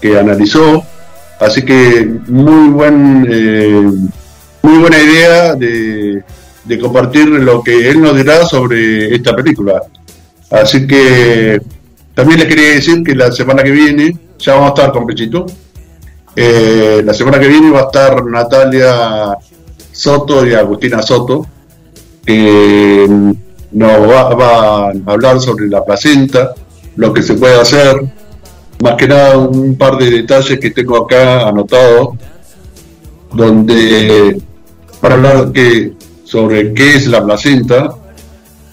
que 0.00 0.18
analizó. 0.18 0.84
Así 1.40 1.64
que 1.64 2.08
muy 2.28 2.68
buen 2.68 3.26
eh, 3.28 3.92
muy 4.62 4.78
buena 4.78 4.98
idea 4.98 5.54
de, 5.54 6.22
compartir 6.80 7.28
lo 7.28 7.62
que 7.62 7.90
él 7.90 8.00
nos 8.00 8.16
dirá 8.16 8.46
sobre 8.46 9.14
esta 9.14 9.34
película. 9.34 9.82
Así 10.50 10.86
que 10.86 11.60
también 12.14 12.40
les 12.40 12.48
quería 12.48 12.70
decir 12.70 13.02
que 13.02 13.14
la 13.14 13.32
semana 13.32 13.62
que 13.62 13.72
viene 13.72 14.16
ya 14.38 14.54
vamos 14.54 14.70
a 14.70 14.74
estar 14.74 14.92
con 14.92 15.06
Pechito. 15.06 15.46
Eh, 16.36 17.02
la 17.04 17.14
semana 17.14 17.38
que 17.38 17.48
viene 17.48 17.70
va 17.70 17.80
a 17.80 17.84
estar 17.84 18.24
Natalia 18.24 19.36
Soto 19.92 20.46
y 20.46 20.54
Agustina 20.54 21.00
Soto, 21.00 21.46
que 22.26 23.06
nos 23.70 24.10
va, 24.10 24.88
a 24.88 24.92
hablar 25.06 25.40
sobre 25.40 25.68
la 25.68 25.84
placenta, 25.84 26.54
lo 26.96 27.12
que 27.12 27.22
se 27.22 27.34
puede 27.34 27.60
hacer, 27.60 27.96
más 28.82 28.94
que 28.96 29.06
nada 29.06 29.38
un 29.38 29.76
par 29.76 29.96
de 29.96 30.10
detalles 30.10 30.58
que 30.58 30.70
tengo 30.70 30.96
acá 30.96 31.48
anotados, 31.48 32.16
donde 33.32 34.40
para 35.00 35.14
hablar 35.14 35.52
sobre 36.24 36.72
qué 36.72 36.96
es 36.96 37.06
la 37.06 37.24
placenta, 37.24 37.94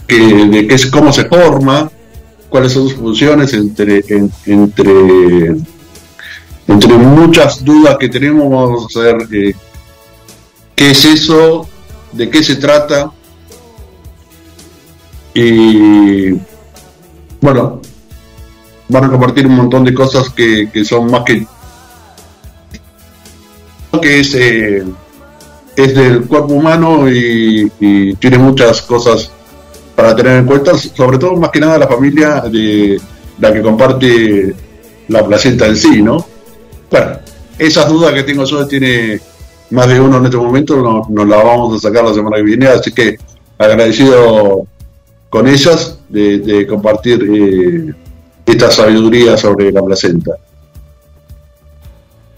de 0.07 0.67
qué 0.67 0.75
es, 0.75 0.87
cómo 0.87 1.13
se 1.13 1.25
forma, 1.25 1.91
cuáles 2.49 2.73
son 2.73 2.89
sus 2.89 2.97
funciones, 2.97 3.53
entre, 3.53 4.03
entre, 4.45 5.55
entre 6.67 6.93
muchas 6.93 7.63
dudas 7.63 7.97
que 7.97 8.09
tenemos, 8.09 8.49
vamos 8.49 8.95
a 8.95 8.99
ver 8.99 9.27
eh, 9.31 9.53
qué 10.75 10.91
es 10.91 11.05
eso, 11.05 11.67
de 12.11 12.29
qué 12.29 12.43
se 12.43 12.55
trata, 12.55 13.11
y 15.33 16.31
bueno, 17.39 17.81
van 18.89 19.05
a 19.05 19.09
compartir 19.09 19.47
un 19.47 19.55
montón 19.55 19.83
de 19.83 19.93
cosas 19.93 20.29
que, 20.29 20.69
son 20.83 21.09
más 21.09 21.23
que 21.23 21.45
que 24.01 24.19
es, 24.19 24.33
eh, 24.33 24.83
es 25.75 25.95
del 25.95 26.25
cuerpo 26.25 26.53
humano 26.53 27.09
y, 27.09 27.69
tiene 28.19 28.37
muchas 28.37 28.81
cosas 28.81 29.31
para 29.95 30.15
tener 30.15 30.37
en 30.37 30.45
cuenta, 30.45 30.77
sobre 30.77 31.17
todo 31.17 31.35
más 31.35 31.51
que 31.51 31.59
nada 31.59 31.77
la 31.77 31.87
familia 31.87 32.41
de 32.41 32.99
la 33.39 33.53
que 33.53 33.61
comparte 33.61 34.55
la 35.07 35.25
placenta 35.25 35.67
en 35.67 35.75
sí, 35.75 36.01
¿no? 36.01 36.25
Bueno, 36.91 37.19
esas 37.57 37.87
dudas 37.87 38.13
que 38.13 38.23
tengo 38.23 38.43
yo 38.43 38.67
tiene 38.67 39.19
más 39.69 39.87
de 39.87 39.99
uno 39.99 40.17
en 40.17 40.25
este 40.25 40.35
momento, 40.35 40.75
nos, 40.75 41.09
nos 41.09 41.27
las 41.27 41.43
vamos 41.43 41.77
a 41.77 41.87
sacar 41.87 42.03
la 42.03 42.13
semana 42.13 42.35
que 42.35 42.43
viene, 42.43 42.67
así 42.67 42.91
que 42.91 43.17
agradecido 43.57 44.67
con 45.29 45.47
ellas 45.47 45.99
de, 46.09 46.67
compartir 46.67 47.23
eh, 47.23 47.93
esta 48.45 48.69
sabiduría 48.69 49.37
sobre 49.37 49.71
la 49.71 49.81
placenta. 49.81 50.35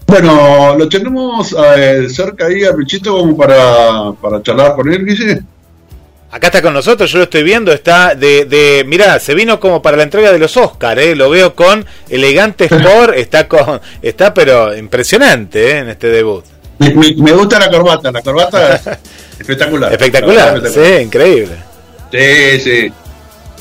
Bueno, 0.06 0.76
lo 0.78 0.88
tenemos 0.88 1.56
eh, 1.76 2.06
cerca 2.08 2.46
ahí 2.46 2.62
a 2.62 2.74
Pichito 2.74 3.18
como 3.18 3.36
para, 3.36 4.12
para 4.12 4.40
charlar 4.40 4.76
con 4.76 4.92
él, 4.92 5.04
Guille. 5.04 5.42
Acá 6.34 6.48
está 6.48 6.62
con 6.62 6.74
nosotros, 6.74 7.12
yo 7.12 7.18
lo 7.18 7.24
estoy 7.24 7.44
viendo, 7.44 7.70
está 7.70 8.16
de, 8.16 8.44
de 8.44 8.82
mirá, 8.88 9.20
se 9.20 9.36
vino 9.36 9.60
como 9.60 9.80
para 9.80 9.96
la 9.96 10.02
entrega 10.02 10.32
de 10.32 10.40
los 10.40 10.56
Oscars, 10.56 11.00
eh, 11.00 11.14
lo 11.14 11.30
veo 11.30 11.54
con 11.54 11.86
elegante 12.08 12.64
sport, 12.68 13.14
está 13.14 13.46
con, 13.46 13.80
está 14.02 14.34
pero 14.34 14.76
impresionante 14.76 15.70
eh, 15.70 15.78
en 15.78 15.90
este 15.90 16.08
debut. 16.08 16.44
Me, 16.80 16.90
gusta 17.34 17.60
la 17.60 17.70
corbata, 17.70 18.10
la 18.10 18.20
corbata 18.20 18.74
espectacular. 19.38 19.92
Espectacular, 19.92 20.60
sí, 20.68 21.02
increíble. 21.02 21.54
Sí, 22.10 22.60
sí. 22.60 22.92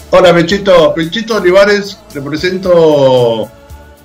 Hola, 0.09 0.33
Pechito. 0.33 0.95
Pechito 0.95 1.37
Olivares, 1.37 1.99
te 2.11 2.21
presento 2.21 3.51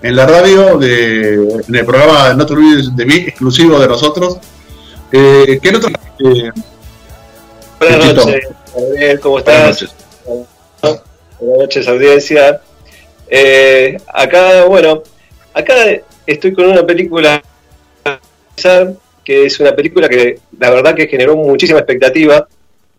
en 0.02 0.14
la 0.14 0.26
radio, 0.26 0.76
de, 0.76 1.36
en 1.66 1.74
el 1.74 1.86
programa 1.86 2.34
No 2.34 2.44
te 2.44 2.52
olvides 2.52 2.94
de 2.94 3.06
mí, 3.06 3.14
exclusivo 3.14 3.80
de 3.80 3.88
nosotros. 3.88 4.36
Eh, 5.10 5.58
¿Qué 5.62 5.74
otro? 5.74 5.88
Eh, 5.88 6.50
Buenas 7.78 8.14
noches, 8.14 8.48
¿cómo 9.20 9.38
estás? 9.38 9.94
Buenas 10.24 11.58
noches. 11.60 11.88
audiencia. 11.88 12.60
Eh, 13.28 13.96
acá, 14.06 14.64
bueno, 14.64 15.02
acá 15.52 15.74
estoy 16.26 16.52
con 16.52 16.66
una 16.66 16.86
película 16.86 17.42
que 19.24 19.46
es 19.46 19.60
una 19.60 19.74
película 19.74 20.08
que 20.08 20.40
la 20.58 20.70
verdad 20.70 20.94
que 20.94 21.06
generó 21.06 21.36
muchísima 21.36 21.78
expectativa 21.78 22.48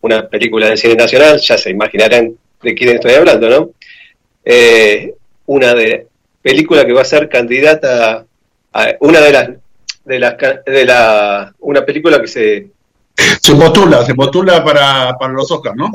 una 0.02 0.28
película 0.30 0.70
de 0.70 0.78
cine 0.78 0.96
nacional, 0.96 1.40
ya 1.40 1.58
se 1.58 1.72
imaginarán 1.72 2.34
de 2.62 2.76
quién 2.76 2.96
estoy 2.96 3.14
hablando, 3.16 3.50
¿no? 3.50 3.72
Eh, 4.46 5.14
una 5.48 5.74
de 5.74 6.08
película 6.42 6.86
que 6.86 6.94
va 6.94 7.02
a 7.02 7.06
ser 7.06 7.28
candidata 7.28 8.26
a, 8.72 8.96
una 9.02 9.20
de 9.20 9.32
las 9.34 9.50
de 10.06 10.20
las 10.20 10.38
de 10.66 10.86
la 10.86 11.54
una 11.60 11.86
película 11.86 12.22
que 12.22 12.28
se 12.28 12.68
se 13.42 13.56
postula 13.56 14.06
se 14.06 14.16
postula 14.16 14.64
para, 14.64 15.16
para 15.18 15.34
los 15.34 15.52
Oscars 15.52 15.76
no 15.76 15.90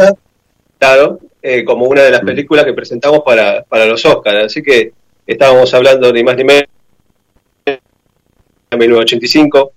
claro 0.78 1.18
eh, 1.42 1.64
como 1.64 1.86
una 1.86 2.02
de 2.02 2.10
las 2.10 2.20
películas 2.22 2.64
que 2.64 2.72
presentamos 2.72 3.20
para, 3.24 3.62
para 3.64 3.86
los 3.86 4.04
Oscars 4.04 4.44
así 4.44 4.62
que 4.62 4.92
estábamos 5.26 5.72
hablando 5.74 6.12
ni 6.12 6.22
más 6.22 6.36
ni 6.36 6.44
menos 6.44 6.64
de 7.66 7.80
1985 8.76 9.72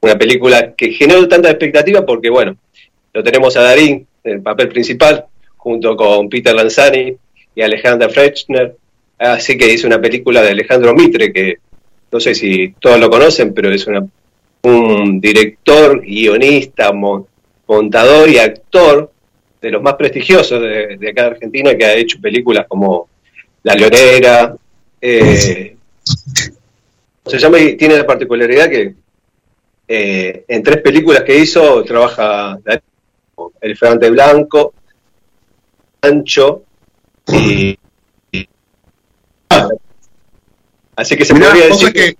una 0.00 0.16
película 0.16 0.74
que 0.74 0.92
generó 0.92 1.28
tanta 1.28 1.50
expectativa 1.50 2.04
porque 2.04 2.30
bueno 2.30 2.56
lo 3.12 3.22
tenemos 3.22 3.56
a 3.56 3.62
Darín 3.62 4.06
en 4.24 4.32
el 4.32 4.42
papel 4.42 4.68
principal, 4.68 5.26
junto 5.56 5.96
con 5.96 6.28
Peter 6.28 6.54
Lanzani 6.54 7.16
y 7.54 7.62
Alejandra 7.62 8.08
Frechner. 8.08 8.76
Así 9.18 9.56
que 9.56 9.72
hizo 9.72 9.86
una 9.86 10.00
película 10.00 10.42
de 10.42 10.50
Alejandro 10.50 10.94
Mitre, 10.94 11.32
que 11.32 11.58
no 12.10 12.20
sé 12.20 12.34
si 12.34 12.74
todos 12.80 12.98
lo 12.98 13.10
conocen, 13.10 13.54
pero 13.54 13.70
es 13.70 13.86
una, 13.86 14.04
un 14.62 15.20
director, 15.20 16.00
guionista, 16.00 16.92
montador 16.92 18.28
y 18.28 18.38
actor 18.38 19.10
de 19.60 19.70
los 19.70 19.82
más 19.82 19.94
prestigiosos 19.94 20.60
de, 20.60 21.08
acá 21.10 21.22
de 21.22 21.28
Argentina, 21.28 21.76
que 21.76 21.84
ha 21.84 21.94
hecho 21.94 22.20
películas 22.20 22.66
como 22.68 23.08
La 23.62 23.74
Leonera. 23.74 24.56
Eh, 25.00 25.76
se 27.24 27.38
llama 27.38 27.58
y 27.58 27.76
tiene 27.76 27.96
la 27.96 28.06
particularidad 28.06 28.68
que 28.68 28.94
eh, 29.86 30.44
en 30.48 30.62
tres 30.62 30.80
películas 30.82 31.22
que 31.22 31.38
hizo 31.38 31.82
trabaja 31.84 32.58
El 33.60 33.76
Fragante 33.76 34.10
Blanco, 34.10 34.74
Ancho 36.00 36.64
y, 37.28 37.78
así 40.96 41.16
que 41.16 41.24
se 41.24 41.34
podría 41.34 41.66
decir 41.66 41.92
que, 41.92 42.16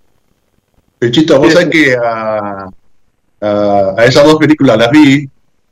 Pechito, 1.03 1.41
vos 1.41 1.53
sabés 1.53 1.69
que 1.69 1.97
a, 1.97 2.71
a, 3.41 4.05
esas 4.05 4.25
dos 4.25 4.37
películas 4.37 4.79
las 4.79 4.89
vi 4.93 5.29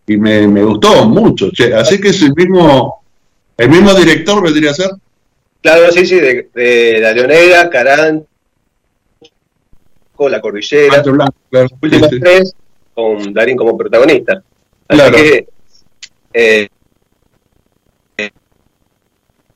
y 0.08 0.16
me, 0.16 0.48
me 0.48 0.64
gustó 0.64 1.06
mucho, 1.06 1.52
che. 1.52 1.72
así 1.72 2.00
que 2.00 2.08
es 2.08 2.20
el 2.22 2.34
mismo 2.34 3.04
el 3.56 3.68
mismo 3.68 3.94
director 3.94 4.42
vendría 4.42 4.72
a 4.72 4.74
ser 4.74 4.90
Claro, 5.62 5.92
sí, 5.92 6.04
sí, 6.04 6.18
de, 6.18 6.98
La 7.00 7.12
Leonera, 7.12 7.70
Carán, 7.70 8.26
La 10.18 10.40
Cordillera, 10.40 11.00
las 11.50 11.70
últimas 11.80 12.10
tres, 12.10 12.56
con 12.92 13.32
Darín 13.32 13.56
como 13.56 13.78
protagonista. 13.78 14.42
Así 14.88 15.12
que, 15.12 15.46
eh, 16.32 16.68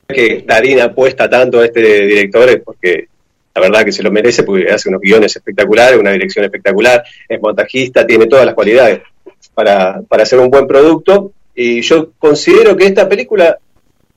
que 0.06 0.44
Darín 0.47 0.79
apuesta 0.79 1.29
tanto 1.29 1.59
a 1.59 1.65
este 1.65 1.81
director 1.81 2.49
es 2.49 2.62
porque 2.62 3.09
la 3.54 3.60
verdad 3.60 3.84
que 3.84 3.92
se 3.92 4.02
lo 4.02 4.10
merece 4.10 4.42
porque 4.42 4.70
hace 4.70 4.88
unos 4.88 5.00
guiones 5.00 5.36
espectaculares, 5.36 5.98
una 5.98 6.10
dirección 6.10 6.44
espectacular, 6.44 7.04
es 7.28 7.40
montajista, 7.40 8.06
tiene 8.06 8.26
todas 8.26 8.44
las 8.44 8.54
cualidades 8.54 9.02
para, 9.54 10.02
para 10.02 10.24
hacer 10.24 10.40
un 10.40 10.50
buen 10.50 10.66
producto. 10.66 11.32
Y 11.54 11.80
yo 11.82 12.10
considero 12.18 12.76
que 12.76 12.86
esta 12.86 13.08
película 13.08 13.56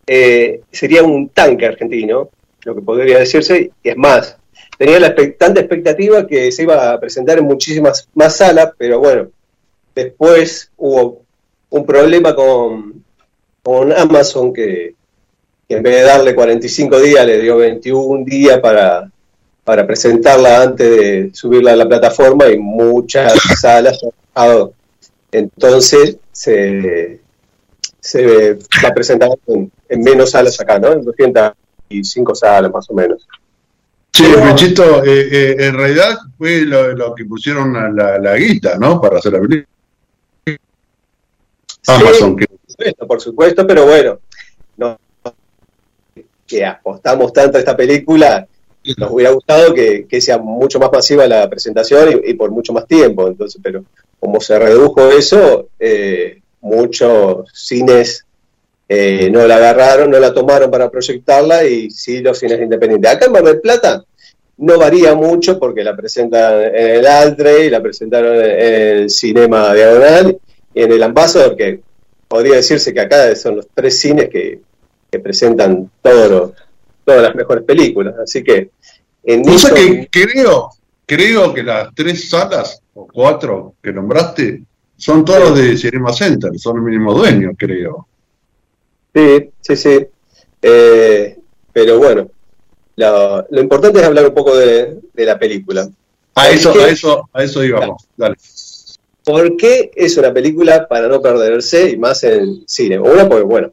eh, 0.08 0.62
sería 0.72 1.04
un 1.04 1.30
tanque 1.30 1.68
argentino, 1.68 2.30
lo 2.64 2.76
que 2.76 2.82
podría 2.82 3.20
decirse, 3.20 3.72
y 3.84 3.90
es 3.90 3.96
más, 3.96 4.38
tenía 4.78 5.00
la 5.00 5.14
tanta 5.14 5.60
expectativa 5.60 6.26
que 6.26 6.52
se 6.52 6.64
iba 6.64 6.92
a 6.92 7.00
presentar 7.00 7.38
en 7.38 7.46
muchísimas 7.46 8.10
más 8.16 8.38
salas, 8.38 8.72
pero 8.78 9.00
bueno, 9.00 9.28
después 9.94 10.72
hubo 10.78 11.22
un 11.70 11.86
problema 11.86 12.34
con, 12.34 13.04
con 13.62 13.94
Amazon 13.94 14.52
que, 14.52 14.96
en 15.70 15.84
vez 15.84 15.96
de 15.96 16.02
darle 16.02 16.34
45 16.34 17.00
días 17.02 17.26
le 17.26 17.42
dio 17.42 17.58
21 17.58 18.24
días 18.26 18.60
para, 18.60 19.12
para 19.68 19.86
presentarla 19.86 20.62
antes 20.62 20.90
de 20.90 21.30
subirla 21.34 21.74
a 21.74 21.76
la 21.76 21.86
plataforma 21.86 22.48
y 22.48 22.58
muchas 22.58 23.34
salas 23.60 24.00
entonces 25.30 26.16
se, 26.32 27.20
se 28.00 28.54
va 28.54 28.88
a 28.88 28.94
presentar 28.94 29.30
en, 29.48 29.70
menos 30.02 30.32
salas 30.32 30.58
acá, 30.62 30.80
¿no? 30.80 30.94
En 30.94 31.04
205 31.04 32.34
salas 32.34 32.72
más 32.72 32.90
o 32.90 32.94
menos. 32.94 33.28
Sí, 34.14 34.24
Pechito, 34.42 35.04
eh, 35.04 35.28
eh, 35.32 35.56
en 35.60 35.76
realidad 35.76 36.18
fue 36.38 36.62
lo, 36.62 37.14
que 37.14 37.26
pusieron 37.26 37.76
a 37.76 37.90
la, 37.90 38.38
guita, 38.38 38.78
¿no? 38.78 39.02
Para 39.02 39.18
hacer 39.18 39.34
la 39.34 39.42
película. 39.42 39.68
Amazon. 41.88 42.38
Por 42.38 42.48
supuesto, 42.68 43.08
por 43.08 43.22
supuesto, 43.22 43.68
pero 43.68 43.86
bueno, 43.86 44.20
no, 44.78 44.98
que 46.46 46.66
apostamos 46.66 47.34
tanto 47.34 47.58
a 47.58 47.60
esta 47.60 47.76
película, 47.76 48.48
nos 48.98 49.12
hubiera 49.12 49.32
gustado 49.32 49.74
que, 49.74 50.08
sea 50.22 50.38
mucho 50.38 50.80
más 50.80 50.92
masiva 50.92 51.28
la 51.28 51.50
presentación 51.50 52.22
y, 52.24 52.34
por 52.34 52.52
mucho 52.52 52.74
más 52.74 52.88
tiempo, 52.88 53.28
entonces, 53.28 53.60
pero 53.62 53.84
como 54.20 54.40
se 54.40 54.58
redujo 54.58 55.12
eso, 55.12 55.70
eh, 55.80 56.42
muchos 56.62 57.50
cines 57.54 58.26
eh, 58.90 59.30
no 59.32 59.46
la 59.46 59.58
agarraron, 59.58 60.10
no 60.10 60.20
la 60.20 60.34
tomaron 60.34 60.72
para 60.72 60.90
proyectarla 60.90 61.66
y 61.66 61.92
sí 61.92 62.20
los 62.22 62.40
cines 62.40 62.62
independientes. 62.62 63.12
Acá 63.12 63.26
en 63.26 63.32
Mar 63.34 63.44
del 63.44 63.60
Plata 63.60 64.04
no 64.58 64.78
varía 64.78 65.14
mucho 65.14 65.60
porque 65.60 65.84
la 65.84 65.96
presentan 65.96 66.64
en 66.64 66.90
el 66.92 67.08
Altre 67.08 67.66
y 67.66 67.70
la 67.70 67.82
presentaron 67.82 68.36
en 68.36 68.44
el 68.44 69.10
Cinema 69.10 69.74
Diagonal 69.74 70.38
y 70.74 70.82
en 70.82 70.92
el 70.92 71.04
Ambassador, 71.04 71.56
que 71.56 71.82
podría 72.28 72.56
decirse 72.56 72.94
que 72.94 73.02
acá 73.02 73.36
son 73.36 73.58
los 73.58 73.68
tres 73.74 74.00
cines 74.00 74.30
que, 74.30 74.60
presentan 75.24 75.90
todos 76.04 76.52
todas 77.08 77.22
las 77.24 77.36
mejores 77.36 77.64
películas. 77.64 78.16
Así 78.22 78.44
que 78.44 78.72
en 79.24 79.42
que 79.42 80.10
creo, 80.12 80.70
creo 81.06 81.54
que 81.54 81.64
las 81.64 81.96
tres 81.96 82.30
salas 82.30 82.82
o 82.94 83.08
cuatro 83.08 83.76
que 83.82 83.94
nombraste 83.94 84.64
son 84.98 85.24
todos 85.24 85.58
de 85.58 85.78
Cinema 85.78 86.12
Center, 86.12 86.52
son 86.60 86.78
el 86.78 86.84
mismo 86.84 87.14
dueño, 87.14 87.52
creo. 87.58 88.08
Sí, 89.16 89.50
sí, 89.62 89.76
sí. 89.78 90.06
Eh, 90.62 91.38
pero 91.72 91.98
bueno, 91.98 92.30
lo, 92.98 93.62
importante 93.62 94.00
es 94.00 94.06
hablar 94.06 94.28
un 94.28 94.34
poco 94.34 94.58
de, 94.58 95.00
la 95.14 95.40
película. 95.40 95.88
A 96.36 96.50
eso, 96.50 96.74
a 96.74 96.90
eso, 96.90 97.30
a 97.32 97.44
eso 97.44 97.64
íbamos. 97.64 98.06
Dale. 98.18 98.36
¿Por 99.24 99.56
qué 99.56 99.92
es 99.96 100.18
una 100.18 100.34
película 100.34 100.88
para 100.88 101.08
no 101.08 101.22
perderse 101.22 101.90
y 101.90 101.98
más 101.98 102.24
en 102.24 102.68
cine? 102.68 103.00
Una, 103.00 103.28
porque 103.28 103.44
bueno, 103.44 103.72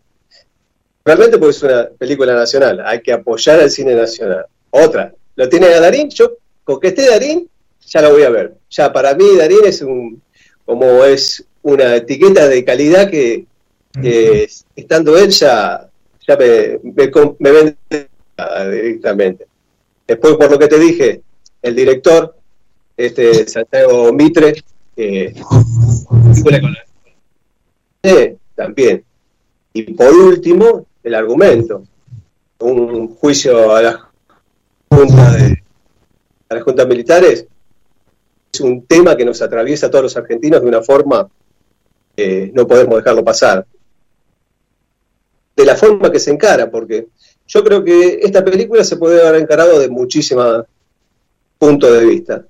realmente 1.05 1.39
porque 1.39 1.51
es 1.51 1.63
una 1.63 1.89
película 1.99 2.35
nacional, 2.35 2.81
hay 2.85 3.01
que 3.03 3.13
apoyar 3.13 3.61
al 3.61 3.71
cine 3.71 3.95
nacional. 3.95 4.47
Otra, 4.71 5.15
lo 5.37 5.49
tiene 5.49 5.67
a 5.67 5.81
Darín, 5.81 6.09
yo 6.11 6.39
con 6.65 6.81
que 6.81 6.89
esté 6.89 7.09
Darín, 7.09 7.49
ya 7.87 8.03
lo 8.03 8.13
voy 8.13 8.23
a 8.23 8.31
ver. 8.31 8.55
Ya 8.71 8.93
para 8.93 9.15
mí 9.15 9.25
Darín 9.37 9.65
es 9.65 9.83
un 9.83 10.23
como 10.65 11.05
es 11.05 11.45
una 11.63 11.97
etiqueta 11.97 12.49
de 12.49 12.65
calidad 12.65 13.11
que, 13.11 13.47
estando 14.75 15.17
él 15.17 15.31
ya, 15.31 15.89
me, 16.39 16.81
me, 17.39 17.51
vende 17.51 17.77
directamente. 18.71 19.47
Después, 20.07 20.35
por 20.35 20.51
lo 20.51 20.59
que 20.59 20.69
te 20.69 20.79
dije, 20.79 21.23
el 21.63 21.75
director, 21.75 22.37
este 22.97 23.47
Santiago 23.47 24.13
Mitre, 24.13 24.63
eh, 24.97 25.35
también. 28.55 29.05
Y 29.73 29.83
por 29.95 30.13
último, 30.13 30.87
el 31.05 31.15
argumento. 31.15 31.85
Un 32.59 33.15
juicio 33.15 33.75
a 33.75 33.83
la 33.83 34.11
Junta 34.89 35.33
de 35.33 35.63
a 36.49 36.55
las 36.55 36.65
juntas 36.65 36.87
militares 36.87 37.47
es 38.53 38.61
un 38.61 38.87
tema 38.87 39.17
que 39.17 39.25
nos 39.25 39.43
atraviesa 39.43 39.87
a 39.87 39.91
todos 39.91 40.05
los 40.05 40.17
argentinos 40.17 40.63
de 40.63 40.69
una 40.69 40.83
forma 40.83 41.29
que 42.17 42.51
no 42.55 42.67
podemos 42.67 42.97
dejarlo 42.97 43.25
pasar. 43.25 43.67
De 45.57 45.65
la 45.65 45.75
forma 45.75 46.11
que 46.11 46.21
se 46.21 46.31
encara, 46.31 46.71
porque 46.71 47.09
yo 47.47 47.65
creo 47.65 47.83
que 47.83 48.21
esta 48.23 48.45
película 48.45 48.85
se 48.85 48.97
puede 48.97 49.27
haber 49.27 49.43
encarado 49.43 49.79
de 49.81 49.89
muchísimos 49.89 50.65
puntos 51.59 51.93
de 51.93 52.07
vista. 52.07 52.45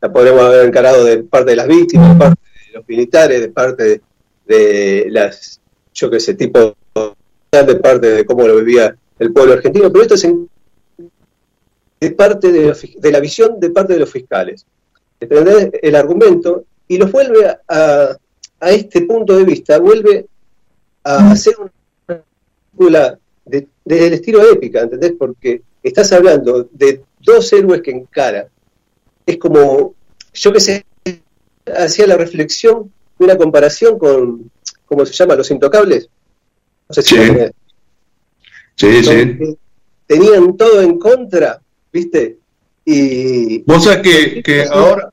La 0.00 0.12
podríamos 0.12 0.42
haber 0.42 0.66
encarado 0.66 1.04
de 1.04 1.22
parte 1.24 1.50
de 1.50 1.56
las 1.56 1.66
víctimas, 1.66 2.14
de 2.14 2.18
parte 2.18 2.40
de 2.66 2.72
los 2.78 2.88
militares, 2.88 3.40
de 3.40 3.48
parte 3.48 4.00
de, 4.46 5.06
las, 5.10 5.60
yo 5.92 6.10
que 6.10 6.20
sé, 6.20 6.34
tipo 6.34 6.76
de 7.50 7.76
parte 7.76 8.10
de 8.10 8.24
cómo 8.24 8.46
lo 8.46 8.56
vivía 8.56 8.96
el 9.18 9.32
pueblo 9.32 9.54
argentino, 9.54 9.90
pero 9.90 10.02
esto 10.02 10.14
es 10.14 10.26
de 12.00 12.10
parte 12.12 12.50
de 12.52 13.12
la 13.12 13.20
visión 13.20 13.58
de 13.58 13.70
parte 13.70 13.92
de 13.94 13.98
los 13.98 14.10
fiscales. 14.10 14.64
¿entendés? 15.20 15.70
el 15.82 15.94
argumento 15.94 16.64
y 16.88 16.96
los 16.96 17.12
vuelve 17.12 17.46
a, 17.68 18.16
a, 18.60 18.70
este 18.70 19.02
punto 19.02 19.36
de 19.36 19.44
vista, 19.44 19.78
vuelve 19.78 20.26
a 21.04 21.30
hacer 21.30 21.54
una 21.58 22.22
película 22.76 23.18
del 23.44 24.12
estilo 24.12 24.42
épica, 24.50 24.80
¿entendés? 24.80 25.12
Porque 25.18 25.62
estás 25.82 26.12
hablando 26.12 26.68
de 26.72 27.02
dos 27.20 27.52
héroes 27.52 27.82
que 27.82 27.90
encara. 27.90 28.48
Es 29.26 29.36
como, 29.38 29.94
yo 30.32 30.52
que 30.52 30.60
sé, 30.60 30.84
hacía 31.76 32.06
la 32.06 32.16
reflexión 32.16 32.90
de 33.18 33.24
una 33.24 33.36
comparación 33.36 33.98
con, 33.98 34.50
¿cómo 34.86 35.06
se 35.06 35.12
llama? 35.12 35.36
Los 35.36 35.50
intocables. 35.50 36.08
No 36.90 36.94
sé 36.94 37.02
si 37.02 37.16
sí, 38.74 39.04
sí. 39.04 39.56
Tenían 40.06 40.56
todo 40.56 40.80
en 40.80 40.98
contra, 40.98 41.60
¿viste? 41.92 42.38
Y, 42.84 43.62
Vos 43.62 43.84
sabés 43.84 44.02
que, 44.02 44.42
que 44.42 44.64
ahora, 44.64 45.12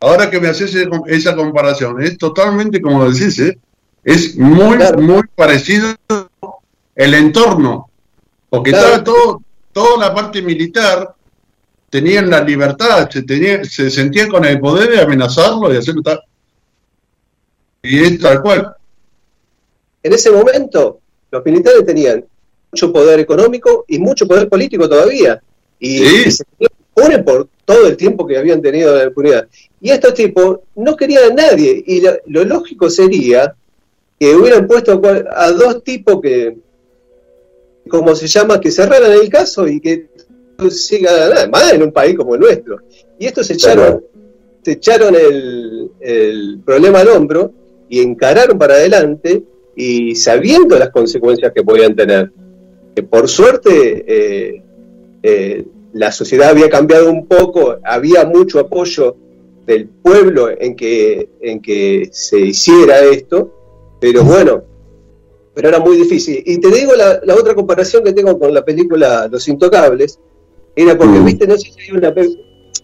ahora 0.00 0.30
que 0.30 0.40
me 0.40 0.48
haces 0.48 0.74
esa 1.08 1.36
comparación, 1.36 2.00
es 2.00 2.16
totalmente 2.16 2.80
como 2.80 3.10
decís, 3.10 3.38
¿eh? 3.40 3.58
es 4.04 4.38
muy, 4.38 4.78
muy 4.98 5.22
parecido 5.34 5.88
el 6.94 7.14
entorno, 7.14 7.90
porque 8.48 8.70
estaba 8.70 9.04
todo, 9.04 9.42
toda 9.72 10.08
la 10.08 10.14
parte 10.14 10.40
militar, 10.40 11.14
tenían 11.90 12.30
la 12.30 12.40
libertad, 12.40 13.10
se, 13.10 13.22
tenía, 13.22 13.64
se 13.64 13.90
sentían 13.90 14.28
con 14.28 14.46
el 14.46 14.58
poder 14.60 14.90
de 14.92 15.02
amenazarlo 15.02 15.74
y 15.74 15.76
hacerlo 15.76 16.02
tal. 16.02 16.20
Y 17.82 17.98
es 17.98 18.18
tal 18.18 18.40
cual. 18.40 18.75
En 20.06 20.12
ese 20.12 20.30
momento, 20.30 21.00
los 21.32 21.44
militares 21.44 21.84
tenían 21.84 22.24
mucho 22.70 22.92
poder 22.92 23.18
económico 23.18 23.84
y 23.88 23.98
mucho 23.98 24.28
poder 24.28 24.48
político 24.48 24.88
todavía. 24.88 25.42
Y, 25.80 26.30
se 26.30 26.44
ponen 26.94 27.24
por 27.24 27.48
todo 27.64 27.88
el 27.88 27.96
tiempo 27.96 28.24
que 28.24 28.38
habían 28.38 28.62
tenido 28.62 28.94
la 28.94 29.02
impunidad. 29.02 29.48
Y 29.80 29.90
estos 29.90 30.14
tipos 30.14 30.60
no 30.76 30.94
querían 30.94 31.32
a 31.32 31.34
nadie. 31.34 31.82
Y 31.84 32.02
lo, 32.02 32.44
lógico 32.44 32.88
sería 32.88 33.56
que 34.16 34.32
hubieran 34.32 34.68
puesto 34.68 35.02
a 35.28 35.50
dos 35.50 35.82
tipos 35.82 36.20
que, 36.22 36.56
como 37.88 38.14
se 38.14 38.28
llama, 38.28 38.60
que 38.60 38.70
cerraran 38.70 39.10
el 39.10 39.28
caso 39.28 39.66
y 39.66 39.80
que 39.80 40.06
siga 40.70 41.10
nada 41.10 41.48
más 41.48 41.72
en 41.72 41.82
un 41.82 41.90
país 41.90 42.16
como 42.16 42.36
el 42.36 42.42
nuestro. 42.42 42.78
Y 43.18 43.26
estos 43.26 43.48
se 43.48 43.54
echaron 43.54 44.04
se 44.62 44.72
echaron 44.72 45.16
el, 45.16 45.90
el 45.98 46.60
problema 46.64 47.00
al 47.00 47.08
hombro 47.08 47.52
y 47.88 48.02
encararon 48.02 48.56
para 48.56 48.74
adelante 48.74 49.42
y 49.76 50.14
sabiendo 50.14 50.78
las 50.78 50.90
consecuencias 50.90 51.52
que 51.52 51.62
podían 51.62 51.94
tener. 51.94 52.32
Que 52.94 53.02
por 53.02 53.28
suerte 53.28 54.04
eh, 54.08 54.62
eh, 55.22 55.64
la 55.92 56.10
sociedad 56.10 56.48
había 56.48 56.70
cambiado 56.70 57.10
un 57.10 57.26
poco, 57.26 57.76
había 57.84 58.24
mucho 58.24 58.58
apoyo 58.58 59.16
del 59.66 59.88
pueblo 59.88 60.48
en 60.50 60.74
que, 60.74 61.28
en 61.40 61.60
que 61.60 62.08
se 62.10 62.40
hiciera 62.40 63.00
esto, 63.00 63.98
pero 64.00 64.24
bueno, 64.24 64.62
pero 65.54 65.68
era 65.68 65.78
muy 65.78 65.96
difícil. 65.96 66.42
Y 66.46 66.58
te 66.58 66.68
digo 66.70 66.94
la, 66.94 67.20
la 67.22 67.34
otra 67.34 67.54
comparación 67.54 68.02
que 68.02 68.12
tengo 68.12 68.38
con 68.38 68.54
la 68.54 68.64
película 68.64 69.28
Los 69.30 69.46
Intocables, 69.48 70.18
era 70.74 70.96
porque, 70.96 71.18
viste, 71.20 71.46
no 71.46 71.56
sé 71.56 71.72
si 71.72 71.80
hay 71.80 71.96
una, 71.96 72.14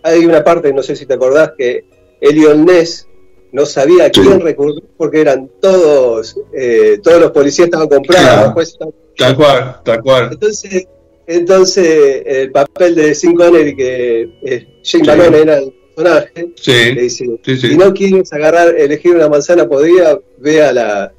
hay 0.02 0.26
una 0.26 0.42
parte, 0.42 0.72
no 0.72 0.82
sé 0.82 0.96
si 0.96 1.06
te 1.06 1.14
acordás, 1.14 1.52
que 1.56 1.84
Elion 2.20 2.64
Ness 2.64 3.06
no 3.52 3.66
sabía 3.66 4.06
a 4.06 4.10
quién 4.10 4.40
recurrir 4.40 4.82
porque 4.96 5.20
eran 5.20 5.50
todos, 5.60 6.36
eh, 6.52 6.98
todos 7.02 7.20
los 7.20 7.30
policías 7.30 7.66
estaban 7.66 7.88
comprados. 7.88 8.78
tal 9.16 9.36
cual, 9.36 9.76
tal 9.84 10.02
cual. 10.02 10.28
Entonces, 10.32 10.86
entonces 11.26 12.22
el 12.24 12.50
papel 12.50 12.94
de 12.94 13.14
Sin 13.14 13.36
Connery, 13.36 13.76
que 13.76 14.28
eh, 14.42 14.80
Jane 14.82 15.04
Malone 15.06 15.38
era 15.38 15.58
el 15.58 15.74
personaje, 15.94 16.52
le 16.66 17.02
dice, 17.02 17.26
si 17.44 17.76
no 17.76 17.92
quieres 17.92 18.32
agarrar, 18.32 18.74
elegir 18.74 19.14
una 19.14 19.28
manzana 19.28 19.68
podría, 19.68 20.18
ve, 20.38 20.62
a 20.62 20.72
la, 20.72 21.12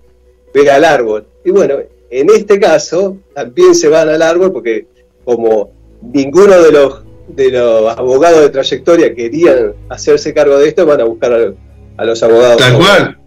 ve 0.54 0.70
al 0.70 0.84
árbol. 0.84 1.26
Y 1.46 1.52
bueno, 1.52 1.76
en 2.10 2.30
este 2.30 2.60
caso 2.60 3.18
también 3.34 3.76
se 3.76 3.88
van 3.88 4.10
al 4.10 4.22
árbol 4.22 4.52
porque 4.52 4.88
como 5.24 5.72
ninguno 6.02 6.62
de 6.62 6.72
los 6.72 7.04
de 7.28 7.52
los 7.52 7.98
abogados 7.98 8.42
de 8.42 8.50
trayectoria 8.50 9.16
querían 9.16 9.74
hacerse 9.90 10.34
cargo 10.34 10.58
de 10.58 10.68
esto, 10.68 10.86
van 10.86 11.02
a 11.02 11.06
buscar 11.06 11.34
a, 11.34 11.54
a 11.98 12.06
los 12.06 12.22
abogados. 12.24 12.58
Tal 12.58 12.78
cual, 12.78 13.18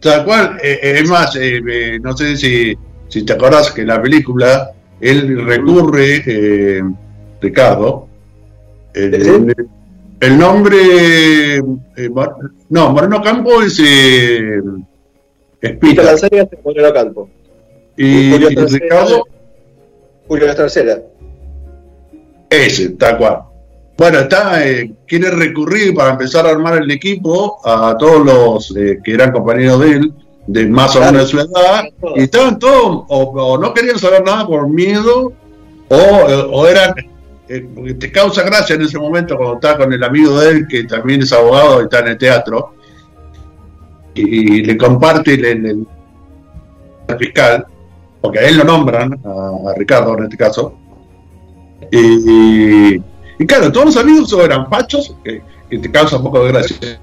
tal 0.00 0.24
cual. 0.24 0.58
Eh, 0.62 0.78
eh, 0.82 1.00
es 1.02 1.08
más, 1.08 1.36
eh, 1.36 1.98
no 2.02 2.16
sé 2.16 2.36
si, 2.36 2.76
si 3.08 3.22
te 3.24 3.32
acordás 3.32 3.72
que 3.72 3.82
en 3.82 3.88
la 3.88 4.00
película 4.00 4.70
él 5.00 5.44
recurre, 5.46 6.82
Ricardo, 7.40 8.08
el, 8.94 9.54
el, 10.20 10.38
nombre, 10.38 11.62
no, 12.68 12.92
Moreno 12.92 13.22
Campo 13.22 13.62
es 13.62 13.80
Espita. 15.60 16.12
es 16.12 16.64
Moreno 16.64 16.92
Campo. 16.92 17.30
Y, 17.96 18.30
Julio 18.30 18.66
Ricardo. 18.66 19.24
Julio 20.28 20.54
tercera. 20.54 21.02
Ese, 22.50 22.90
tal 22.90 23.18
cual. 23.18 23.47
Bueno, 23.98 24.20
está, 24.20 24.64
eh, 24.64 24.92
quiere 25.08 25.28
recurrir 25.32 25.92
para 25.92 26.10
empezar 26.10 26.46
a 26.46 26.50
armar 26.50 26.80
el 26.80 26.88
equipo 26.88 27.58
a 27.64 27.96
todos 27.98 28.24
los 28.24 28.76
eh, 28.76 29.00
que 29.02 29.12
eran 29.12 29.32
compañeros 29.32 29.80
de 29.80 29.90
él, 29.90 30.12
de 30.46 30.66
más 30.68 30.94
o 30.94 31.00
menos 31.00 31.22
de 31.22 31.26
su 31.26 31.40
edad, 31.40 31.82
y 32.14 32.20
estaban 32.20 32.60
todos, 32.60 33.06
o, 33.08 33.58
no 33.58 33.74
querían 33.74 33.98
saber 33.98 34.22
nada 34.22 34.46
por 34.46 34.68
miedo, 34.68 35.32
o, 35.88 35.96
o 35.96 36.66
eran, 36.68 36.94
eh, 37.48 37.94
te 37.98 38.12
causa 38.12 38.44
gracia 38.44 38.76
en 38.76 38.82
ese 38.82 39.00
momento 39.00 39.36
cuando 39.36 39.56
está 39.56 39.76
con 39.76 39.92
el 39.92 40.04
amigo 40.04 40.38
de 40.38 40.50
él, 40.50 40.68
que 40.68 40.84
también 40.84 41.22
es 41.22 41.32
abogado 41.32 41.80
y 41.80 41.84
está 41.84 41.98
en 41.98 42.08
el 42.08 42.18
teatro, 42.18 42.74
y, 44.14 44.62
le 44.62 44.76
comparte 44.78 45.34
el, 45.34 45.84
fiscal, 47.18 47.66
porque 48.20 48.38
a 48.38 48.42
él 48.42 48.58
lo 48.58 48.64
nombran, 48.64 49.20
a, 49.24 49.74
Ricardo 49.76 50.16
en 50.18 50.24
este 50.24 50.36
caso, 50.36 50.72
y 51.90 53.02
y 53.38 53.46
claro, 53.46 53.70
todos 53.70 53.86
los 53.86 53.96
amigos 53.96 54.32
eran 54.32 54.68
fachos, 54.68 55.14
que, 55.22 55.42
te 55.70 55.92
causa 55.92 56.16
un 56.16 56.24
poco 56.24 56.44
de 56.44 56.52
gracia. 56.52 57.00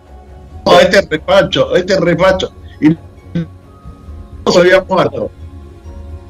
Oh, 0.65 0.79
este 0.79 0.99
es 0.99 1.09
refacho, 1.09 1.75
este 1.75 1.93
es 1.93 1.99
refacho. 1.99 2.51
Y 2.81 2.89
no 2.89 4.51
se 4.51 4.59
había 4.59 4.81
muerto. 4.81 5.29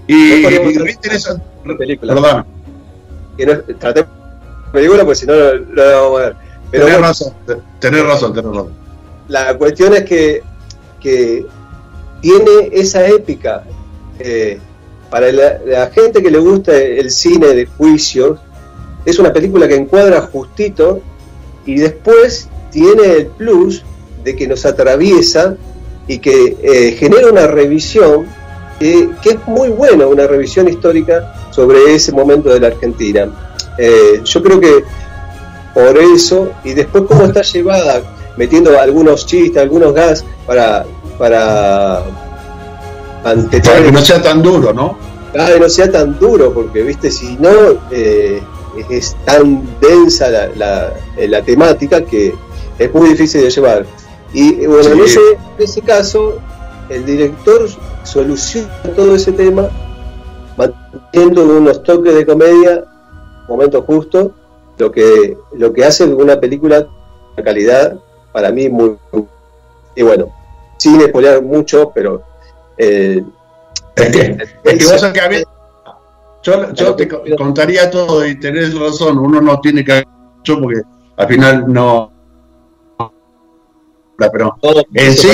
Y, 0.07 0.15
y 0.15 0.77
re 0.77 0.91
interesante. 0.91 1.43
Película. 1.77 2.13
Perdón. 2.13 2.45
Que 3.37 3.45
no, 3.45 3.59
traté 3.79 4.05
película 4.71 5.03
porque 5.03 5.15
si 5.15 5.25
no 5.25 5.33
lo, 5.33 6.01
vamos 6.01 6.19
a 6.19 6.23
ver. 6.23 6.35
Pero 6.71 6.85
tenés, 6.85 7.01
razón, 7.01 7.33
tenés 7.79 8.05
razón, 8.05 8.33
tenés 8.33 8.51
razón. 8.51 8.73
La 9.27 9.57
cuestión 9.57 9.95
es 9.95 10.03
que, 10.03 10.43
que 10.99 11.45
tiene 12.21 12.69
esa 12.73 13.07
épica. 13.07 13.63
Eh, 14.19 14.59
para 15.09 15.31
la, 15.31 15.59
la, 15.65 15.87
gente 15.87 16.21
que 16.21 16.31
le 16.31 16.39
gusta 16.39 16.75
el 16.75 17.09
cine 17.09 17.47
de 17.47 17.65
juicios, 17.65 18.39
es 19.05 19.19
una 19.19 19.31
película 19.31 19.67
que 19.67 19.75
encuadra 19.75 20.21
justito 20.21 21.01
y 21.65 21.75
después 21.75 22.49
tiene 22.71 23.13
el 23.13 23.27
plus 23.27 23.83
de 24.23 24.35
que 24.35 24.47
nos 24.47 24.65
atraviesa 24.65 25.55
y 26.07 26.19
que 26.19 26.57
eh, 26.61 26.91
genera 26.97 27.29
una 27.29 27.47
revisión 27.47 28.25
que 28.79 29.09
es 29.23 29.47
muy 29.47 29.69
buena, 29.69 30.05
una 30.05 30.27
revisión 30.27 30.67
histórica 30.67 31.33
sobre 31.51 31.95
ese 31.95 32.11
momento 32.11 32.49
de 32.49 32.59
la 32.59 32.67
Argentina. 32.67 33.29
Eh, 33.77 34.21
yo 34.23 34.43
creo 34.43 34.59
que 34.59 34.83
por 35.73 35.97
eso, 35.97 36.51
y 36.63 36.73
después 36.73 37.05
cómo 37.07 37.25
está 37.25 37.41
llevada, 37.41 38.01
metiendo 38.37 38.77
algunos 38.79 39.25
chistes, 39.25 39.61
algunos 39.61 39.93
gas 39.93 40.25
para... 40.45 40.85
para 41.17 42.03
para 43.23 43.41
que 43.49 43.91
no 43.91 44.01
sea 44.01 44.21
tan 44.21 44.43
duro, 44.43 44.71
¿no? 44.71 44.97
Que 45.33 45.59
no 45.59 45.67
sea 45.67 45.91
tan 45.91 46.19
duro, 46.19 46.53
porque, 46.53 46.83
viste, 46.83 47.09
si 47.09 47.35
no, 47.37 47.49
eh, 47.89 48.39
es 48.89 49.15
tan 49.25 49.67
densa 49.79 50.29
la, 50.29 50.93
la, 51.17 51.41
temática 51.41 52.03
que 52.03 52.33
es 52.77 52.93
muy 52.93 53.09
difícil 53.09 53.41
de 53.41 53.49
llevar. 53.49 53.85
Y 54.33 54.65
bueno, 54.65 54.89
en, 54.89 54.99
ese, 55.01 55.19
en 55.57 55.63
ese 55.63 55.81
caso, 55.81 56.39
el 56.89 57.05
director 57.05 57.69
soluciona 58.03 58.69
todo 58.95 59.15
ese 59.15 59.31
tema 59.31 59.69
manteniendo 60.57 61.43
unos 61.45 61.83
toques 61.83 62.13
de 62.13 62.25
comedia, 62.25 62.85
momento 63.47 63.81
justo, 63.83 64.33
lo 64.77 64.91
que, 64.91 65.37
lo 65.53 65.73
que 65.73 65.85
hace 65.85 66.03
una 66.05 66.39
película 66.39 66.87
de 67.35 67.43
calidad 67.43 67.97
para 68.31 68.51
mí 68.51 68.69
muy, 68.69 68.97
y 69.95 70.03
bueno, 70.03 70.33
sin 70.77 70.99
espolear 71.01 71.41
mucho, 71.41 71.91
pero 71.93 72.23
eh, 72.77 73.23
es 73.95 74.09
que, 74.09 74.37
es 74.63 74.77
que 74.77 74.85
vos 74.85 75.05
que 75.13 75.45
yo, 76.45 76.95
te 76.95 77.07
contaría 77.35 77.89
todo 77.89 78.25
y 78.25 78.39
tenés 78.39 78.77
razón, 78.77 79.17
uno 79.17 79.41
no 79.41 79.59
tiene 79.59 79.83
que 79.83 80.03
mucho 80.37 80.59
porque 80.59 80.81
al 81.17 81.27
final 81.27 81.65
no. 81.67 82.11
Pero 84.17 84.55
en 84.93 85.13
sí, 85.13 85.29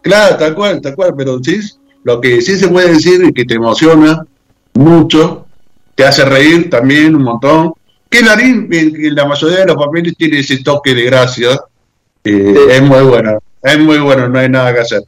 claro, 0.00 0.36
tal 0.36 0.54
cual, 0.54 0.80
tal 0.80 0.94
cual, 0.96 1.14
pero 1.16 1.38
sí, 1.42 1.60
lo 2.04 2.20
que 2.20 2.40
sí 2.40 2.56
se 2.56 2.68
puede 2.68 2.94
decir 2.94 3.22
y 3.22 3.32
que 3.32 3.44
te 3.44 3.54
emociona 3.54 4.24
mucho, 4.74 5.46
te 5.94 6.04
hace 6.04 6.24
reír 6.24 6.70
también 6.70 7.14
un 7.14 7.22
montón. 7.22 7.72
Que 8.08 8.22
Larín, 8.22 8.68
en 8.72 9.14
la 9.14 9.26
mayoría 9.26 9.58
de 9.58 9.66
los 9.66 9.76
papeles 9.76 10.16
tiene 10.16 10.40
ese 10.40 10.62
toque 10.62 10.94
de 10.94 11.04
gracia, 11.04 11.60
eh, 12.24 12.66
es 12.70 12.82
muy 12.82 13.02
bueno, 13.02 13.38
es 13.62 13.78
muy 13.78 13.98
bueno, 13.98 14.28
no 14.28 14.38
hay 14.38 14.48
nada 14.48 14.72
que 14.72 14.80
hacer. 14.80 15.02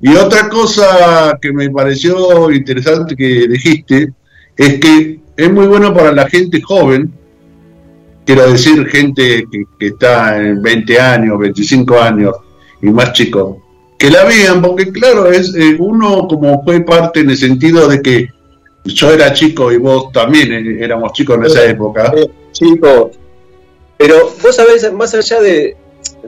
Y 0.00 0.14
otra 0.14 0.48
cosa 0.48 1.36
que 1.42 1.52
me 1.52 1.68
pareció 1.70 2.50
interesante 2.52 3.16
que 3.16 3.48
dijiste, 3.48 4.12
es 4.56 4.80
que 4.80 5.20
es 5.36 5.52
muy 5.52 5.66
bueno 5.66 5.92
para 5.92 6.12
la 6.12 6.28
gente 6.28 6.60
joven, 6.60 7.12
quiero 8.24 8.50
decir 8.50 8.86
gente 8.86 9.46
que, 9.50 9.86
está 9.86 10.40
en 10.40 10.62
20 10.62 11.00
años, 11.00 11.38
25 11.38 12.00
años 12.00 12.34
y 12.80 12.86
más 12.86 13.12
chicos, 13.12 13.56
que 13.98 14.10
la 14.10 14.24
vean, 14.24 14.62
porque 14.62 14.90
claro, 14.90 15.30
es 15.30 15.54
eh, 15.54 15.76
uno 15.78 16.26
como 16.28 16.62
fue 16.62 16.80
parte 16.80 17.20
en 17.20 17.30
el 17.30 17.36
sentido 17.36 17.88
de 17.88 18.02
que 18.02 18.28
yo 18.84 19.10
era 19.10 19.32
chico 19.32 19.72
y 19.72 19.78
vos 19.78 20.12
también 20.12 20.52
eh, 20.52 20.84
éramos 20.84 21.12
chicos 21.12 21.36
en 21.36 21.44
esa 21.44 21.64
época. 21.64 22.12
chico, 22.52 23.10
pero 23.96 24.32
vos 24.42 24.54
sabés, 24.54 24.92
más 24.92 25.14
allá 25.14 25.40
de, 25.40 25.76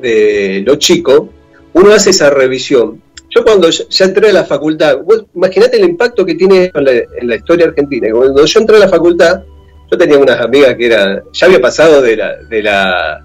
de 0.00 0.62
lo 0.66 0.76
chico, 0.76 1.28
uno 1.74 1.92
hace 1.92 2.10
esa 2.10 2.30
revisión 2.30 3.02
yo 3.36 3.44
cuando 3.44 3.68
ya 3.68 4.04
entré 4.04 4.30
a 4.30 4.32
la 4.32 4.44
facultad, 4.44 4.98
imagínate 5.34 5.76
el 5.76 5.84
impacto 5.90 6.24
que 6.24 6.34
tiene 6.34 6.70
en 6.72 7.28
la, 7.28 7.36
historia 7.36 7.66
argentina. 7.66 8.08
Cuando 8.10 8.46
yo 8.46 8.60
entré 8.60 8.76
a 8.76 8.80
la 8.80 8.88
facultad, 8.88 9.42
yo 9.90 9.98
tenía 9.98 10.18
unas 10.18 10.40
amigas 10.40 10.74
que 10.74 10.86
eran, 10.86 11.22
ya 11.32 11.46
había 11.46 11.60
pasado 11.60 12.00
de 12.00 12.16
la, 12.16 12.36
de 12.44 12.62
la, 12.62 13.24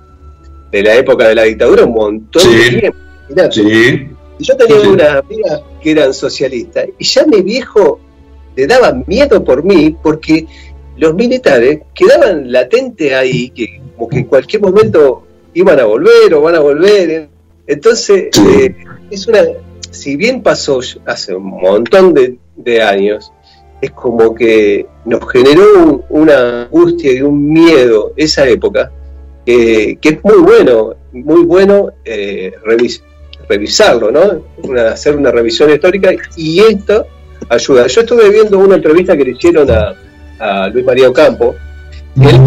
de 0.69 0.83
la 0.83 0.95
época 0.95 1.29
de 1.29 1.35
la 1.35 1.43
dictadura 1.43 1.85
un 1.85 1.93
montón 1.93 2.43
de 2.43 2.79
tiempo. 2.79 2.97
Sí. 3.51 4.09
Y 4.37 4.43
yo 4.43 4.57
tenía 4.57 4.89
unas 4.89 5.23
amigas 5.23 5.61
que 5.81 5.91
eran 5.91 6.13
socialistas, 6.13 6.87
y 6.97 7.05
ya 7.05 7.25
mi 7.25 7.41
viejo 7.41 8.01
le 8.57 8.67
daba 8.67 8.91
miedo 9.07 9.41
por 9.41 9.63
mí, 9.63 9.95
porque 10.03 10.45
los 10.97 11.13
militares 11.13 11.79
quedaban 11.95 12.51
latentes 12.51 13.13
ahí, 13.13 13.49
que 13.51 13.81
como 13.95 14.09
que 14.09 14.17
en 14.17 14.25
cualquier 14.25 14.61
momento 14.61 15.23
iban 15.53 15.79
a 15.79 15.85
volver 15.85 16.33
o 16.33 16.41
van 16.41 16.55
a 16.55 16.59
volver. 16.59 17.29
Entonces, 17.65 18.29
eh, 18.45 18.75
es 19.09 19.27
una 19.27 19.41
si 19.91 20.15
bien 20.15 20.41
pasó 20.41 20.79
hace 21.05 21.35
un 21.35 21.45
montón 21.45 22.13
de, 22.13 22.81
años, 22.81 23.31
es 23.81 23.91
como 23.91 24.33
que 24.33 24.85
nos 25.05 25.31
generó 25.31 26.03
una 26.09 26.63
angustia 26.63 27.13
y 27.13 27.21
un 27.21 27.51
miedo 27.51 28.13
esa 28.15 28.47
época 28.47 28.91
que 29.45 29.97
es 30.01 30.23
muy 30.23 30.37
bueno, 30.37 30.95
muy 31.11 31.43
bueno 31.43 31.89
eh, 32.05 32.53
revisarlo, 33.47 34.11
¿no? 34.11 34.43
hacer 34.79 35.15
una 35.15 35.31
revisión 35.31 35.71
histórica 35.71 36.11
y 36.37 36.59
esto 36.59 37.05
ayuda. 37.49 37.87
Yo 37.87 38.01
estuve 38.01 38.29
viendo 38.29 38.59
una 38.59 38.75
entrevista 38.75 39.17
que 39.17 39.25
le 39.25 39.31
hicieron 39.31 39.67
a, 39.69 40.67
Luis 40.69 40.83
María 40.83 41.07
Ocampo, 41.07 41.55
y 42.15 42.25
él 42.27 42.43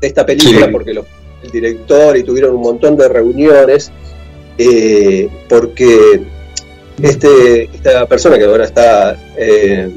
de 0.00 0.08
esta 0.08 0.26
película 0.26 0.68
porque 0.72 0.90
el 0.90 1.50
director 1.52 2.16
y 2.16 2.24
tuvieron 2.24 2.56
un 2.56 2.62
montón 2.62 2.96
de 2.96 3.08
reuniones, 3.08 3.92
eh, 4.58 5.28
porque 5.48 6.22
este, 7.02 7.64
esta 7.64 8.06
persona 8.06 8.38
que 8.38 8.44
ahora 8.44 8.64
está 8.64 9.16
eh, 9.36 9.90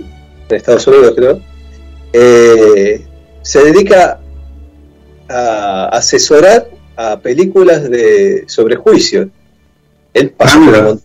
en 0.49 0.55
Estados 0.55 0.87
Unidos, 0.87 1.13
creo, 1.15 1.41
eh, 2.13 3.01
se 3.41 3.63
dedica 3.63 4.19
a 5.29 5.89
asesorar 5.89 6.69
a 6.95 7.19
películas 7.19 7.89
de 7.89 8.45
sobre 8.47 8.75
juicio. 8.75 9.29
Él 10.13 10.31
pasó 10.31 10.59
ah, 10.73 10.95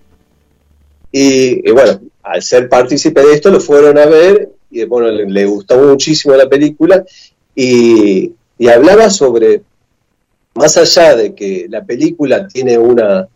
y, 1.10 1.70
bueno, 1.70 2.00
al 2.22 2.42
ser 2.42 2.68
partícipe 2.68 3.20
de 3.20 3.34
esto, 3.34 3.50
lo 3.50 3.60
fueron 3.60 3.98
a 3.98 4.06
ver 4.06 4.50
y 4.70 4.84
bueno, 4.84 5.08
le, 5.10 5.44
gustó 5.44 5.76
muchísimo 5.78 6.34
la 6.34 6.48
película 6.48 7.04
y, 7.54 8.32
hablaba 8.72 9.10
sobre, 9.10 9.62
más 10.54 10.76
allá 10.78 11.14
de 11.14 11.34
que 11.34 11.66
la 11.68 11.84
película 11.84 12.48
tiene 12.48 12.78
una 12.78 13.28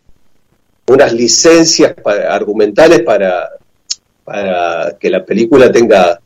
unas 0.87 1.13
licencias 1.13 1.93
argumentales 2.05 3.01
para, 3.01 3.49
para 4.23 4.97
que 4.99 5.09
la 5.09 5.25
película 5.25 5.71
tenga 5.71 6.19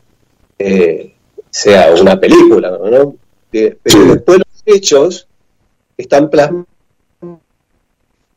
eh, 0.57 1.13
sea 1.49 1.93
una 1.93 2.19
película, 2.19 2.71
¿no? 2.71 3.15
Pero 3.51 3.75
después 3.83 4.37
los 4.37 4.63
hechos 4.65 5.27
están 5.97 6.29
plasmados 6.29 6.67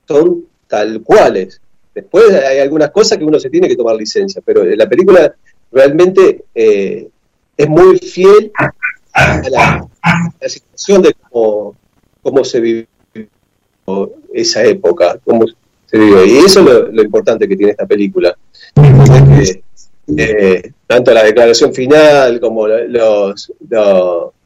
son 0.07 0.45
tal 0.67 1.03
cuales. 1.03 1.61
Después 1.95 2.33
hay 2.33 2.59
algunas 2.59 2.91
cosas 2.91 3.19
que 3.19 3.25
uno 3.25 3.39
se 3.39 3.51
tiene 3.51 3.69
que 3.69 3.77
tomar 3.77 3.97
licencia, 3.97 4.43
pero 4.45 4.65
la 4.65 4.89
película 4.89 5.35
realmente 5.71 6.45
eh, 6.55 7.09
es 7.57 7.69
muy 7.69 7.99
fiel 7.99 8.53
a 9.13 9.43
la, 9.49 9.89
situación 10.47 11.03
de 11.03 11.15
cómo, 11.31 11.77
cómo, 12.21 12.45
se 12.45 12.61
vivió 12.61 12.87
esa 14.33 14.65
época, 14.65 15.19
cómo 15.25 15.45
Y 15.95 16.39
eso 16.39 16.61
es 16.61 16.93
lo, 16.93 17.03
importante 17.03 17.47
que 17.47 17.57
tiene 17.57 17.73
esta 17.73 17.87
película. 17.87 18.37
Eh, 20.17 20.73
tanto 20.87 21.15
la 21.15 21.23
declaración 21.23 21.73
final 21.73 22.39
como 22.39 22.67
los, 22.69 23.53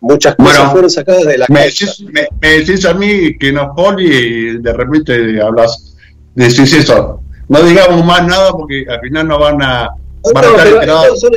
muchas 0.01 0.37
cosas 0.37 0.71
fueron 0.71 0.89
sacadas 0.89 1.25
de 1.25 1.39
la 1.39 1.47
me 1.49 1.65
decís, 1.65 2.05
me, 2.13 2.49
decís, 2.49 2.85
a 2.85 2.95
mí 2.95 3.37
que 3.39 3.51
no 3.51 3.75
poli 3.75 4.07
y 4.07 4.59
de 4.59 4.73
repente 4.73 5.43
hablas 5.43 5.97
decís 6.35 6.73
eso. 6.75 7.23
No 7.49 7.63
digamos 7.63 8.05
más 8.05 8.27
nada 8.27 8.53
porque 8.53 8.85
al 8.89 9.01
final 9.01 9.27
no 9.27 9.39
van 9.41 9.61
a, 9.63 9.89
van 10.33 10.45
a 10.45 10.49
estar 10.49 11.17
son, 11.17 11.33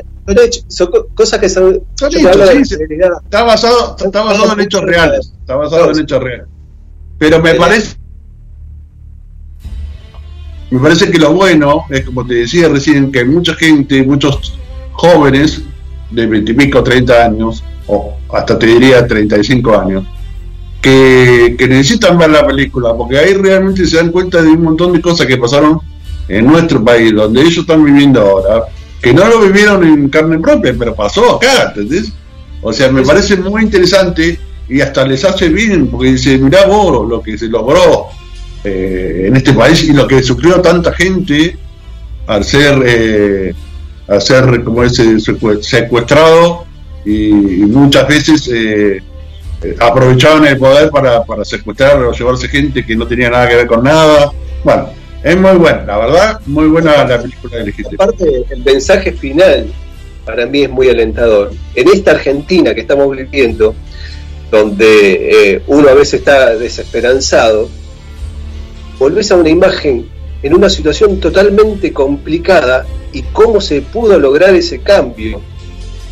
son, 0.68 0.92
cosas 1.16 1.40
que 1.40 1.50
son, 1.50 1.82
son 1.96 2.16
hechos, 2.16 2.68
sí, 2.68 2.76
está 3.24 3.44
basado, 3.44 3.96
está 3.98 4.22
basado 4.22 4.54
en 4.54 4.60
hechos 4.60 4.82
reales 4.82 5.34
está 5.40 5.56
basado 5.56 5.92
en 5.92 6.00
hechos 6.00 6.22
reales. 6.22 6.48
Pero 7.18 7.40
me 7.42 7.56
parece 7.56 7.96
me 10.72 10.80
parece 10.80 11.12
que 11.12 11.20
lo 11.20 11.34
bueno 11.34 11.86
es, 11.90 12.06
como 12.06 12.26
te 12.26 12.36
decía 12.36 12.70
recién, 12.70 13.12
que 13.12 13.20
hay 13.20 13.26
mucha 13.26 13.54
gente, 13.56 14.04
muchos 14.04 14.58
jóvenes 14.94 15.62
de 16.10 16.26
20 16.26 16.52
y 16.52 16.56
pico, 16.56 16.82
30 16.82 17.26
años, 17.26 17.62
o 17.88 18.16
hasta 18.34 18.58
te 18.58 18.68
diría 18.68 19.06
35 19.06 19.78
años, 19.78 20.06
que, 20.82 21.58
necesitan 21.60 22.18
ver 22.18 22.30
la 22.30 22.48
película, 22.48 22.94
porque 22.96 23.18
ahí 23.18 23.34
realmente 23.34 23.86
se 23.86 23.98
dan 23.98 24.12
cuenta 24.12 24.42
de 24.42 24.48
un 24.48 24.64
montón 24.64 24.94
de 24.94 25.02
cosas 25.02 25.28
que 25.28 25.38
pasaron 25.38 25.80
en 26.30 26.46
nuestro 26.46 26.84
país, 26.84 27.14
donde 27.14 27.42
ellos 27.42 27.58
están 27.58 27.84
viviendo 27.84 28.22
ahora, 28.22 28.64
que 29.02 29.14
no 29.14 29.28
lo 29.28 29.42
vivieron 29.42 29.84
en 29.84 30.08
carne 30.08 30.40
propia, 30.40 30.74
pero 30.80 30.96
pasó 30.96 31.36
acá, 31.36 31.74
¿entendés? 31.76 32.14
O 32.62 32.72
sea, 32.72 32.90
me 32.90 33.02
parece 33.02 33.36
muy 33.36 33.64
interesante 33.64 34.40
y 34.70 34.80
hasta 34.80 35.06
les 35.06 35.26
hace 35.26 35.50
bien, 35.50 35.88
porque 35.88 36.14
dice, 36.14 36.38
mirá 36.38 36.66
vos 36.66 37.10
lo 37.10 37.22
que 37.22 37.38
se 37.38 37.48
logró 37.48 38.10
eh, 38.64 39.24
en 39.26 39.36
este 39.36 39.54
país 39.54 39.84
y 39.84 39.92
lo 39.92 40.08
que 40.08 40.22
sufrió 40.22 40.62
tanta 40.62 40.94
gente 40.94 41.58
al 42.28 42.44
ser, 42.44 42.84
eh, 42.86 43.54
al 44.08 44.22
ser 44.22 44.64
como 44.64 44.84
ese 44.84 45.20
secuestrado 45.20 46.66
y, 47.04 47.32
muchas 47.32 48.08
veces 48.08 48.48
eh, 48.54 49.02
aprovechaban 49.80 50.46
el 50.46 50.60
poder 50.60 50.92
para, 50.92 51.24
para 51.24 51.44
secuestrar 51.44 52.04
o 52.04 52.12
llevarse 52.12 52.48
gente 52.48 52.86
que 52.86 52.96
no 52.96 53.08
tenía 53.08 53.32
nada 53.32 53.50
que 53.50 53.56
ver 53.56 53.66
con 53.66 53.84
nada. 53.84 54.32
Bueno, 54.64 54.90
es 55.24 55.38
muy 55.38 55.54
buena, 55.54 55.84
la 55.84 55.98
verdad, 55.98 56.42
muy 56.46 56.68
buena 56.68 57.04
la 57.04 57.20
película 57.20 57.58
de 57.58 57.66
Legítimo. 57.66 58.04
Aparte, 58.04 58.44
el 58.48 58.64
mensaje 58.64 59.12
final 59.14 59.74
para 60.24 60.46
mí 60.46 60.64
es 60.64 60.70
muy 60.70 60.88
alentador. 60.88 61.52
En 61.74 61.88
esta 61.88 62.12
Argentina 62.12 62.76
que 62.76 62.82
estamos 62.82 63.18
viviendo, 63.18 63.74
donde 64.52 65.64
uno 65.66 65.90
a 65.90 65.94
veces 65.96 66.20
está 66.20 66.56
desesperanzado, 66.56 67.70
volvés 69.02 69.32
a 69.32 69.36
una 69.36 69.50
imagen 69.50 70.08
en 70.44 70.54
una 70.54 70.70
situación 70.70 71.20
totalmente 71.20 71.92
complicada 71.92 72.86
y 73.12 73.24
cómo 73.24 73.60
se 73.60 73.82
pudo 73.82 74.20
lograr 74.20 74.54
ese 74.54 74.80
cambio. 74.80 75.42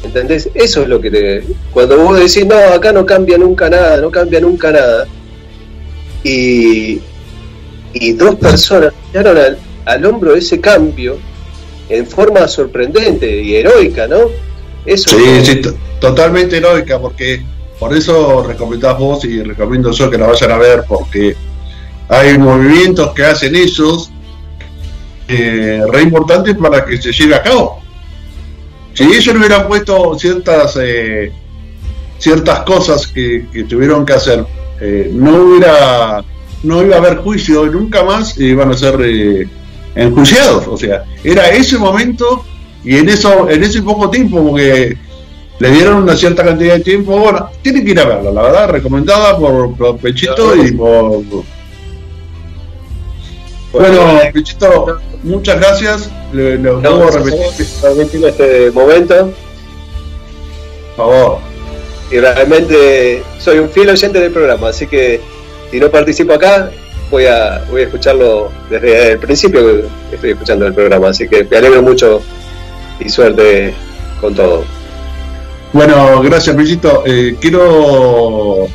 ¿Entendés? 0.04 0.50
Eso 0.56 0.82
es 0.82 0.88
lo 0.88 1.00
que 1.00 1.12
te... 1.12 1.44
Cuando 1.72 1.98
vos 2.00 2.18
decís, 2.18 2.48
no, 2.48 2.58
acá 2.58 2.92
no 2.92 3.06
cambia 3.06 3.38
nunca 3.38 3.70
nada, 3.70 3.98
no 3.98 4.10
cambia 4.10 4.40
nunca 4.42 4.72
nada. 4.72 5.08
Y, 6.24 7.00
y 7.94 8.14
dos 8.14 8.36
personas 8.36 8.92
miraron 9.08 9.38
al, 9.38 9.60
al 9.86 10.06
hombro 10.06 10.36
ese 10.36 10.60
cambio 10.60 11.20
en 11.90 12.08
forma 12.08 12.48
sorprendente 12.48 13.40
y 13.40 13.56
heroica, 13.56 14.08
¿no? 14.08 14.32
Eso 14.84 15.12
sí, 15.12 15.46
sí, 15.46 15.62
totalmente 16.00 16.58
heroica, 16.58 17.00
porque 17.00 17.44
por 17.80 17.96
eso 17.96 18.42
recomendás 18.42 18.98
vos 18.98 19.24
y 19.26 19.44
recomiendo 19.44 19.92
yo 19.92 20.10
que 20.10 20.18
la 20.18 20.26
vayan 20.26 20.52
a 20.52 20.58
ver, 20.58 20.86
porque 20.88 21.36
hay 22.10 22.38
movimientos 22.38 23.14
que 23.14 23.24
hacen 23.24 23.56
esos 23.56 24.12
eh, 25.28 25.82
re 25.92 26.02
importantes 26.02 26.58
para 26.58 26.84
que 26.84 27.00
se 27.02 27.12
lleve 27.12 27.36
a 27.36 27.44
cabo. 27.44 27.82
Si 28.94 29.04
ellos 29.04 29.34
no 29.34 29.40
hubieran 29.40 29.68
puesto 29.68 30.18
ciertas 30.18 30.78
eh, 30.82 31.32
ciertas 32.18 32.62
cosas 32.62 33.08
que, 33.08 33.46
tuvieron 33.70 34.06
que 34.06 34.14
hacer, 34.14 34.46
eh, 34.82 35.10
no 35.14 35.36
hubiera 35.36 36.24
no 36.64 36.84
iba 36.84 36.96
a 36.96 37.00
haber 37.00 37.20
juicio 37.20 37.66
nunca 37.68 38.04
más 38.04 38.38
iban 38.38 38.72
a 38.72 38.74
ser 38.74 39.00
eh, 39.02 39.48
enjuiciados. 39.96 40.68
O 40.68 40.78
sea, 40.78 41.06
era 41.24 41.50
ese 41.50 41.78
momento 41.78 42.44
y 42.84 42.98
en 42.98 43.08
eso 43.08 43.50
en 43.50 43.64
ese 43.64 43.82
poco 43.82 44.10
tiempo 44.10 44.44
porque 44.44 44.98
le 45.60 45.72
dieron 45.72 46.04
una 46.04 46.16
cierta 46.16 46.44
cantidad 46.44 46.74
de 46.74 46.84
tiempo. 46.84 47.18
Bueno, 47.18 47.50
tienen 47.62 47.86
que 47.86 47.92
ir 47.92 48.00
a 48.00 48.06
verla, 48.06 48.32
la 48.32 48.42
verdad, 48.42 48.70
recomendada 48.70 49.38
por, 49.38 49.76
por 49.76 49.98
Pechito 49.98 50.56
y 50.56 50.72
por 50.72 51.24
bueno, 53.72 54.20
Pichito, 54.34 55.00
muchas 55.24 55.60
gracias. 55.60 56.10
Le, 56.34 56.58
le 56.58 56.58
no, 56.58 57.10
repetir. 57.10 58.26
este 58.26 58.72
momento. 58.72 59.32
Por 60.96 61.06
favor. 61.06 61.38
Y 62.12 62.18
realmente 62.20 63.24
soy 63.38 63.60
un 63.60 63.70
fiel 63.70 63.90
oyente 63.90 64.20
del 64.20 64.32
programa, 64.32 64.70
así 64.70 64.88
que 64.88 65.22
si 65.70 65.80
no 65.80 65.90
participo 65.90 66.34
acá, 66.34 66.72
voy 67.12 67.26
a, 67.26 67.64
voy 67.70 67.82
a 67.82 67.84
escucharlo 67.86 68.52
desde 68.70 69.12
el 69.12 69.20
principio 69.20 69.64
que 70.10 70.16
estoy 70.16 70.32
escuchando 70.32 70.66
el 70.66 70.74
programa, 70.74 71.10
así 71.10 71.28
que 71.28 71.44
me 71.44 71.58
alegro 71.58 71.84
mucho 71.84 72.22
y 73.00 73.10
suerte 73.10 73.74
con 74.20 74.34
todo. 74.34 74.64
Bueno, 75.72 76.22
gracias, 76.24 76.56
Pichito. 76.56 77.04
Eh, 77.06 77.36
quiero 77.40 78.66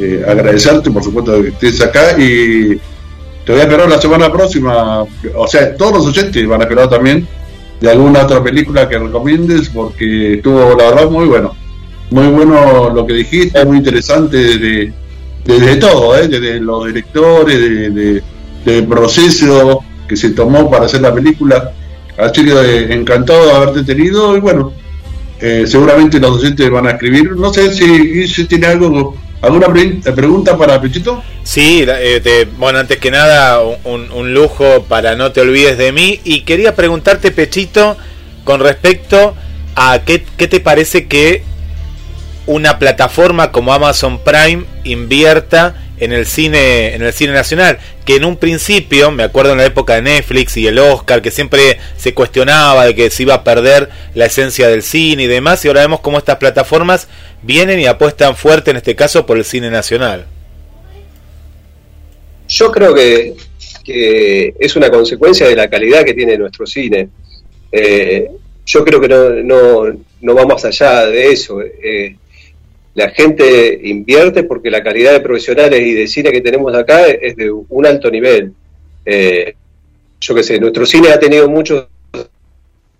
eh, 0.00 0.24
agradecerte, 0.26 0.90
por 0.90 1.04
supuesto, 1.04 1.40
que 1.42 1.48
estés 1.48 1.80
acá 1.80 2.18
y 2.18 2.80
te 3.44 3.52
voy 3.52 3.60
a 3.60 3.64
esperar 3.64 3.88
la 3.88 4.00
semana 4.00 4.32
próxima, 4.32 5.02
o 5.34 5.46
sea, 5.46 5.76
todos 5.76 5.92
los 5.92 6.06
oyentes 6.06 6.46
van 6.48 6.60
a 6.60 6.64
esperar 6.64 6.88
también 6.88 7.26
de 7.80 7.90
alguna 7.90 8.22
otra 8.22 8.42
película 8.42 8.88
que 8.88 8.98
recomiendes, 8.98 9.68
porque 9.68 10.34
estuvo, 10.34 10.74
la 10.76 10.90
verdad, 10.90 11.10
muy 11.10 11.26
bueno. 11.26 11.54
Muy 12.10 12.28
bueno 12.28 12.90
lo 12.90 13.06
que 13.06 13.14
dijiste, 13.14 13.64
muy 13.64 13.78
interesante 13.78 14.36
desde, 14.36 14.92
desde 15.44 15.76
todo, 15.76 16.16
¿eh? 16.16 16.28
desde 16.28 16.60
los 16.60 16.86
directores, 16.86 17.58
de, 17.94 18.22
del 18.64 18.86
proceso 18.86 19.80
que 20.08 20.16
se 20.16 20.30
tomó 20.30 20.70
para 20.70 20.86
hacer 20.86 21.02
la 21.02 21.14
película. 21.14 21.72
Así 22.16 22.44
que 22.44 22.94
encantado 22.94 23.44
de 23.46 23.52
haberte 23.52 23.82
tenido 23.82 24.36
y 24.36 24.40
bueno, 24.40 24.72
eh, 25.40 25.64
seguramente 25.66 26.20
los 26.20 26.38
oyentes 26.38 26.70
van 26.70 26.86
a 26.86 26.92
escribir. 26.92 27.32
No 27.32 27.52
sé 27.52 27.74
si, 27.74 28.26
si 28.28 28.44
tiene 28.46 28.68
algo 28.68 29.16
¿Alguna 29.44 29.68
pregunta 30.14 30.56
para 30.56 30.80
Pechito? 30.80 31.22
Sí, 31.42 31.84
eh, 31.86 32.48
bueno, 32.56 32.78
antes 32.78 32.98
que 32.98 33.10
nada, 33.10 33.60
un, 33.60 34.34
lujo 34.34 34.84
para 34.88 35.16
no 35.16 35.32
te 35.32 35.42
olvides 35.42 35.76
de 35.76 35.92
mí. 35.92 36.20
Y 36.24 36.42
quería 36.42 36.74
preguntarte, 36.74 37.30
Pechito, 37.30 37.98
con 38.44 38.60
respecto 38.60 39.34
a 39.76 40.00
qué, 40.00 40.18
te 40.18 40.60
parece 40.60 41.06
que 41.08 41.42
una 42.46 42.78
plataforma 42.78 43.52
como 43.52 43.74
Amazon 43.74 44.18
Prime 44.18 44.64
invierta 44.84 45.74
en 45.98 46.12
el 46.12 46.26
cine 46.26 46.94
en 46.94 47.02
el 47.02 47.12
cine 47.12 47.32
nacional 47.32 47.78
que 48.04 48.16
en 48.16 48.24
un 48.24 48.36
principio 48.36 49.10
me 49.10 49.22
acuerdo 49.22 49.52
en 49.52 49.58
la 49.58 49.66
época 49.66 49.94
de 49.94 50.02
Netflix 50.02 50.56
y 50.56 50.66
el 50.66 50.78
Oscar 50.78 51.22
que 51.22 51.30
siempre 51.30 51.78
se 51.96 52.14
cuestionaba 52.14 52.86
de 52.86 52.94
que 52.94 53.10
se 53.10 53.22
iba 53.22 53.34
a 53.34 53.44
perder 53.44 53.88
la 54.14 54.26
esencia 54.26 54.68
del 54.68 54.82
cine 54.82 55.24
y 55.24 55.26
demás 55.26 55.64
y 55.64 55.68
ahora 55.68 55.82
vemos 55.82 56.00
cómo 56.00 56.18
estas 56.18 56.36
plataformas 56.36 57.08
vienen 57.42 57.78
y 57.80 57.86
apuestan 57.86 58.36
fuerte 58.36 58.70
en 58.70 58.78
este 58.78 58.96
caso 58.96 59.24
por 59.26 59.36
el 59.36 59.44
cine 59.44 59.70
nacional. 59.70 60.26
Yo 62.48 62.70
creo 62.70 62.94
que, 62.94 63.34
es 63.86 64.76
una 64.76 64.90
consecuencia 64.90 65.46
de 65.46 65.56
la 65.56 65.68
calidad 65.68 66.04
que 66.04 66.14
tiene 66.14 66.38
nuestro 66.38 66.66
cine. 66.66 67.08
Eh, 67.70 68.28
yo 68.64 68.84
creo 68.84 69.00
que 69.00 69.08
no, 69.08 69.30
no, 69.30 69.98
no 70.20 70.34
va 70.34 70.46
más 70.46 70.64
allá 70.64 71.06
de 71.06 71.28
eso. 71.28 71.60
Eh, 71.60 72.16
la 72.94 73.10
gente 73.10 73.80
invierte 73.82 74.44
porque 74.44 74.70
la 74.70 74.82
calidad 74.82 75.12
de 75.12 75.20
profesionales 75.20 75.80
y 75.80 75.94
de 75.94 76.06
cine 76.06 76.30
que 76.30 76.40
tenemos 76.40 76.74
acá 76.74 77.06
es 77.06 77.36
de 77.36 77.50
un 77.50 77.86
alto 77.86 78.10
nivel. 78.10 78.52
Eh, 79.04 79.54
yo 80.20 80.34
qué 80.34 80.42
sé, 80.42 80.58
nuestro 80.58 80.86
cine 80.86 81.10
ha 81.10 81.18
tenido 81.18 81.48
muchos 81.48 81.86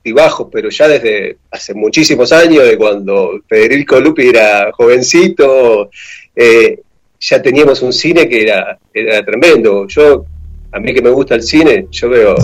y 0.07 0.13
bajos, 0.13 0.49
pero 0.53 0.69
ya 0.69 0.87
desde 0.87 1.39
hace 1.51 1.73
muchísimos 1.73 2.31
años, 2.33 2.65
de 2.65 2.77
cuando 2.77 3.41
Federico 3.49 3.99
Lupi 3.99 4.29
era 4.29 4.71
jovencito, 4.73 5.91
eh, 6.37 6.81
ya 7.19 7.41
teníamos 7.41 7.81
un 7.81 7.93
cine 7.93 8.29
que 8.29 8.43
era, 8.43 8.79
era 8.93 9.25
tremendo. 9.25 9.87
Yo, 9.89 10.27
a 10.73 10.79
mí 10.79 10.93
que 10.93 11.01
me 11.01 11.09
gusta 11.09 11.37
el 11.37 11.43
cine, 11.43 11.87
yo 11.91 12.11
veo 12.11 12.35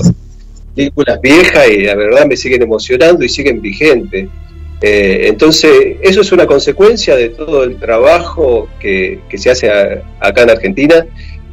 películas 0.74 1.20
viejas 1.20 1.68
y 1.68 1.82
la 1.82 1.94
verdad 1.96 2.26
me 2.26 2.36
siguen 2.36 2.62
emocionando 2.62 3.24
y 3.24 3.28
siguen 3.28 3.60
vigentes. 3.60 4.28
Eh, 4.82 5.26
entonces, 5.28 5.98
eso 6.00 6.22
es 6.22 6.32
una 6.32 6.46
consecuencia 6.46 7.14
de 7.14 7.30
todo 7.30 7.64
el 7.64 7.76
trabajo 7.76 8.68
que, 8.80 9.20
se 9.34 9.50
hace 9.50 9.70
acá 10.18 10.42
en 10.42 10.50
Argentina 10.50 11.04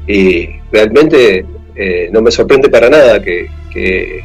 y 0.07 0.49
realmente 0.71 1.45
eh, 1.75 2.09
no 2.11 2.21
me 2.21 2.31
sorprende 2.31 2.69
para 2.69 2.89
nada 2.89 3.21
que, 3.21 3.47
que, 3.71 4.23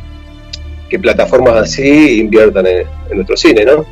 plataformas 1.00 1.54
así 1.56 2.20
inviertan 2.20 2.66
en, 2.66 2.86
nuestro 3.14 3.34
cine, 3.34 3.64
¿no? 3.64 3.86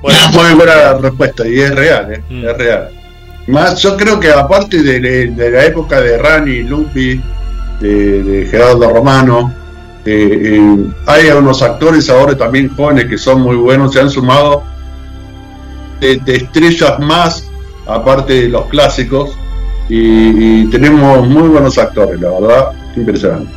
Bueno, 0.00 0.18
muy 0.32 0.54
buena 0.54 0.94
respuesta 0.94 1.46
y 1.46 1.60
es 1.60 1.74
real, 1.74 2.14
¿eh? 2.14 2.22
mm. 2.30 2.48
es 2.48 2.56
real. 2.56 2.90
Más, 3.48 3.78
yo 3.82 3.94
creo 3.98 4.18
que 4.18 4.30
aparte 4.30 4.82
de, 4.82 5.50
la 5.50 5.66
época 5.66 6.00
de 6.00 6.16
Rani, 6.16 6.62
Lupi, 6.62 7.20
de 7.78 8.48
Gerardo 8.50 8.88
Romano, 8.88 9.65
eh, 10.06 10.56
eh, 10.56 10.86
hay 11.06 11.26
unos 11.30 11.62
actores 11.62 12.08
ahora 12.08 12.36
también 12.36 12.68
jóvenes 12.68 13.06
que 13.06 13.18
son 13.18 13.40
muy 13.40 13.56
buenos, 13.56 13.92
se 13.92 14.00
han 14.00 14.08
sumado 14.08 14.62
de, 15.98 16.20
estrellas 16.26 17.00
más, 17.00 17.50
aparte 17.86 18.42
de 18.42 18.48
los 18.48 18.66
clásicos, 18.66 19.36
y, 19.88 20.66
tenemos 20.70 21.26
muy 21.26 21.48
buenos 21.48 21.76
actores, 21.76 22.20
la 22.20 22.30
verdad, 22.30 22.72
impresionante. 22.94 23.50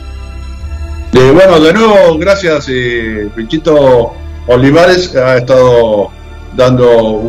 bueno, 1.11 1.59
de 1.59 1.73
nuevo, 1.73 2.17
gracias, 2.17 2.65
eh, 2.69 3.29
Pichito 3.35 4.13
Olivares 4.47 5.15
ha 5.15 5.37
estado 5.37 6.09
dando 6.55 7.21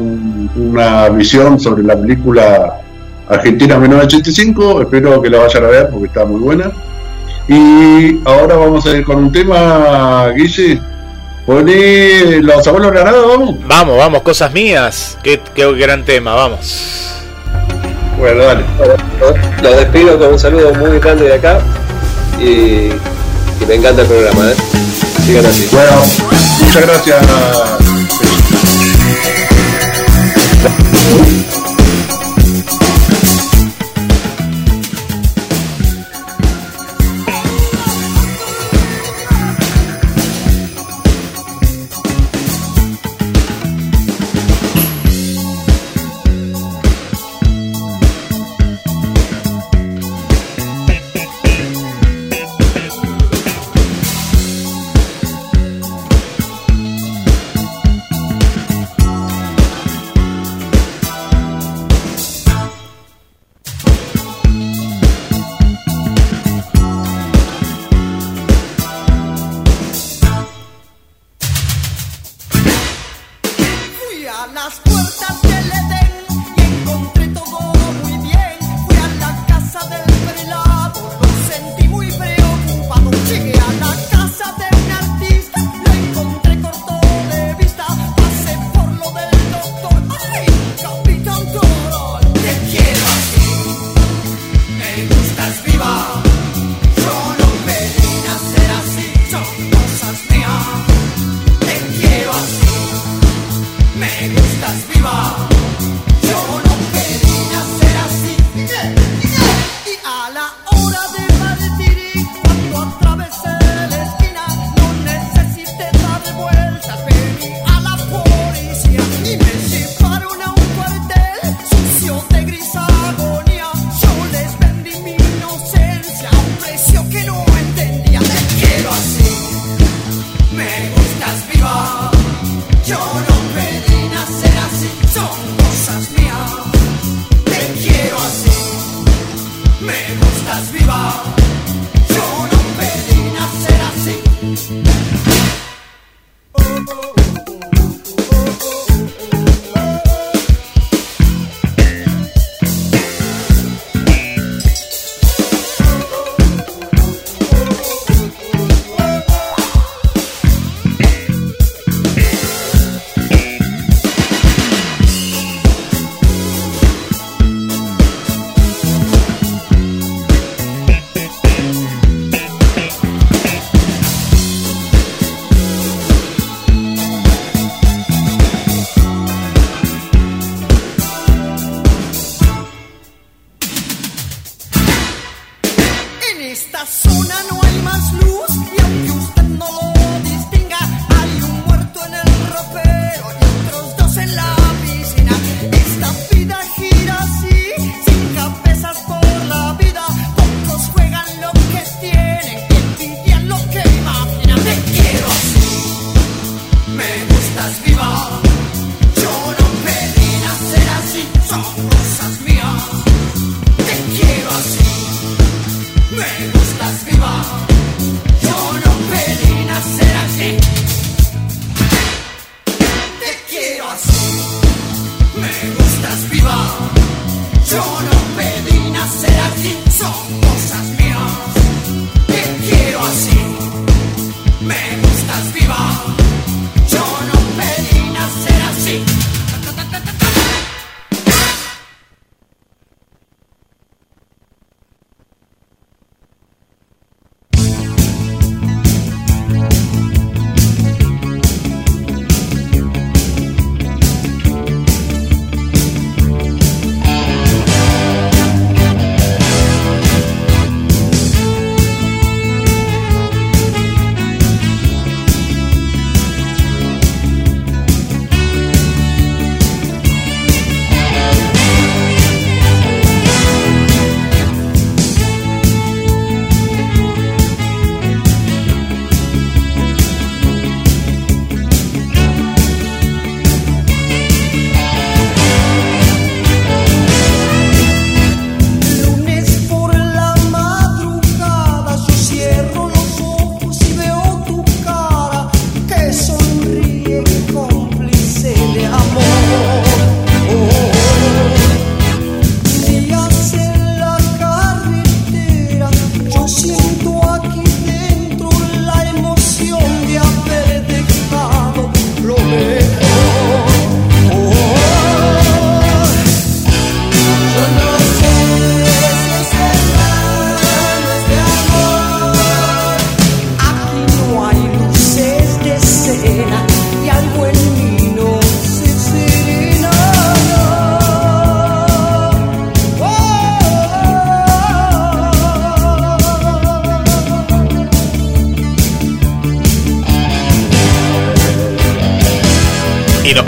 una 0.57 1.11
visión 1.11 1.61
sobre 1.61 1.83
la 1.83 2.01
película 2.01 2.81
Argentina 3.29 3.79
1985, 3.79 4.81
espero 4.83 5.21
que 5.21 5.29
la 5.29 5.41
vayan 5.41 5.65
a 5.65 5.69
ver 5.69 5.91
porque 5.91 6.07
está 6.07 6.25
muy 6.25 6.41
buena. 6.41 6.73
Y 7.49 8.21
ahora 8.25 8.57
vamos 8.57 8.87
a 8.87 8.91
ir 8.91 9.05
con 9.05 9.17
un 9.17 9.33
tema, 9.33 10.29
Guille. 10.37 10.81
Poné 11.47 12.41
los 12.43 12.67
abuelos 12.67 12.93
granados, 12.93 13.27
vamos. 13.27 13.57
Vamos, 13.67 13.99
vamos, 13.99 14.23
cosas 14.23 14.53
mías. 14.53 15.19
Qué, 15.23 15.41
qué 15.55 15.73
gran 15.73 16.05
tema, 16.05 16.35
vamos. 16.35 17.11
Bueno, 18.19 18.45
dale. 18.45 18.65
Los 19.63 19.77
despido 19.77 20.19
con 20.19 20.33
un 20.33 20.39
saludo 20.39 20.75
muy 20.75 20.99
grande 21.01 21.25
de 21.25 21.35
acá. 21.35 21.61
Y, 22.39 22.45
y 22.45 23.67
me 23.67 23.75
encanta 23.75 24.03
el 24.03 24.09
programa, 24.09 24.51
¿eh? 24.51 24.55
Sigan 25.27 25.47
así. 25.47 25.69
Bueno, 25.73 26.03
muchas 26.61 26.87
gracias. 26.87 27.27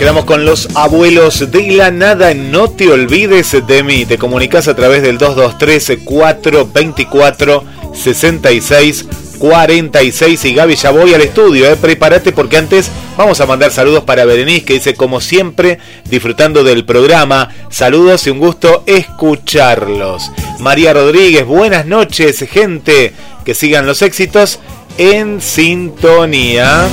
Quedamos 0.03 0.25
con 0.25 0.45
los 0.45 0.69
abuelos 0.75 1.53
de 1.53 1.77
la 1.77 1.93
nada. 1.93 2.35
No 2.35 2.69
te 2.69 2.91
olvides 2.91 3.55
de 3.69 3.85
mí. 3.85 4.05
Te 4.05 4.19
comunicas 4.19 4.67
a 4.67 4.75
través 4.75 5.01
del 5.01 5.17
223 5.17 6.01
424 6.05 7.65
66 7.95 9.07
46 9.39 10.45
y 10.45 10.55
Gaby 10.55 10.75
ya 10.75 10.91
voy 10.91 11.15
al 11.15 11.21
estudio, 11.21 11.71
eh. 11.71 11.77
prepárate 11.77 12.33
porque 12.33 12.57
antes 12.57 12.91
vamos 13.17 13.41
a 13.41 13.47
mandar 13.47 13.71
saludos 13.71 14.03
para 14.03 14.25
Berenice 14.25 14.65
que 14.65 14.75
dice 14.75 14.95
como 14.95 15.21
siempre 15.21 15.79
disfrutando 16.09 16.65
del 16.65 16.85
programa, 16.85 17.51
saludos 17.69 18.27
y 18.27 18.31
un 18.31 18.41
gusto 18.41 18.83
escucharlos. 18.87 20.33
María 20.59 20.95
Rodríguez, 20.95 21.45
buenas 21.47 21.87
noches 21.87 22.41
gente, 22.51 23.13
que 23.45 23.55
sigan 23.55 23.87
los 23.87 24.03
éxitos 24.03 24.59
en 24.99 25.41
sintonía. 25.41 26.89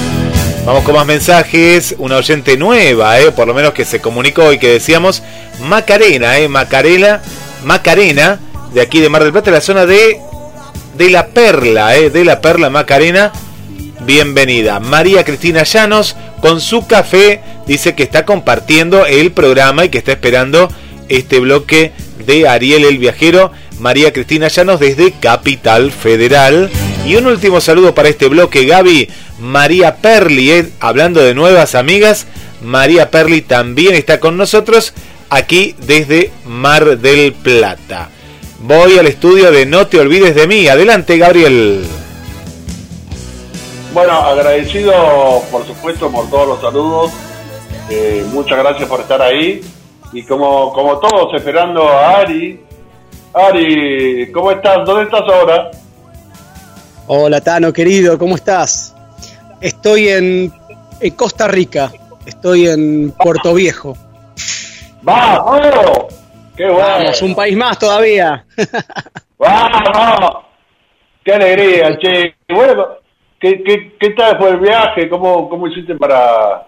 Vamos 0.65 0.83
con 0.83 0.95
más 0.95 1.05
mensajes. 1.05 1.95
Una 1.97 2.17
oyente 2.17 2.57
nueva, 2.57 3.19
eh, 3.19 3.31
por 3.31 3.47
lo 3.47 3.53
menos 3.53 3.73
que 3.73 3.85
se 3.85 4.01
comunicó 4.01 4.53
y 4.53 4.59
que 4.59 4.69
decíamos 4.69 5.23
Macarena, 5.61 6.37
eh, 6.37 6.47
Macarena, 6.47 7.21
Macarena, 7.63 8.39
de 8.73 8.81
aquí 8.81 8.99
de 8.99 9.09
Mar 9.09 9.23
del 9.23 9.31
Plata, 9.31 9.51
la 9.51 9.61
zona 9.61 9.85
de, 9.85 10.19
de 10.97 11.09
La 11.09 11.27
Perla, 11.27 11.95
eh, 11.95 12.09
de 12.09 12.25
La 12.25 12.41
Perla, 12.41 12.69
Macarena. 12.69 13.31
Bienvenida. 14.01 14.79
María 14.79 15.23
Cristina 15.23 15.63
Llanos, 15.63 16.15
con 16.41 16.61
su 16.61 16.87
café, 16.87 17.41
dice 17.67 17.95
que 17.95 18.03
está 18.03 18.25
compartiendo 18.25 19.05
el 19.05 19.31
programa 19.31 19.85
y 19.85 19.89
que 19.89 19.97
está 19.97 20.13
esperando 20.13 20.69
este 21.09 21.39
bloque 21.39 21.91
de 22.25 22.47
Ariel 22.47 22.85
el 22.85 22.97
Viajero. 22.97 23.51
María 23.79 24.13
Cristina 24.13 24.47
Llanos 24.47 24.79
desde 24.79 25.11
Capital 25.11 25.91
Federal. 25.91 26.69
Y 27.05 27.15
un 27.15 27.27
último 27.27 27.61
saludo 27.61 27.95
para 27.95 28.09
este 28.09 28.27
bloque, 28.27 28.65
Gaby. 28.65 29.09
María 29.39 29.97
Perli, 29.97 30.51
eh, 30.51 30.69
hablando 30.79 31.21
de 31.21 31.33
nuevas 31.33 31.75
amigas, 31.75 32.27
María 32.61 33.09
Perli 33.09 33.41
también 33.41 33.95
está 33.95 34.19
con 34.19 34.37
nosotros 34.37 34.93
aquí 35.29 35.75
desde 35.79 36.31
Mar 36.45 36.97
del 36.97 37.33
Plata. 37.33 38.09
Voy 38.61 38.97
al 38.97 39.07
estudio 39.07 39.51
de 39.51 39.65
No 39.65 39.87
te 39.87 39.99
olvides 39.99 40.35
de 40.35 40.47
mí. 40.47 40.67
Adelante, 40.67 41.17
Gabriel. 41.17 41.85
Bueno, 43.93 44.13
agradecido 44.13 44.93
por 45.49 45.65
supuesto 45.65 46.11
por 46.11 46.29
todos 46.29 46.47
los 46.47 46.61
saludos. 46.61 47.11
Eh, 47.89 48.25
muchas 48.31 48.57
gracias 48.57 48.87
por 48.89 48.99
estar 48.99 49.21
ahí. 49.21 49.61
Y 50.11 50.23
como, 50.23 50.73
como 50.73 50.99
todos, 50.99 51.33
esperando 51.33 51.87
a 51.87 52.17
Ari. 52.19 52.59
Ari, 53.33 54.31
¿cómo 54.33 54.51
estás? 54.51 54.85
¿Dónde 54.85 55.03
estás 55.03 55.21
ahora? 55.21 55.71
Hola 57.07 57.41
Tano, 57.41 57.71
querido, 57.71 58.17
¿cómo 58.19 58.35
estás? 58.35 58.93
Estoy 59.61 60.07
en, 60.07 60.53
Costa 61.15 61.47
Rica, 61.47 61.91
estoy 62.25 62.67
en 62.67 63.11
Puerto 63.11 63.53
Viejo. 63.53 63.97
¡Vamos! 65.01 65.61
¡Qué 66.55 66.65
bueno! 66.65 66.79
Vamos, 66.79 67.21
un 67.21 67.35
país 67.35 67.57
más 67.57 67.77
todavía. 67.77 68.45
¡Vamos! 69.37 70.31
¡Qué 71.23 71.33
alegría, 71.33 71.97
che! 71.97 72.35
Bueno, 72.47 72.87
¿qué, 73.39 73.61
qué, 73.63 73.97
qué 73.99 74.09
tal 74.11 74.37
fue 74.37 74.49
el 74.51 74.59
viaje? 74.59 75.09
¿Cómo, 75.09 75.49
cómo 75.49 75.67
hiciste 75.67 75.95
para, 75.95 76.67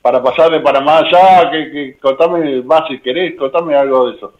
para 0.00 0.22
pasar 0.22 0.50
de 0.50 0.60
Panamá 0.60 0.98
allá? 0.98 1.50
¿Qué, 1.50 1.96
contame 2.02 2.60
más 2.62 2.82
si 2.88 3.00
querés, 3.00 3.38
contame 3.38 3.76
algo 3.76 4.10
de 4.10 4.16
eso. 4.16 4.32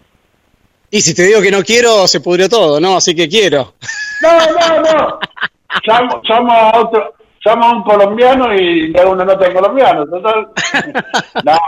Y 0.90 1.00
si 1.00 1.14
te 1.14 1.22
digo 1.22 1.40
que 1.40 1.50
no 1.50 1.62
quiero, 1.62 2.06
se 2.08 2.20
pudrió 2.20 2.48
todo, 2.48 2.80
¿no? 2.80 2.96
Así 2.96 3.14
que 3.14 3.28
quiero. 3.28 3.74
No, 4.20 4.38
no, 4.38 4.92
no. 4.92 5.18
llamo 6.28 6.52
a 6.52 6.78
otro, 6.78 7.14
llama 7.44 7.70
a 7.70 7.76
un 7.76 7.82
colombiano 7.82 8.54
y 8.54 8.88
le 8.88 9.00
hago 9.00 9.12
una 9.12 9.24
nota 9.24 9.48
de 9.48 9.54
colombiano, 9.54 10.06
total. 10.06 10.48
no. 11.44 11.58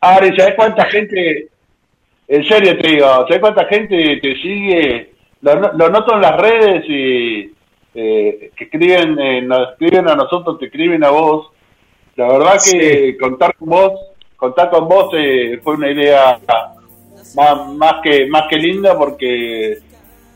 Ari, 0.00 0.36
¿sabes 0.36 0.54
cuánta 0.54 0.86
gente, 0.86 1.48
en 2.26 2.44
serio 2.44 2.78
te 2.78 2.88
digo, 2.88 3.06
¿sabes 3.06 3.40
cuánta 3.40 3.66
gente 3.66 4.18
te 4.22 4.34
sigue? 4.36 5.12
Lo, 5.42 5.88
noto 5.90 6.14
en 6.14 6.20
las 6.22 6.40
redes 6.40 6.84
y 6.88 7.52
eh, 7.94 8.50
que 8.56 8.64
escriben, 8.64 9.18
eh, 9.18 9.42
nos 9.42 9.72
escriben 9.72 10.08
a 10.08 10.14
nosotros, 10.14 10.58
te 10.58 10.66
escriben 10.66 11.04
a 11.04 11.10
vos. 11.10 11.50
La 12.16 12.28
verdad 12.28 12.56
que 12.64 13.16
contar 13.18 13.54
con 13.56 13.68
vos, 13.68 13.92
contar 14.36 14.70
con 14.70 14.88
vos 14.88 15.10
eh, 15.16 15.60
fue 15.62 15.74
una 15.74 15.90
idea 15.90 16.38
más, 17.36 17.74
más 17.74 17.94
que 18.02 18.26
más 18.26 18.44
que 18.48 18.56
linda 18.56 18.96
porque 18.96 19.78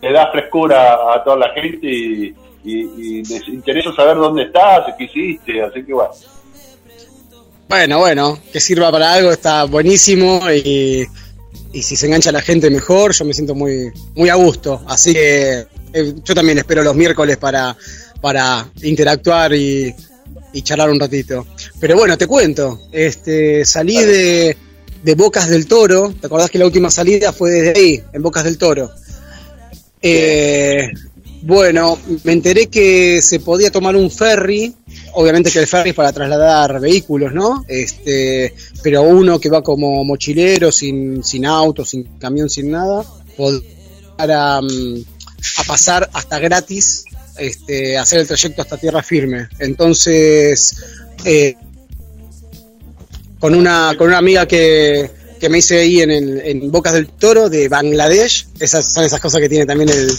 le 0.01 0.13
da 0.13 0.31
frescura 0.31 1.13
a 1.15 1.23
toda 1.25 1.37
la 1.37 1.49
gente 1.51 1.87
y, 1.87 2.35
y, 2.65 3.23
les 3.25 3.49
interesa 3.49 3.95
saber 3.95 4.17
dónde 4.17 4.45
estás, 4.45 4.95
qué 4.97 5.05
hiciste, 5.05 5.63
así 5.63 5.85
que 5.85 5.93
bueno. 5.93 6.13
Bueno, 7.69 7.99
bueno, 7.99 8.39
que 8.53 8.61
sirva 8.61 8.91
para 8.91 9.15
algo 9.15 9.33
está 9.33 9.65
buenísimo 9.65 10.41
y, 10.51 11.07
y 11.73 11.83
si 11.83 11.97
se 11.97 12.07
engancha 12.07 12.31
la 12.31 12.43
gente 12.43 12.71
mejor, 12.71 13.13
yo 13.13 13.25
me 13.25 13.35
siento 13.35 13.55
muy, 13.55 13.91
muy 14.15 14.29
a 14.29 14.35
gusto. 14.35 14.83
Así 14.87 15.13
que 15.13 15.67
eh, 15.93 16.15
yo 16.23 16.35
también 16.35 16.59
espero 16.59 16.83
los 16.83 16.95
miércoles 16.95 17.37
para, 17.37 17.77
para 18.21 18.67
interactuar 18.83 19.55
y, 19.55 19.95
y 20.53 20.63
charlar 20.63 20.91
un 20.91 21.01
ratito. 21.01 21.47
Pero 21.81 21.97
bueno, 21.97 22.17
te 22.17 22.27
cuento, 22.27 22.81
este, 22.93 23.65
salí 23.65 23.97
de, 23.97 24.57
de 25.03 25.15
Bocas 25.15 25.49
del 25.49 25.67
Toro, 25.67 26.15
¿te 26.19 26.27
acordás 26.29 26.51
que 26.51 26.59
la 26.59 26.67
última 26.67 26.91
salida 26.91 27.33
fue 27.33 27.51
desde 27.51 27.79
ahí, 27.79 28.03
en 28.13 28.23
Bocas 28.23 28.45
del 28.45 28.57
Toro? 28.57 28.91
Eh, 30.01 30.91
bueno, 31.47 31.99
me 32.23 32.33
enteré 32.33 32.69
que 32.69 33.21
se 33.21 33.39
podía 33.39 33.71
tomar 33.71 33.95
un 33.97 34.11
ferry, 34.11 34.75
obviamente 35.13 35.51
que 35.51 35.59
el 35.59 35.67
ferry 35.67 35.91
es 35.91 35.95
para 35.95 36.11
trasladar 36.11 36.81
vehículos, 36.81 37.35
¿no? 37.35 37.67
Este, 37.69 38.55
pero 38.83 39.03
uno 39.03 39.39
que 39.39 39.51
va 39.51 39.63
como 39.63 40.03
mochilero, 40.05 40.73
sin, 40.73 41.23
sin 41.23 41.45
auto, 41.45 41.85
sin 41.85 42.05
camión, 42.19 42.49
sin 42.49 42.71
nada, 42.71 43.05
para 44.17 44.63
mm, 44.63 45.05
a 45.59 45.65
pasar 45.65 46.09
hasta 46.15 46.39
gratis, 46.39 47.05
este, 47.37 47.99
hacer 47.99 48.21
el 48.21 48.27
trayecto 48.27 48.63
hasta 48.63 48.79
tierra 48.79 49.03
firme. 49.03 49.49
Entonces, 49.59 50.75
eh, 51.27 51.57
con 53.39 53.55
una, 53.55 53.95
con 53.99 54.07
una 54.07 54.17
amiga 54.17 54.49
que, 54.49 55.11
que 55.39 55.51
me 55.51 55.59
hice 55.59 55.81
ahí 55.81 56.01
en, 56.01 56.11
el, 56.11 56.41
en 56.43 56.73
Bocas 56.73 56.95
del 56.95 57.07
Toro 57.07 57.51
de 57.51 57.69
Bangladesh. 57.69 58.47
Esas 58.59 58.91
son 58.91 59.05
esas 59.05 59.21
cosas 59.21 59.43
que 59.43 59.49
tiene 59.51 59.67
también 59.67 59.91
el, 59.91 60.11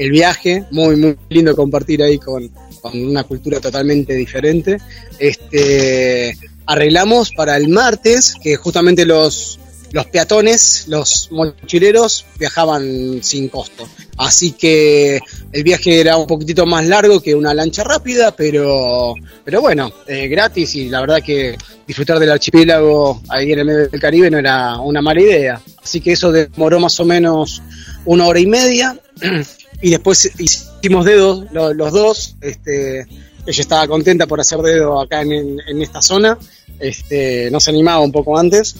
el 0.00 0.10
viaje. 0.10 0.64
Muy, 0.70 0.96
muy 0.96 1.16
lindo 1.28 1.54
compartir 1.54 2.02
ahí 2.02 2.18
con, 2.18 2.48
con, 2.80 2.98
una 3.04 3.22
cultura 3.24 3.60
totalmente 3.60 4.14
diferente. 4.14 4.78
Este, 5.18 6.36
arreglamos 6.66 7.30
para 7.32 7.56
el 7.56 7.68
martes, 7.68 8.34
que 8.42 8.56
justamente 8.56 9.04
los, 9.04 9.60
los 9.92 10.06
peatones, 10.06 10.86
los 10.88 11.28
mochileros, 11.30 12.24
viajaban 12.38 13.20
sin 13.22 13.50
costo. 13.50 13.86
Así 14.16 14.52
que 14.52 15.20
el 15.52 15.62
viaje 15.62 16.00
era 16.00 16.16
un 16.16 16.26
poquitito 16.26 16.64
más 16.64 16.86
largo 16.86 17.20
que 17.20 17.34
una 17.34 17.52
lancha 17.52 17.84
rápida, 17.84 18.34
pero, 18.34 19.14
pero 19.44 19.60
bueno, 19.60 19.92
eh, 20.06 20.28
gratis 20.28 20.76
y 20.76 20.88
la 20.88 21.02
verdad 21.02 21.22
que 21.22 21.58
disfrutar 21.86 22.18
del 22.18 22.30
archipiélago 22.30 23.20
ahí 23.28 23.52
en 23.52 23.58
el 23.58 23.64
medio 23.66 23.88
del 23.88 24.00
Caribe 24.00 24.30
no 24.30 24.38
era 24.38 24.78
una 24.78 25.02
mala 25.02 25.20
idea. 25.20 25.60
Así 25.82 26.00
que 26.00 26.12
eso 26.12 26.32
demoró 26.32 26.80
más 26.80 26.98
o 27.00 27.04
menos 27.04 27.60
una 28.06 28.26
hora 28.26 28.40
y 28.40 28.46
media 28.46 28.98
y 29.82 29.90
después 29.90 30.30
hicimos 30.38 31.04
dedos 31.04 31.46
los, 31.52 31.92
dos. 31.92 32.36
Este, 32.40 33.00
ella 33.46 33.60
estaba 33.62 33.86
contenta 33.86 34.26
por 34.26 34.40
hacer 34.40 34.58
dedo 34.60 35.00
acá 35.00 35.22
en, 35.22 35.58
en 35.66 35.82
esta 35.82 36.02
zona. 36.02 36.38
Este, 36.78 37.50
no 37.50 37.60
se 37.60 37.70
animaba 37.70 38.00
un 38.00 38.12
poco 38.12 38.38
antes 38.38 38.76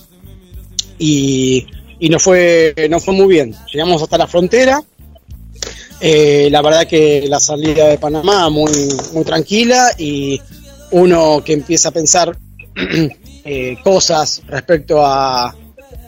y, 0.99 1.67
y 1.99 2.09
no 2.09 2.19
fue 2.19 2.75
no 2.89 3.01
fue 3.01 3.15
muy 3.15 3.27
bien. 3.27 3.55
Llegamos 3.73 4.03
hasta 4.03 4.19
la 4.19 4.27
frontera. 4.27 4.83
Eh, 6.01 6.49
la 6.51 6.63
verdad 6.63 6.87
que 6.87 7.27
la 7.29 7.41
salida 7.41 7.89
de 7.89 7.99
Panamá 7.99 8.49
muy 8.49 8.73
muy 9.13 9.25
tranquila 9.25 9.91
y 9.99 10.41
uno 10.93 11.43
que 11.45 11.53
empieza 11.53 11.91
a 11.91 11.93
pensar 11.93 12.37
eh, 13.45 13.77
cosas 13.85 14.43
respecto 14.47 15.05
a, 15.05 15.55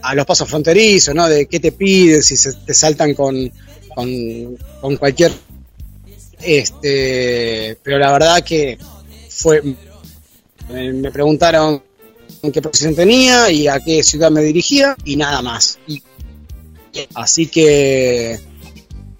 a, 0.02 0.14
los 0.14 0.24
pasos 0.24 0.48
fronterizos, 0.48 1.14
¿no? 1.14 1.28
De 1.28 1.46
qué 1.46 1.60
te 1.60 1.72
piden, 1.72 2.22
si 2.22 2.36
se 2.36 2.54
te 2.54 2.72
saltan 2.72 3.14
con, 3.14 3.52
con, 3.94 4.56
con 4.80 4.96
cualquier 4.96 5.32
este 6.40 7.78
pero 7.82 7.98
la 7.98 8.12
verdad 8.12 8.42
que 8.42 8.78
fue 9.28 9.62
me 10.68 11.10
preguntaron 11.10 11.82
qué 12.50 12.62
profesión 12.62 12.94
tenía 12.94 13.50
y 13.50 13.68
a 13.68 13.78
qué 13.78 14.02
ciudad 14.02 14.30
me 14.30 14.42
dirigía 14.42 14.96
y 15.04 15.16
nada 15.16 15.42
más. 15.42 15.78
Así 17.14 17.46
que 17.46 18.38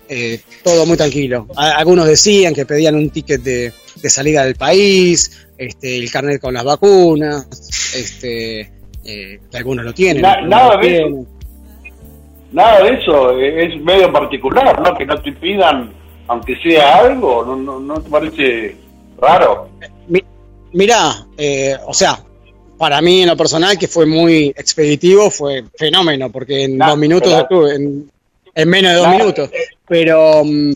eh, 0.08 0.40
todo 0.64 0.86
muy 0.86 0.96
tranquilo. 0.96 1.46
algunos 1.56 2.06
decían 2.06 2.54
que 2.54 2.66
pedían 2.66 2.96
un 2.96 3.10
ticket 3.10 3.42
de, 3.42 3.72
de 3.96 4.10
salida 4.10 4.44
del 4.44 4.56
país, 4.56 5.46
este, 5.56 5.96
el 5.96 6.10
carnet 6.10 6.40
con 6.40 6.54
las 6.54 6.64
vacunas, 6.64 7.46
este, 7.94 8.72
eh, 9.04 9.40
algunos 9.54 9.84
lo 9.84 9.94
tienen. 9.94 10.22
nada 10.22 10.76
de 10.78 10.96
eso. 10.96 11.26
Nada 12.52 12.84
de 12.84 12.94
eso, 12.94 13.38
es 13.38 13.80
medio 13.82 14.12
particular, 14.12 14.80
¿no? 14.80 14.94
Que 14.96 15.06
no 15.06 15.20
te 15.20 15.32
pidan, 15.32 15.92
aunque 16.28 16.56
sea 16.56 16.98
algo, 16.98 17.44
¿no, 17.44 17.56
no, 17.56 17.80
no 17.80 18.00
te 18.00 18.10
parece 18.10 18.76
raro? 19.18 19.68
Mira, 20.72 21.26
eh, 21.36 21.76
o 21.86 21.92
sea, 21.92 22.18
para 22.78 23.00
mí 23.00 23.22
en 23.22 23.28
lo 23.28 23.36
personal, 23.36 23.78
que 23.78 23.88
fue 23.88 24.06
muy 24.06 24.48
expeditivo, 24.56 25.30
fue 25.30 25.64
fenómeno, 25.76 26.32
porque 26.32 26.64
en 26.64 26.78
dos 26.78 26.96
minutos 26.96 27.32
estuve, 27.32 27.74
en, 27.74 28.68
menos 28.68 28.92
de 28.92 28.98
dos 28.98 29.08
minutos. 29.08 29.50
Pero, 29.86 30.42
mm, 30.44 30.72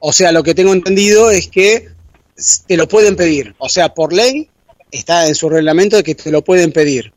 o 0.00 0.12
sea, 0.12 0.32
lo 0.32 0.42
que 0.42 0.54
tengo 0.54 0.72
entendido 0.72 1.30
es 1.30 1.48
que 1.48 1.88
te 2.66 2.76
lo 2.76 2.86
pueden 2.86 3.16
pedir. 3.16 3.54
O 3.58 3.68
sea, 3.68 3.94
por 3.94 4.12
ley 4.12 4.48
está 4.90 5.26
en 5.28 5.34
su 5.34 5.48
reglamento 5.48 5.96
de 5.96 6.02
que 6.02 6.14
te 6.14 6.30
lo 6.30 6.42
pueden 6.42 6.72
pedir. 6.72 7.12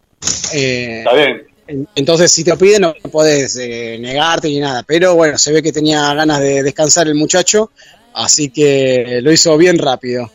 Eh, 0.54 1.00
está 1.00 1.14
bien. 1.16 1.48
Entonces, 1.96 2.32
si 2.32 2.44
te 2.44 2.52
lo 2.52 2.58
piden, 2.58 2.82
no 2.82 2.94
puedes 3.12 3.58
eh, 3.58 3.98
negarte 4.00 4.48
ni 4.48 4.60
nada. 4.60 4.84
Pero 4.84 5.16
bueno, 5.16 5.38
se 5.38 5.52
ve 5.52 5.62
que 5.62 5.72
tenía 5.72 6.14
ganas 6.14 6.40
de 6.40 6.64
descansar 6.64 7.08
el 7.08 7.16
muchacho, 7.16 7.72
así 8.14 8.50
que 8.50 9.20
lo 9.22 9.32
hizo 9.32 9.58
bien 9.58 9.78
rápido. 9.78 10.30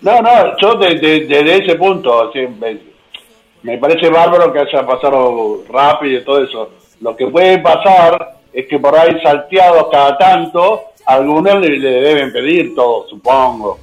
No, 0.00 0.20
no, 0.20 0.56
yo 0.60 0.74
desde, 0.76 1.26
desde 1.26 1.64
ese 1.64 1.74
punto, 1.76 2.32
siempre 2.32 2.80
me 3.62 3.78
parece 3.78 4.08
bárbaro 4.08 4.52
que 4.52 4.60
haya 4.60 4.86
pasado 4.86 5.64
rápido 5.68 6.20
y 6.20 6.24
todo 6.24 6.44
eso. 6.44 6.70
Lo 7.00 7.16
que 7.16 7.26
puede 7.26 7.58
pasar 7.58 8.38
es 8.52 8.66
que 8.68 8.78
por 8.78 8.96
ahí 8.96 9.20
salteados 9.22 9.88
cada 9.90 10.18
tanto, 10.18 10.82
algunos 11.06 11.60
le, 11.60 11.78
deben 11.78 12.32
pedir 12.32 12.74
todo, 12.74 13.08
supongo. 13.08 13.78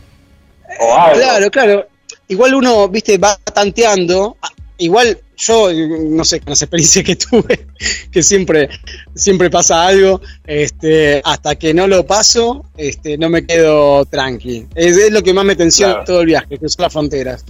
Claro, 1.14 1.50
claro. 1.50 1.86
Igual 2.28 2.56
uno, 2.56 2.88
viste, 2.88 3.18
va 3.18 3.38
tanteando. 3.54 4.38
Igual 4.78 5.18
yo, 5.40 5.70
no 5.74 6.24
sé, 6.24 6.40
con 6.40 6.52
las 6.52 6.62
experiencias 6.62 7.04
que 7.04 7.16
tuve, 7.16 7.68
que 8.12 8.22
siempre, 8.22 8.70
siempre 9.16 9.50
pasa 9.50 9.88
algo, 9.88 10.22
este, 10.46 11.22
hasta 11.26 11.56
que 11.56 11.74
no 11.74 11.88
lo 11.88 12.06
paso, 12.06 12.66
este, 12.78 13.18
no 13.18 13.30
me 13.30 13.46
quedo 13.46 14.06
tranqui. 14.06 14.68
Es, 14.76 15.12
lo 15.12 15.24
que 15.24 15.34
más 15.34 15.46
me 15.46 15.56
tensiona 15.56 16.04
todo 16.04 16.22
el 16.22 16.28
viaje, 16.28 16.60
son 16.60 16.84
las 16.84 16.94
fronteras. 16.94 17.44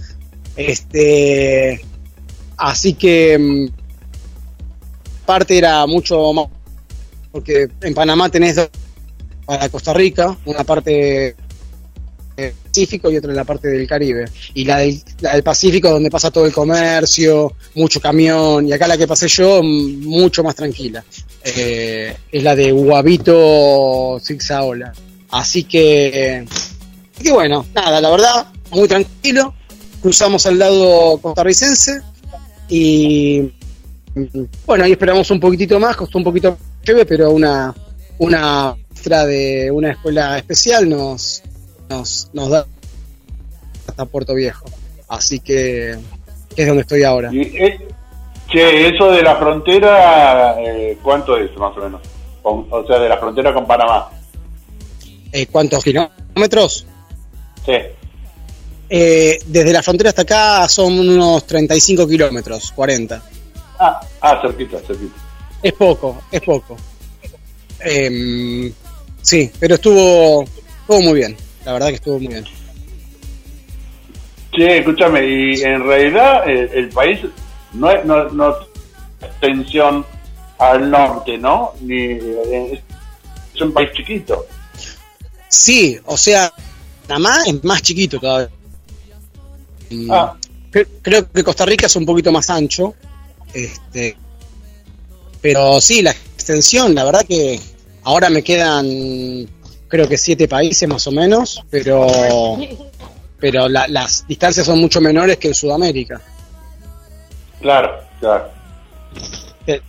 Este, 0.56 1.80
Así 2.60 2.92
que 2.92 3.38
mm, 3.38 3.68
parte 5.24 5.56
era 5.56 5.86
mucho 5.86 6.32
más, 6.34 6.46
porque 7.32 7.70
en 7.80 7.94
Panamá 7.94 8.28
tenés 8.28 8.56
dos 8.56 8.68
para 9.46 9.68
Costa 9.70 9.94
Rica, 9.94 10.36
una 10.44 10.62
parte 10.62 11.34
Y 12.74 13.16
otra 13.16 13.30
en 13.30 13.36
la 13.36 13.44
parte 13.44 13.68
del 13.68 13.86
Caribe. 13.86 14.26
Y 14.54 14.64
la 14.64 14.78
del, 14.78 15.02
Pacífico 15.42 15.90
donde 15.90 16.10
pasa 16.10 16.30
todo 16.30 16.46
el 16.46 16.52
comercio, 16.52 17.54
mucho 17.74 18.00
camión, 18.00 18.66
y 18.66 18.72
acá 18.72 18.86
la 18.86 18.96
que 18.96 19.06
pasé 19.06 19.28
yo, 19.28 19.62
mucho 19.62 20.42
más 20.42 20.54
tranquila. 20.54 21.04
Eh, 21.44 22.16
es 22.30 22.42
la 22.42 22.54
de 22.54 22.72
Guavito 22.72 24.18
Zigzaola. 24.22 24.92
Así 25.30 25.64
que, 25.64 26.44
que 27.22 27.32
bueno, 27.32 27.66
nada, 27.74 28.00
la 28.00 28.10
verdad, 28.10 28.46
muy 28.70 28.88
tranquilo. 28.88 29.54
Cruzamos 30.00 30.46
al 30.46 30.58
lado 30.58 31.18
costarricense, 31.18 32.00
y 32.68 33.52
bueno, 34.64 34.84
ahí 34.84 34.92
esperamos 34.92 35.30
un 35.30 35.40
poquitito 35.40 35.78
más, 35.78 35.96
costó 35.96 36.18
un 36.18 36.24
poquito 36.24 36.52
más 36.52 36.60
pero 37.06 37.30
una, 37.30 37.74
una 38.18 38.74
extra 38.90 39.26
de 39.26 39.70
una 39.70 39.92
escuela 39.92 40.38
especial 40.38 40.88
nos, 40.88 41.42
nos, 41.90 42.30
nos 42.32 42.48
da 42.48 42.66
hasta 43.88 44.04
Puerto 44.06 44.34
Viejo. 44.34 44.64
Así 45.08 45.40
que, 45.40 45.98
es 46.56 46.66
donde 46.66 46.82
estoy 46.82 47.02
ahora. 47.02 47.30
Y, 47.32 47.40
eh, 47.40 47.88
che, 48.48 48.88
eso 48.88 49.10
de 49.10 49.22
la 49.22 49.36
frontera, 49.36 50.56
eh, 50.60 50.96
¿cuánto 51.02 51.36
es 51.36 51.54
más 51.56 51.76
o 51.76 51.80
menos? 51.80 52.00
o 52.42 52.84
sea, 52.86 52.98
de 52.98 53.08
la 53.08 53.18
frontera 53.18 53.52
con 53.52 53.66
Panamá. 53.66 54.08
Eh, 55.30 55.46
¿Cuántos 55.46 55.84
kilómetros? 55.84 56.86
Sí. 57.66 57.72
Eh, 58.88 59.38
desde 59.46 59.72
la 59.72 59.82
frontera 59.82 60.08
hasta 60.08 60.22
acá 60.22 60.68
son 60.68 60.98
unos 60.98 61.46
35 61.46 62.08
kilómetros, 62.08 62.72
40. 62.72 63.22
Ah, 63.78 64.00
ah, 64.22 64.40
cerquita, 64.40 64.78
cerquita. 64.78 65.14
Es 65.62 65.72
poco, 65.74 66.22
es 66.32 66.40
poco. 66.40 66.76
Em, 67.80 68.72
sí, 69.20 69.50
pero 69.60 69.74
estuvo, 69.74 70.42
estuvo 70.42 71.00
muy 71.02 71.14
bien. 71.14 71.36
La 71.70 71.74
verdad 71.74 71.88
que 71.90 71.94
estuvo 71.94 72.18
muy 72.18 72.26
bien. 72.26 72.44
Sí, 74.52 74.62
escúchame, 74.64 75.24
y 75.24 75.62
en 75.62 75.84
realidad 75.84 76.42
el, 76.48 76.88
país 76.88 77.20
no 77.74 77.88
es 77.92 78.04
no, 78.04 78.28
no 78.30 78.56
extensión 79.20 80.04
al 80.58 80.90
norte, 80.90 81.38
¿no? 81.38 81.70
Ni, 81.80 82.14
es 82.14 83.60
un 83.60 83.72
país 83.72 83.90
chiquito. 83.92 84.44
Sí, 85.46 85.96
o 86.06 86.16
sea, 86.16 86.52
nada 87.08 87.20
más 87.20 87.46
es 87.46 87.62
más 87.62 87.82
chiquito 87.82 88.18
todavía. 88.18 88.50
Ah. 90.10 90.34
Creo 90.72 91.30
que 91.30 91.44
Costa 91.44 91.66
Rica 91.66 91.86
es 91.86 91.94
un 91.94 92.04
poquito 92.04 92.32
más 92.32 92.50
ancho. 92.50 92.96
Este, 93.54 94.16
pero 95.40 95.80
sí, 95.80 96.02
la 96.02 96.10
extensión, 96.10 96.96
la 96.96 97.04
verdad 97.04 97.24
que 97.24 97.60
ahora 98.02 98.28
me 98.28 98.42
quedan 98.42 99.48
creo 99.90 100.08
que 100.08 100.16
siete 100.16 100.48
países 100.48 100.88
más 100.88 101.06
o 101.06 101.12
menos, 101.12 101.62
pero 101.68 102.56
pero 103.38 103.68
las 103.68 104.26
distancias 104.26 104.64
son 104.64 104.80
mucho 104.80 105.00
menores 105.00 105.36
que 105.38 105.48
en 105.48 105.54
Sudamérica. 105.54 106.20
Claro, 107.60 108.00
claro. 108.20 108.48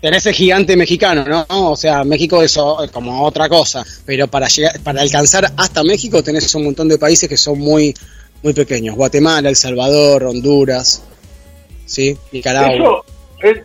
Tenés 0.01 0.25
el 0.25 0.33
gigante 0.33 0.75
mexicano, 0.75 1.25
¿no? 1.25 1.71
O 1.71 1.75
sea, 1.75 2.03
México 2.03 2.41
es 2.43 2.57
como 2.91 3.23
otra 3.23 3.47
cosa, 3.47 3.83
pero 4.05 4.27
para 4.27 4.47
llegar, 4.47 4.79
para 4.81 5.01
alcanzar 5.01 5.51
hasta 5.57 5.83
México 5.83 6.21
tenés 6.23 6.53
un 6.55 6.65
montón 6.65 6.87
de 6.87 6.97
países 6.97 7.27
que 7.27 7.37
son 7.37 7.59
muy, 7.59 7.93
muy 8.43 8.53
pequeños. 8.53 8.95
Guatemala, 8.95 9.49
El 9.49 9.55
Salvador, 9.55 10.23
Honduras, 10.23 11.03
¿sí? 11.85 12.17
Nicaragua. 12.31 13.03
Eso, 13.41 13.61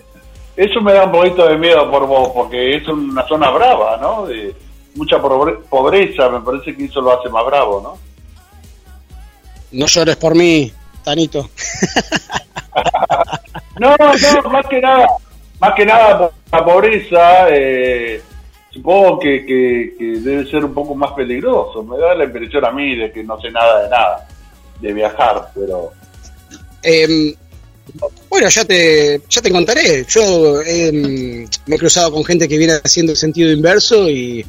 eso 0.57 0.81
me 0.81 0.93
da 0.95 1.05
un 1.05 1.13
poquito 1.13 1.47
de 1.47 1.57
miedo 1.59 1.91
por 1.91 2.07
vos, 2.07 2.31
porque 2.35 2.77
es 2.77 2.89
una 2.89 3.27
zona 3.27 3.51
brava, 3.51 3.99
¿no? 3.99 4.27
De 4.27 4.55
mucha 4.97 5.21
pobreza, 5.21 6.29
me 6.29 6.41
parece 6.41 6.77
que 6.77 6.87
eso 6.87 7.01
lo 7.01 7.19
hace 7.19 7.29
más 7.29 7.45
bravo, 7.47 7.81
¿no? 7.81 7.99
No 9.73 9.87
llores 9.87 10.17
por 10.17 10.35
mí, 10.35 10.73
Tanito. 11.05 11.51
no, 13.79 13.95
no, 13.99 14.51
más 14.51 14.67
que 14.67 14.81
nada, 14.81 15.07
más 15.61 15.75
que 15.75 15.87
nada 15.87 16.19
por 16.19 16.33
la 16.53 16.65
pobreza, 16.65 17.49
eh, 17.51 18.23
supongo 18.71 19.19
que, 19.19 19.45
que, 19.47 20.07
debe 20.21 20.51
ser 20.51 20.65
un 20.65 20.75
poco 20.75 20.95
más 20.95 21.13
peligroso. 21.13 21.83
Me 21.83 21.99
da 21.99 22.15
la 22.15 22.25
impresión 22.25 22.65
a 22.65 22.71
mí 22.71 22.97
de 22.97 23.13
que 23.13 23.23
no 23.23 23.41
sé 23.41 23.51
nada 23.51 23.83
de 23.83 23.91
nada, 23.91 24.29
de 24.81 24.93
viajar, 24.93 25.51
pero... 25.55 25.93
Em, 26.83 27.35
bueno, 28.29 28.49
ya 28.49 28.65
te, 28.65 29.21
ya 29.29 29.41
te 29.41 29.51
contaré. 29.51 30.05
Yo 30.09 30.61
em, 30.63 31.47
me 31.67 31.77
he 31.77 31.79
cruzado 31.79 32.13
con 32.13 32.25
gente 32.25 32.49
que 32.49 32.59
viene 32.59 32.75
haciendo 32.85 33.13
el 33.13 33.19
sentido 33.19 33.51
inverso 33.51 34.09
y 34.09 34.45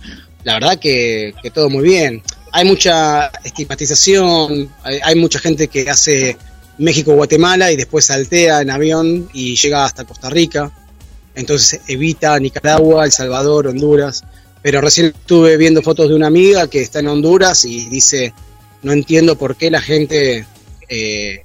la 0.48 0.54
verdad 0.54 0.80
que, 0.80 1.34
todo 1.54 1.70
muy 1.70 1.84
bien. 1.84 2.24
Hay 2.54 2.64
mucha 2.64 3.28
estigmatización, 3.44 4.72
hay, 4.82 5.16
mucha 5.16 5.40
gente 5.40 5.68
que 5.68 5.90
hace 5.90 6.38
México-Guatemala 6.78 7.70
y 7.70 7.76
después 7.76 8.06
saltea 8.06 8.62
en 8.62 8.70
avión 8.70 9.30
y 9.34 9.58
llega 9.58 9.84
hasta 9.84 10.06
Costa 10.06 10.30
Rica. 10.30 10.72
Entonces 11.36 11.82
evita 11.90 12.40
Nicaragua, 12.40 13.04
El 13.04 13.12
Salvador, 13.12 13.68
Honduras. 13.68 14.24
Pero 14.62 14.80
recién 14.80 15.08
estuve 15.08 15.58
viendo 15.58 15.82
fotos 15.82 16.08
de 16.08 16.16
una 16.16 16.28
amiga 16.28 16.70
que 16.70 16.82
está 16.82 17.00
en 17.00 17.10
Honduras 17.10 17.66
y 17.66 17.90
dice, 17.90 18.34
no 18.84 18.94
entiendo 18.94 19.38
por 19.38 19.58
qué 19.58 19.70
la 19.70 19.82
gente 19.82 20.46
eh, 20.88 21.44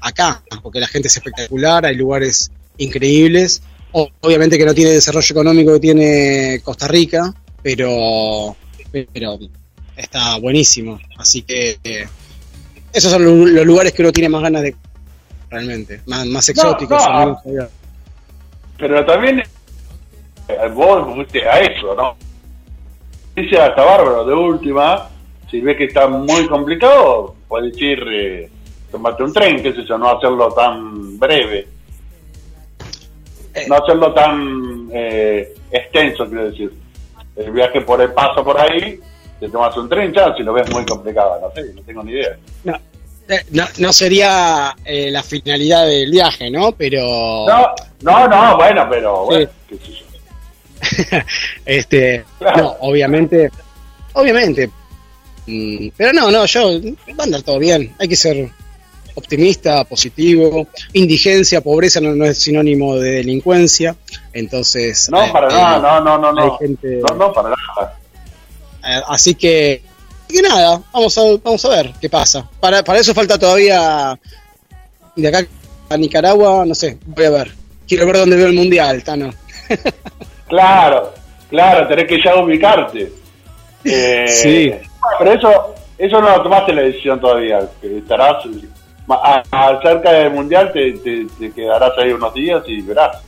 acá, 0.00 0.42
porque 0.62 0.80
la 0.80 0.88
gente 0.88 1.08
es 1.08 1.16
espectacular, 1.18 1.84
hay 1.84 1.94
lugares 1.94 2.50
increíbles. 2.78 3.60
Obviamente 3.92 4.56
que 4.56 4.64
no 4.64 4.74
tiene 4.74 4.92
desarrollo 4.92 5.34
económico 5.34 5.74
que 5.74 5.80
tiene 5.80 6.60
Costa 6.64 6.88
Rica, 6.88 7.34
pero, 7.62 8.56
pero 9.12 9.38
está 9.96 10.38
buenísimo. 10.38 10.98
Así 11.18 11.42
que 11.42 11.78
eh, 11.84 12.06
esos 12.92 13.10
son 13.10 13.54
los 13.54 13.66
lugares 13.66 13.92
que 13.92 14.02
uno 14.02 14.12
tiene 14.12 14.28
más 14.28 14.42
ganas 14.42 14.62
de 14.62 14.74
realmente, 15.50 16.00
más, 16.06 16.26
más 16.26 16.48
exóticos. 16.48 17.02
pero 18.78 19.04
también 19.04 19.42
eh, 20.48 20.68
vos 20.72 21.14
fuiste 21.14 21.48
a 21.48 21.60
eso, 21.60 21.94
¿no? 21.94 22.16
Dice 23.34 23.60
hasta 23.60 23.84
bárbaro, 23.84 24.24
de 24.24 24.34
última, 24.34 25.08
si 25.50 25.60
ves 25.60 25.76
que 25.76 25.84
está 25.84 26.08
muy 26.08 26.46
complicado, 26.46 27.34
puedes 27.48 27.76
ir, 27.80 28.02
eh, 28.08 28.50
tomarte 28.90 29.22
un 29.22 29.32
tren, 29.32 29.62
qué 29.62 29.72
sé 29.72 29.84
yo, 29.84 29.98
no 29.98 30.10
hacerlo 30.10 30.52
tan 30.52 31.18
breve. 31.18 31.66
Eh. 33.54 33.64
No 33.68 33.76
hacerlo 33.76 34.12
tan 34.12 34.88
eh, 34.92 35.54
extenso, 35.70 36.26
quiero 36.26 36.50
decir. 36.50 36.72
El 37.40 37.52
viaje 37.52 37.80
por 37.80 38.00
el 38.00 38.12
paso 38.12 38.44
por 38.44 38.60
ahí 38.60 39.00
te 39.38 39.48
tomas 39.48 39.76
un 39.76 39.88
tren, 39.88 40.12
ya, 40.12 40.34
si 40.36 40.42
lo 40.42 40.52
ves 40.52 40.70
muy 40.70 40.84
complicado, 40.84 41.38
no 41.40 41.50
sé, 41.54 41.72
no 41.74 41.82
tengo 41.82 42.02
ni 42.02 42.12
idea. 42.12 42.36
No, 42.64 42.74
eh, 43.28 43.44
no, 43.78 43.92
sería 43.92 44.76
eh, 44.84 45.10
la 45.10 45.22
finalidad 45.22 45.86
del 45.86 46.10
viaje, 46.10 46.50
¿no? 46.50 46.72
Pero... 46.72 47.46
No, 47.46 47.74
no, 48.02 48.28
no 48.28 48.56
bueno, 48.56 48.86
pero 48.90 49.24
bueno, 49.24 49.50
qué 49.68 49.76
sé 49.76 49.92
yo. 49.92 50.06
este, 51.64 52.24
no, 52.56 52.76
obviamente, 52.80 53.50
obviamente. 54.12 54.70
Mm, 55.46 55.88
pero 55.96 56.12
no, 56.12 56.30
no, 56.30 56.44
yo, 56.44 56.80
va 57.18 57.22
a 57.22 57.22
andar 57.24 57.42
todo 57.42 57.58
bien, 57.58 57.94
hay 57.98 58.08
que 58.08 58.16
ser 58.16 58.50
optimista, 59.14 59.84
positivo, 59.84 60.66
indigencia, 60.92 61.60
pobreza 61.60 62.00
no, 62.00 62.24
es 62.24 62.38
sinónimo 62.38 62.96
de 62.96 63.12
delincuencia, 63.12 63.96
entonces... 64.32 65.08
No, 65.10 65.32
para 65.32 65.48
nada, 65.48 66.00
no, 66.00 66.18
no, 66.18 66.18
no, 66.18 66.32
no, 66.32 66.58
no, 66.60 67.14
no, 67.14 67.32
para 67.32 67.50
nada. 67.50 67.98
Eh, 68.86 69.02
así 69.08 69.34
que, 69.34 69.82
que 70.28 70.42
nada, 70.42 70.80
vamos 70.92 71.16
a, 71.18 71.22
vamos 71.42 71.64
a 71.64 71.68
ver 71.68 71.92
qué 72.00 72.08
pasa. 72.08 72.48
Para, 72.58 72.82
para 72.82 72.98
eso 72.98 73.14
falta 73.14 73.38
todavía 73.38 74.18
de 75.16 75.28
acá 75.28 75.46
a 75.88 75.96
Nicaragua, 75.96 76.64
no 76.64 76.74
sé, 76.74 76.98
voy 77.06 77.24
a 77.24 77.30
ver. 77.30 77.52
Quiero 77.86 78.06
ver 78.06 78.18
dónde 78.18 78.36
veo 78.36 78.46
el 78.46 78.54
mundial, 78.54 79.02
Tano. 79.02 79.30
claro, 80.48 81.12
claro, 81.48 81.88
tenés 81.88 82.06
que 82.06 82.22
ya 82.22 82.36
ubicarte. 82.36 83.12
Eh, 83.82 84.28
sí. 84.28 84.70
Pero 85.18 85.32
eso, 85.32 85.74
eso 85.96 86.20
no 86.20 86.42
tomaste 86.42 86.74
la 86.74 86.82
decisión 86.82 87.18
todavía. 87.18 87.60
Estarás 87.82 88.44
cerca 89.82 90.12
del 90.12 90.32
mundial, 90.32 90.72
te, 90.72 90.92
te, 91.38 91.50
quedarás 91.52 91.92
ahí 91.98 92.12
unos 92.12 92.34
días 92.34 92.62
y 92.66 92.80
verás. 92.82 93.18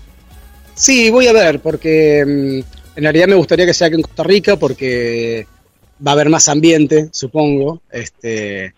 Sí, 0.75 1.11
voy 1.11 1.27
a 1.27 1.33
ver, 1.33 1.61
porque 1.61 2.25
mm, 2.25 2.99
en 2.99 3.03
realidad 3.03 3.29
me 3.29 3.35
gustaría 3.35 3.67
que 3.67 3.75
sea 3.75 3.89
aquí 3.89 3.97
en 3.97 4.03
Costa 4.03 4.23
Rica 4.23 4.57
porque 4.57 5.47
va 6.05 6.13
a 6.13 6.15
haber 6.15 6.29
más 6.29 6.49
ambiente, 6.49 7.09
supongo, 7.13 7.81
este, 7.91 8.75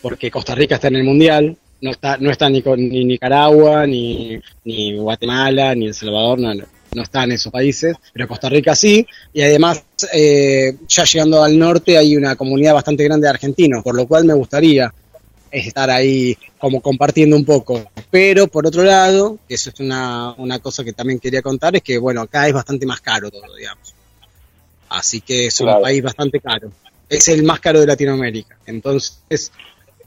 porque 0.00 0.30
Costa 0.30 0.54
Rica 0.54 0.76
está 0.76 0.88
en 0.88 0.96
el 0.96 1.04
Mundial, 1.04 1.56
no 1.80 1.90
está, 1.90 2.16
no 2.16 2.30
está 2.30 2.48
ni, 2.48 2.62
ni 2.62 3.04
Nicaragua, 3.04 3.86
ni, 3.86 4.40
ni 4.64 4.96
Guatemala, 4.96 5.74
ni 5.74 5.86
El 5.86 5.94
Salvador, 5.94 6.38
no, 6.38 6.54
no, 6.54 7.02
está 7.02 7.24
en 7.24 7.32
esos 7.32 7.52
países, 7.52 7.96
pero 8.12 8.28
Costa 8.28 8.48
Rica 8.48 8.74
sí, 8.74 9.06
y 9.32 9.42
además 9.42 9.84
eh, 10.12 10.76
ya 10.88 11.04
llegando 11.04 11.42
al 11.42 11.58
norte 11.58 11.98
hay 11.98 12.16
una 12.16 12.36
comunidad 12.36 12.74
bastante 12.74 13.04
grande 13.04 13.26
de 13.26 13.30
argentinos, 13.30 13.82
por 13.82 13.94
lo 13.94 14.06
cual 14.06 14.24
me 14.24 14.34
gustaría 14.34 14.92
estar 15.52 15.90
ahí 15.90 16.36
como 16.58 16.80
compartiendo 16.80 17.36
un 17.36 17.44
poco. 17.44 17.84
Pero 18.10 18.48
por 18.48 18.66
otro 18.66 18.82
lado, 18.82 19.38
que 19.46 19.54
eso 19.54 19.70
es 19.70 19.80
una, 19.80 20.34
una 20.38 20.58
cosa 20.58 20.82
que 20.82 20.92
también 20.92 21.20
quería 21.20 21.42
contar, 21.42 21.76
es 21.76 21.82
que 21.82 21.98
bueno, 21.98 22.22
acá 22.22 22.48
es 22.48 22.54
bastante 22.54 22.86
más 22.86 23.00
caro 23.00 23.30
todo, 23.30 23.54
digamos. 23.56 23.94
Así 24.88 25.20
que 25.20 25.46
es 25.46 25.60
un 25.60 25.80
país 25.80 26.02
bastante 26.02 26.40
caro. 26.40 26.70
Es 27.08 27.28
el 27.28 27.42
más 27.42 27.60
caro 27.60 27.80
de 27.80 27.86
Latinoamérica. 27.86 28.58
Entonces... 28.66 29.52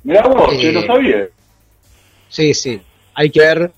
Mira 0.04 0.28
vos, 0.28 0.54
eh, 0.54 0.72
no 0.72 0.86
sabía. 0.86 1.28
Sí, 2.30 2.54
sí. 2.54 2.82
Hay 3.14 3.30
que 3.30 3.40
ver 3.40 3.72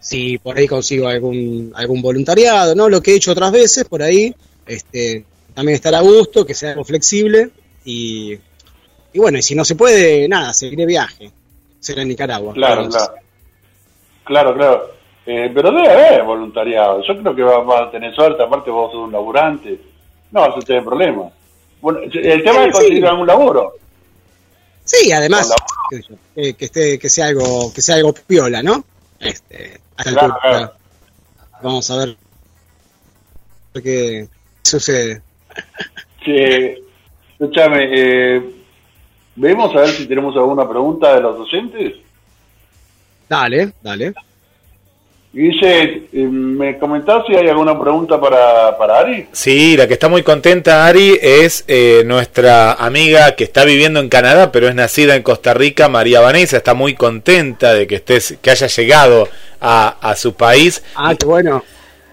si 0.00 0.38
por 0.38 0.56
ahí 0.56 0.66
consigo 0.66 1.08
algún, 1.08 1.72
algún 1.74 2.00
voluntariado, 2.00 2.74
¿no? 2.74 2.88
Lo 2.88 3.02
que 3.02 3.12
he 3.12 3.16
hecho 3.16 3.32
otras 3.32 3.52
veces 3.52 3.84
por 3.84 4.02
ahí, 4.02 4.34
este, 4.66 5.24
también 5.54 5.74
estar 5.74 5.94
a 5.94 6.00
gusto, 6.00 6.46
que 6.46 6.54
sea 6.54 6.70
algo 6.70 6.84
flexible 6.84 7.50
y 7.84 8.38
y 9.12 9.18
bueno, 9.18 9.38
y 9.38 9.42
si 9.42 9.54
no 9.54 9.64
se 9.64 9.74
puede, 9.74 10.28
nada, 10.28 10.52
seguir 10.52 10.78
de 10.78 10.86
viaje. 10.86 11.30
Será 11.78 12.02
en 12.02 12.08
Nicaragua. 12.08 12.52
Claro, 12.54 12.88
claro. 12.88 13.14
Claro, 14.24 14.54
claro. 14.54 14.90
Eh, 15.26 15.50
pero 15.54 15.70
debe 15.70 15.88
haber 15.88 16.22
voluntariado. 16.22 17.02
Yo 17.02 17.16
creo 17.18 17.34
que 17.34 17.42
va, 17.42 17.84
a 17.84 17.90
tener 17.90 18.14
suerte. 18.14 18.42
Aparte, 18.42 18.70
vos 18.70 18.92
sos 18.92 19.04
un 19.04 19.12
laburante. 19.12 19.80
No 20.30 20.40
vas 20.40 20.56
a 20.56 20.60
tener 20.60 20.84
problemas. 20.84 21.32
Bueno, 21.80 22.00
el 22.00 22.44
tema 22.44 22.64
es 22.64 22.72
conseguir 22.72 23.06
algún 23.06 23.26
laburo. 23.26 23.74
Sí, 24.84 25.12
además, 25.12 25.52
que, 26.34 26.54
esté, 26.58 26.98
que 26.98 27.08
sea 27.08 27.26
algo, 27.26 27.72
que 27.72 27.80
sea 27.80 27.96
algo 27.96 28.12
piola, 28.12 28.62
¿no? 28.62 28.84
Este, 29.18 29.80
claro, 29.96 30.72
Vamos 31.62 31.90
a 31.90 31.96
ver 31.96 32.16
qué 33.82 34.28
sucede. 34.62 35.22
Sí, 36.24 36.34
escúchame, 37.32 37.88
eh, 37.92 38.42
Vemos 39.36 39.74
a 39.74 39.80
ver 39.80 39.88
si 39.88 40.06
tenemos 40.06 40.36
alguna 40.36 40.68
pregunta 40.68 41.14
de 41.14 41.20
los 41.20 41.38
docentes. 41.38 41.94
Dale, 43.28 43.72
dale. 43.82 44.12
Dice, 45.32 46.08
eh, 46.12 46.24
¿me 46.24 46.76
comentás 46.76 47.22
si 47.24 47.36
hay 47.36 47.48
alguna 47.48 47.78
pregunta 47.80 48.20
para, 48.20 48.76
para 48.76 48.98
Ari? 48.98 49.28
Sí, 49.30 49.76
la 49.76 49.86
que 49.86 49.94
está 49.94 50.08
muy 50.08 50.24
contenta, 50.24 50.84
Ari, 50.84 51.16
es 51.22 51.64
eh, 51.68 52.02
nuestra 52.04 52.72
amiga 52.72 53.36
que 53.36 53.44
está 53.44 53.64
viviendo 53.64 54.00
en 54.00 54.08
Canadá, 54.08 54.50
pero 54.50 54.66
es 54.68 54.74
nacida 54.74 55.14
en 55.14 55.22
Costa 55.22 55.54
Rica, 55.54 55.88
María 55.88 56.20
Vanessa. 56.20 56.56
Está 56.56 56.74
muy 56.74 56.94
contenta 56.94 57.72
de 57.74 57.86
que 57.86 57.94
estés, 57.94 58.38
que 58.42 58.50
haya 58.50 58.66
llegado 58.66 59.28
a, 59.60 59.96
a 60.00 60.16
su 60.16 60.34
país. 60.34 60.82
Ah, 60.96 61.14
qué 61.14 61.26
bueno. 61.26 61.62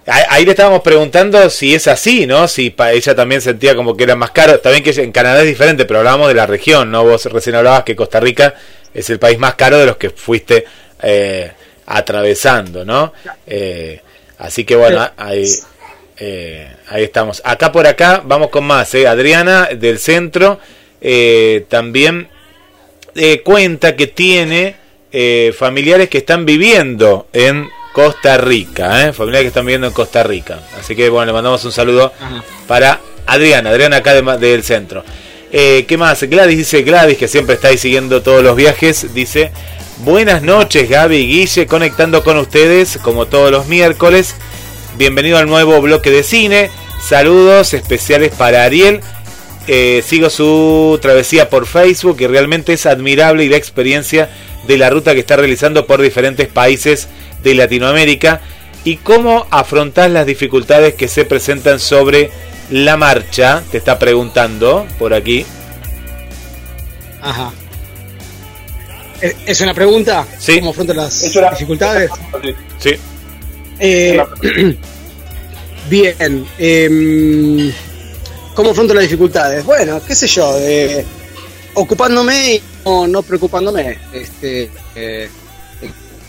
Ahí 0.08 0.46
le 0.46 0.52
estábamos 0.52 0.82
preguntando 0.82 1.50
si 1.50 1.76
es 1.76 1.88
así, 1.88 2.26
¿no? 2.26 2.48
Si 2.48 2.74
ella 2.78 3.16
también 3.16 3.42
sentía 3.42 3.76
como 3.76 3.96
que 3.96 4.06
era 4.06 4.16
más 4.16 4.32
caro. 4.32 4.56
Está 4.56 4.72
bien 4.72 4.84
que 4.84 4.92
en 4.92 5.12
Canadá 5.12 5.42
es 5.42 5.48
diferente, 5.48 5.86
pero 5.86 6.00
hablábamos 6.00 6.30
de 6.30 6.34
la 6.34 6.46
región, 6.46 6.90
¿no? 6.90 7.04
Vos 7.04 7.26
recién 7.26 7.56
hablabas 7.56 7.84
que 7.84 7.96
Costa 7.96 8.20
Rica 8.20 8.54
es 8.94 9.10
el 9.10 9.20
país 9.20 9.38
más 9.38 9.56
caro 9.56 9.78
de 9.78 9.86
los 9.86 9.98
que 9.98 10.10
fuiste 10.10 10.66
eh, 11.04 11.52
atravesando, 11.86 12.86
¿no? 12.86 13.14
Eh, 13.46 14.02
así 14.38 14.64
que 14.64 14.76
bueno, 14.78 15.10
ahí, 15.18 15.46
eh, 16.18 16.72
ahí 16.88 17.04
estamos. 17.04 17.42
Acá 17.44 17.72
por 17.72 17.86
acá, 17.86 18.22
vamos 18.24 18.50
con 18.50 18.64
más, 18.64 18.94
¿eh? 18.96 19.08
Adriana 19.08 19.70
del 19.76 20.00
centro, 20.00 20.60
también 21.68 22.30
eh, 23.20 23.42
cuenta 23.42 23.96
que 23.96 24.06
tiene 24.06 24.76
eh, 25.12 25.52
familiares 25.58 26.08
que 26.08 26.20
están 26.20 26.46
viviendo 26.46 27.28
en 27.34 27.68
Costa 27.98 28.38
Rica, 28.38 29.08
¿eh? 29.08 29.12
familiares 29.12 29.46
que 29.46 29.48
están 29.48 29.66
viviendo 29.66 29.88
en 29.88 29.94
Costa 29.94 30.22
Rica. 30.22 30.60
Así 30.80 30.96
que 30.96 31.10
bueno, 31.10 31.26
le 31.26 31.34
mandamos 31.34 31.66
un 31.66 31.72
saludo 31.72 32.14
para 32.68 33.02
Adriana, 33.26 33.72
Adriana 33.72 33.98
acá 33.98 34.14
del 34.14 34.62
centro. 34.62 35.04
Eh, 35.52 35.84
¿Qué 35.88 35.98
más? 35.98 36.22
Gladys 36.22 36.60
dice, 36.60 36.84
Gladys, 36.84 37.18
que 37.18 37.28
siempre 37.28 37.56
está 37.56 37.70
ahí 37.70 37.80
siguiendo 37.80 38.22
todos 38.22 38.44
los 38.44 38.56
viajes, 38.56 39.16
dice, 39.16 39.52
buenas 40.04 40.44
noches 40.44 40.88
Gaby 40.88 41.16
y 41.16 41.28
Guille, 41.28 41.66
conectando 41.66 42.24
con 42.24 42.38
ustedes 42.38 43.00
como 43.02 43.26
todos 43.26 43.50
los 43.50 43.66
miércoles. 43.66 44.36
Bienvenido 45.00 45.40
al 45.40 45.48
nuevo 45.48 45.82
bloque 45.82 46.12
de 46.12 46.22
cine. 46.22 46.70
Saludos 47.02 47.74
especiales 47.74 48.32
para 48.32 48.64
Ariel. 48.64 49.02
Eh, 49.66 50.04
sigo 50.06 50.30
su 50.30 51.00
travesía 51.02 51.50
por 51.50 51.66
Facebook 51.66 52.18
y 52.20 52.28
realmente 52.28 52.74
es 52.74 52.86
admirable 52.86 53.44
y 53.44 53.50
la 53.50 53.58
experiencia 53.58 54.30
de 54.68 54.78
la 54.78 54.92
ruta 54.92 55.16
que 55.16 55.22
está 55.22 55.36
realizando 55.36 55.88
por 55.88 56.00
diferentes 56.00 56.48
países 56.48 57.08
de 57.44 57.56
Latinoamérica 57.56 58.42
y 58.84 58.98
cómo 58.98 59.48
afrontar 59.50 60.10
las 60.12 60.26
dificultades 60.26 60.96
que 60.96 61.08
se 61.08 61.26
presentan 61.26 61.80
sobre 61.80 62.32
la 62.70 62.98
marcha, 62.98 63.64
te 63.72 63.78
está 63.78 63.98
preguntando 64.00 64.86
por 64.98 65.14
aquí. 65.14 65.46
Ajá. 67.22 67.52
Eh, 69.22 69.36
¿Es 69.46 69.62
una 69.62 69.74
pregunta? 69.74 70.26
Sí. 70.38 70.60
¿Cómo 70.60 70.72
afronta 70.72 70.94
las 70.94 71.20
dificultades? 71.22 72.12
Sí. 72.80 72.92
Eh, 73.80 74.24
bien. 75.90 76.46
Eh, 76.58 77.74
¿Cómo 78.54 78.72
afronto 78.72 78.94
las 78.94 79.04
dificultades? 79.04 79.64
Bueno, 79.66 80.02
qué 80.06 80.16
sé 80.16 80.28
yo, 80.28 80.56
ocupándome 81.76 82.56
y 82.56 82.62
no, 83.08 83.22
preocupándome. 83.22 83.98
Este, 84.14 84.70
eh, 84.96 85.30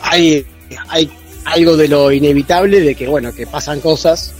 hay, 0.00 0.44
hay 0.88 1.10
algo 1.44 1.76
de 1.76 1.88
lo 1.88 2.12
inevitable 2.12 2.80
de 2.80 2.94
que, 2.94 3.06
bueno, 3.06 3.32
que 3.32 3.46
pasan 3.46 3.80
cosas 3.80 4.34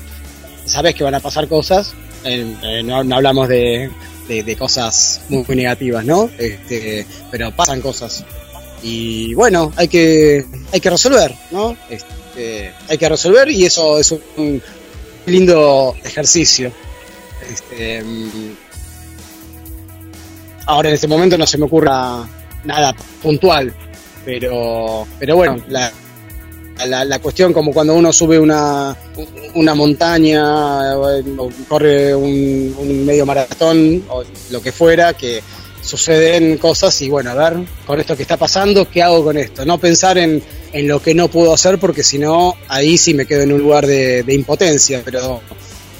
sabes 0.68 0.94
que 0.94 1.04
van 1.04 1.14
a 1.14 1.20
pasar 1.20 1.48
cosas, 1.48 1.94
eh, 2.24 2.82
no, 2.84 2.96
hablamos 2.96 3.48
de, 3.48 3.90
cosas 4.58 5.22
muy, 5.28 5.44
negativas, 5.48 6.04
¿no? 6.04 6.30
Este, 6.38 7.06
pero 7.30 7.50
pasan 7.52 7.80
cosas. 7.80 8.24
Y 8.82 9.34
bueno, 9.34 9.72
hay 9.76 9.88
que, 9.88 10.44
hay 10.72 10.80
que 10.80 10.90
resolver, 10.90 11.34
¿no? 11.50 11.76
Este, 11.88 12.72
hay 12.88 12.98
que 12.98 13.08
resolver 13.08 13.48
y 13.50 13.64
eso 13.64 13.98
es 13.98 14.12
un 14.36 14.62
lindo 15.26 15.96
ejercicio. 16.04 16.70
Este, 17.50 18.02
mm, 18.02 18.56
ahora 20.66 20.90
en 20.90 20.94
este 20.94 21.08
momento 21.08 21.38
no 21.38 21.46
se 21.46 21.58
me 21.58 21.64
ocurra 21.64 22.28
nada 22.64 22.94
puntual, 23.22 23.74
pero, 24.24 25.08
pero 25.18 25.36
bueno, 25.36 25.56
la, 25.68 25.90
la, 26.86 27.18
cuestión 27.18 27.52
como 27.52 27.72
cuando 27.72 27.94
uno 27.94 28.12
sube 28.12 28.38
una, 28.38 28.96
una 29.54 29.74
montaña 29.74 30.96
o, 30.96 31.50
corre 31.68 32.14
un, 32.14 33.04
medio 33.04 33.26
maratón 33.26 34.04
o 34.08 34.22
lo 34.50 34.60
que 34.60 34.72
fuera, 34.72 35.14
que 35.14 35.42
suceden 35.82 36.58
cosas 36.58 37.00
y 37.02 37.08
bueno, 37.08 37.30
a 37.30 37.34
ver, 37.34 37.66
con 37.86 37.98
esto 37.98 38.16
que 38.16 38.22
está 38.22 38.36
pasando, 38.36 38.88
¿qué 38.90 39.02
hago 39.02 39.24
con 39.24 39.36
esto? 39.36 39.64
No 39.64 39.78
pensar 39.78 40.18
en, 40.18 40.42
en 40.72 40.88
lo 40.88 41.00
que 41.00 41.14
no 41.14 41.28
puedo 41.28 41.52
hacer 41.52 41.78
porque 41.78 42.02
si 42.02 42.18
no, 42.18 42.54
ahí 42.68 42.98
sí 42.98 43.14
me 43.14 43.26
quedo 43.26 43.42
en 43.42 43.52
un 43.52 43.60
lugar 43.60 43.86
de, 43.86 44.24
impotencia, 44.28 45.02
pero 45.04 45.40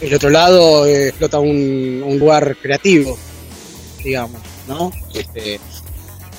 el 0.00 0.14
otro 0.14 0.30
lado 0.30 0.86
explota 0.86 1.38
un, 1.38 2.02
un 2.06 2.18
lugar 2.18 2.56
creativo, 2.60 3.18
digamos, 4.04 4.40
¿no? 4.68 4.92
Este, 5.14 5.58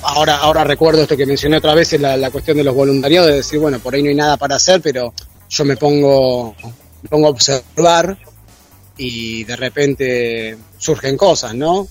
ahora, 0.02 0.36
ahora 0.36 0.64
recuerdo 0.64 1.02
esto 1.02 1.16
que 1.16 1.26
mencioné 1.26 1.56
otra 1.58 1.74
vez, 1.74 1.92
la, 2.00 2.16
la 2.16 2.30
cuestión 2.30 2.56
de 2.56 2.64
los 2.64 2.74
voluntariados, 2.74 3.30
de 3.30 3.36
decir, 3.36 3.58
bueno, 3.58 3.78
por 3.78 3.94
ahí 3.94 4.02
no 4.02 4.08
hay 4.08 4.14
nada 4.14 4.36
para 4.36 4.56
hacer, 4.56 4.80
pero 4.80 5.12
yo 5.48 5.64
me 5.64 5.76
pongo, 5.76 6.54
me 7.02 7.08
pongo 7.08 7.26
a 7.26 7.30
observar 7.30 8.16
y 8.96 9.44
de 9.44 9.56
repente 9.56 10.58
surgen 10.78 11.16
cosas, 11.16 11.54
¿no? 11.54 11.88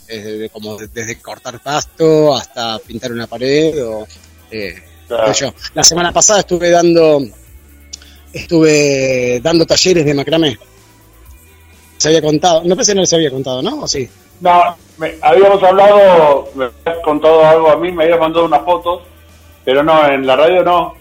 como 0.52 0.78
desde 0.78 1.20
cortar 1.20 1.62
pasto 1.62 2.36
hasta 2.36 2.78
pintar 2.80 3.12
una 3.12 3.26
pared 3.26 3.84
o 3.84 4.08
eh, 4.52 4.76
yo. 5.36 5.54
La 5.74 5.84
semana 5.84 6.12
pasada 6.12 6.42
estuve 6.42 6.70
dando 6.70 7.20
estuve 8.32 9.40
dando 9.42 9.66
talleres 9.66 10.06
de 10.06 10.14
macramé. 10.14 10.60
Se 12.00 12.08
había 12.08 12.22
contado, 12.22 12.64
no 12.64 12.78
pensé 12.78 12.94
que 12.94 13.00
no 13.02 13.06
se 13.06 13.18
había 13.18 13.30
contado, 13.30 13.62
¿no? 13.62 13.82
¿O 13.82 13.88
sí? 13.88 14.10
No, 14.40 14.76
habíamos 15.22 15.62
hablado, 15.62 16.50
me 16.56 16.66
habías 16.66 17.04
contado 17.04 17.46
algo 17.46 17.72
a 17.72 17.76
mí, 17.76 17.92
me 17.92 18.06
habías 18.06 18.20
mandado 18.20 18.46
unas 18.46 18.64
fotos, 18.64 19.02
pero 19.66 19.84
no, 19.84 20.08
en 20.08 20.26
la 20.26 20.38
radio 20.38 20.64
no. 20.64 20.94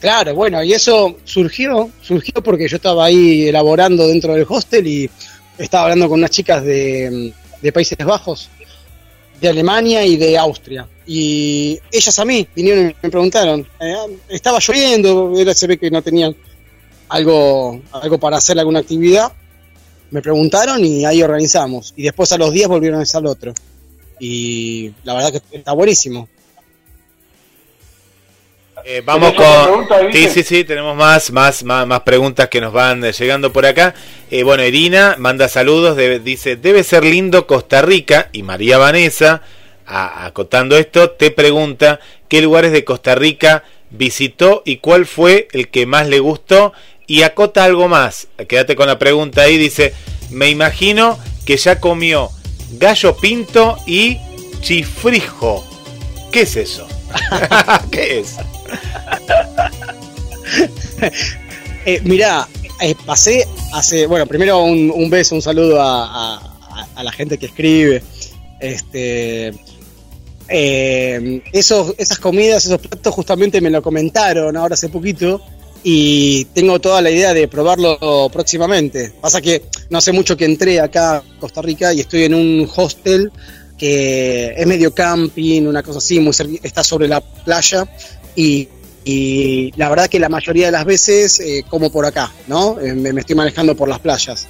Claro, 0.00 0.32
bueno, 0.32 0.62
y 0.62 0.72
eso 0.72 1.16
surgió, 1.24 1.90
surgió 2.00 2.34
porque 2.40 2.68
yo 2.68 2.76
estaba 2.76 3.06
ahí 3.06 3.48
elaborando 3.48 4.06
dentro 4.06 4.34
del 4.34 4.46
hostel 4.48 4.86
y 4.86 5.10
estaba 5.58 5.84
hablando 5.84 6.08
con 6.08 6.20
unas 6.20 6.30
chicas 6.30 6.62
de, 6.62 7.32
Países 7.74 7.98
Bajos, 7.98 8.48
de 9.40 9.48
Alemania 9.48 10.04
y 10.04 10.16
de 10.16 10.38
Austria. 10.38 10.86
Y 11.04 11.80
ellas 11.90 12.16
a 12.16 12.24
mí 12.24 12.46
vinieron 12.54 12.90
y 12.90 12.94
me 13.02 13.10
preguntaron, 13.10 13.66
eh, 13.80 13.96
estaba 14.28 14.60
lloviendo, 14.60 15.32
era, 15.36 15.52
se 15.52 15.66
ve 15.66 15.78
que 15.78 15.90
no 15.90 16.00
tenían 16.00 16.36
algo, 17.08 17.80
algo 17.92 18.18
para 18.18 18.36
hacer 18.36 18.58
alguna 18.58 18.80
actividad 18.80 19.32
me 20.10 20.22
preguntaron 20.22 20.84
y 20.84 21.04
ahí 21.04 21.22
organizamos. 21.22 21.92
Y 21.96 22.04
después 22.04 22.32
a 22.32 22.38
los 22.38 22.52
días 22.52 22.68
volvieron 22.68 23.00
a 23.00 23.02
estar 23.02 23.20
al 23.20 23.26
otro. 23.26 23.52
Y 24.18 24.92
la 25.04 25.14
verdad 25.14 25.32
que 25.32 25.56
está 25.58 25.72
buenísimo. 25.72 26.28
Eh, 28.84 29.02
vamos 29.04 29.34
con. 29.34 30.12
Sí, 30.12 30.28
sí, 30.28 30.42
sí, 30.42 30.64
tenemos 30.64 30.96
más, 30.96 31.30
más, 31.30 31.62
más, 31.62 32.00
preguntas 32.00 32.48
que 32.48 32.60
nos 32.60 32.72
van 32.72 33.02
llegando 33.02 33.52
por 33.52 33.66
acá. 33.66 33.94
Eh, 34.30 34.44
bueno, 34.44 34.64
Irina 34.64 35.16
manda 35.18 35.48
saludos, 35.48 35.96
dice: 36.24 36.56
Debe 36.56 36.84
ser 36.84 37.04
lindo 37.04 37.46
Costa 37.46 37.82
Rica. 37.82 38.30
Y 38.32 38.42
María 38.42 38.78
Vanessa, 38.78 39.42
acotando 39.84 40.76
esto, 40.76 41.10
te 41.10 41.30
pregunta: 41.30 42.00
¿Qué 42.28 42.40
lugares 42.40 42.72
de 42.72 42.84
Costa 42.84 43.14
Rica 43.14 43.64
visitó 43.90 44.62
y 44.64 44.78
cuál 44.78 45.06
fue 45.06 45.48
el 45.52 45.68
que 45.68 45.84
más 45.84 46.08
le 46.08 46.20
gustó? 46.20 46.72
Y 47.08 47.22
acota 47.22 47.64
algo 47.64 47.88
más. 47.88 48.28
Quédate 48.46 48.76
con 48.76 48.86
la 48.86 48.98
pregunta 48.98 49.42
ahí. 49.42 49.56
Dice, 49.56 49.94
me 50.30 50.50
imagino 50.50 51.18
que 51.44 51.56
ya 51.56 51.80
comió 51.80 52.30
gallo 52.72 53.16
pinto 53.16 53.78
y 53.86 54.18
chifrijo. 54.60 55.66
¿Qué 56.30 56.42
es 56.42 56.54
eso? 56.54 56.86
¿Qué 57.90 58.20
es? 58.20 58.36
eh, 61.86 62.00
mirá, 62.04 62.46
eh, 62.80 62.94
pasé 63.06 63.48
hace, 63.72 64.06
bueno, 64.06 64.26
primero 64.26 64.62
un, 64.62 65.10
beso, 65.10 65.34
un 65.34 65.42
saludo 65.42 65.78
a, 65.80 66.44
la 67.02 67.12
gente 67.12 67.38
que 67.38 67.46
escribe. 67.46 68.02
Este, 68.60 69.54
eh, 70.48 71.42
esos, 71.52 71.94
esas 71.96 72.18
comidas, 72.18 72.66
esos 72.66 72.80
platos 72.80 73.14
justamente 73.14 73.60
me 73.62 73.70
lo 73.70 73.80
comentaron 73.80 74.56
ahora 74.56 74.74
hace 74.74 74.88
poquito 74.90 75.40
y 75.90 76.44
tengo 76.52 76.78
toda 76.82 77.00
la 77.00 77.10
idea 77.10 77.32
de 77.32 77.48
probarlo 77.48 78.28
próximamente. 78.30 79.10
Pasa 79.22 79.40
que 79.40 79.62
no 79.88 79.96
hace 79.96 80.12
mucho 80.12 80.36
que 80.36 80.44
entré 80.44 80.80
acá 80.80 81.16
a 81.16 81.22
Costa 81.40 81.62
Rica 81.62 81.94
y 81.94 82.00
estoy 82.00 82.24
en 82.24 82.34
un 82.34 82.68
hostel 82.76 83.32
que 83.78 84.52
es 84.54 84.66
medio 84.66 84.92
camping, 84.92 85.62
una 85.62 85.82
cosa 85.82 85.96
así, 85.96 86.20
muy 86.20 86.34
está 86.62 86.84
sobre 86.84 87.08
la 87.08 87.22
playa 87.22 87.88
y, 88.36 88.68
la 89.76 89.88
verdad 89.88 90.08
que 90.08 90.18
la 90.18 90.28
mayoría 90.28 90.66
de 90.66 90.72
las 90.72 90.84
veces 90.84 91.40
eh, 91.40 91.64
como 91.70 91.90
por 91.90 92.04
acá, 92.04 92.30
¿no? 92.48 92.78
Eh, 92.78 92.92
me, 92.92 93.18
estoy 93.18 93.36
manejando 93.36 93.74
por 93.74 93.88
las 93.88 94.00
playas. 94.00 94.46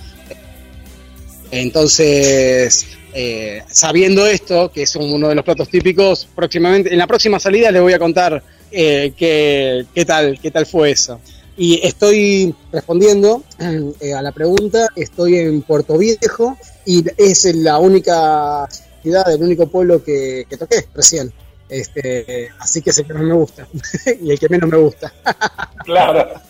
Entonces, 1.53 2.85
eh, 3.15 3.63
sabiendo 3.71 4.27
esto, 4.27 4.73
que 4.73 4.83
es 4.83 4.97
uno 4.97 5.29
de 5.29 5.37
los 5.37 5.45
platos 5.45 5.69
típicos, 5.69 6.27
próximamente, 6.35 6.93
en 6.93 6.99
la 6.99 7.07
próxima 7.07 7.39
salida 7.39 7.71
les 7.71 7.81
voy 7.81 7.93
a 7.93 8.01
contar 8.01 8.43
eh, 8.71 9.13
qué, 9.17 10.05
tal, 10.05 10.39
qué 10.41 10.51
tal 10.51 10.67
fue 10.67 10.91
eso. 10.91 11.21
Y 11.57 11.85
estoy 11.85 12.55
respondiendo 12.73 13.43
eh, 14.01 14.15
a 14.15 14.23
la 14.23 14.33
pregunta, 14.33 14.87
estoy 14.95 15.39
en 15.39 15.63
Puerto 15.63 15.99
Viejo 15.99 16.57
y 16.85 17.05
es 17.17 17.45
la 17.57 17.79
única 17.79 18.67
ciudad, 19.03 19.31
el 19.33 19.43
único 19.43 19.67
pueblo 19.67 20.03
que, 20.03 20.47
toqué 20.59 20.87
recién. 20.95 21.33
Este, 21.69 22.49
así 22.59 22.81
que 22.81 22.91
es 22.91 22.99
el 22.99 23.07
que 23.07 23.13
más 23.13 23.23
me 23.25 23.35
gusta 23.35 23.69
y 24.23 24.31
el 24.31 24.39
que 24.39 24.49
menos 24.49 24.71
me 24.71 24.79
gusta. 24.79 25.13
claro, 25.85 26.41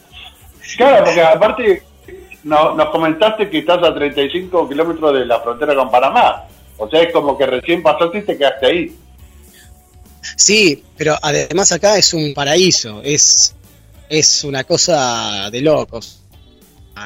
claro, 0.76 1.04
porque 1.04 1.22
aparte 1.22 1.82
no, 2.44 2.74
nos 2.74 2.90
comentaste 2.90 3.50
que 3.50 3.58
estás 3.58 3.82
a 3.82 3.94
35 3.94 4.68
kilómetros 4.68 5.14
de 5.14 5.26
la 5.26 5.40
frontera 5.40 5.74
con 5.74 5.90
Panamá. 5.90 6.44
O 6.76 6.88
sea, 6.88 7.02
es 7.02 7.12
como 7.12 7.36
que 7.36 7.46
recién 7.46 7.82
pasaste 7.82 8.18
y 8.18 8.22
te 8.22 8.38
quedaste 8.38 8.66
ahí. 8.66 8.96
Sí, 10.36 10.82
pero 10.96 11.16
además 11.20 11.72
acá 11.72 11.98
es 11.98 12.12
un 12.14 12.34
paraíso, 12.34 13.02
es, 13.02 13.54
es 14.08 14.44
una 14.44 14.64
cosa 14.64 15.50
de 15.50 15.60
locos. 15.60 16.20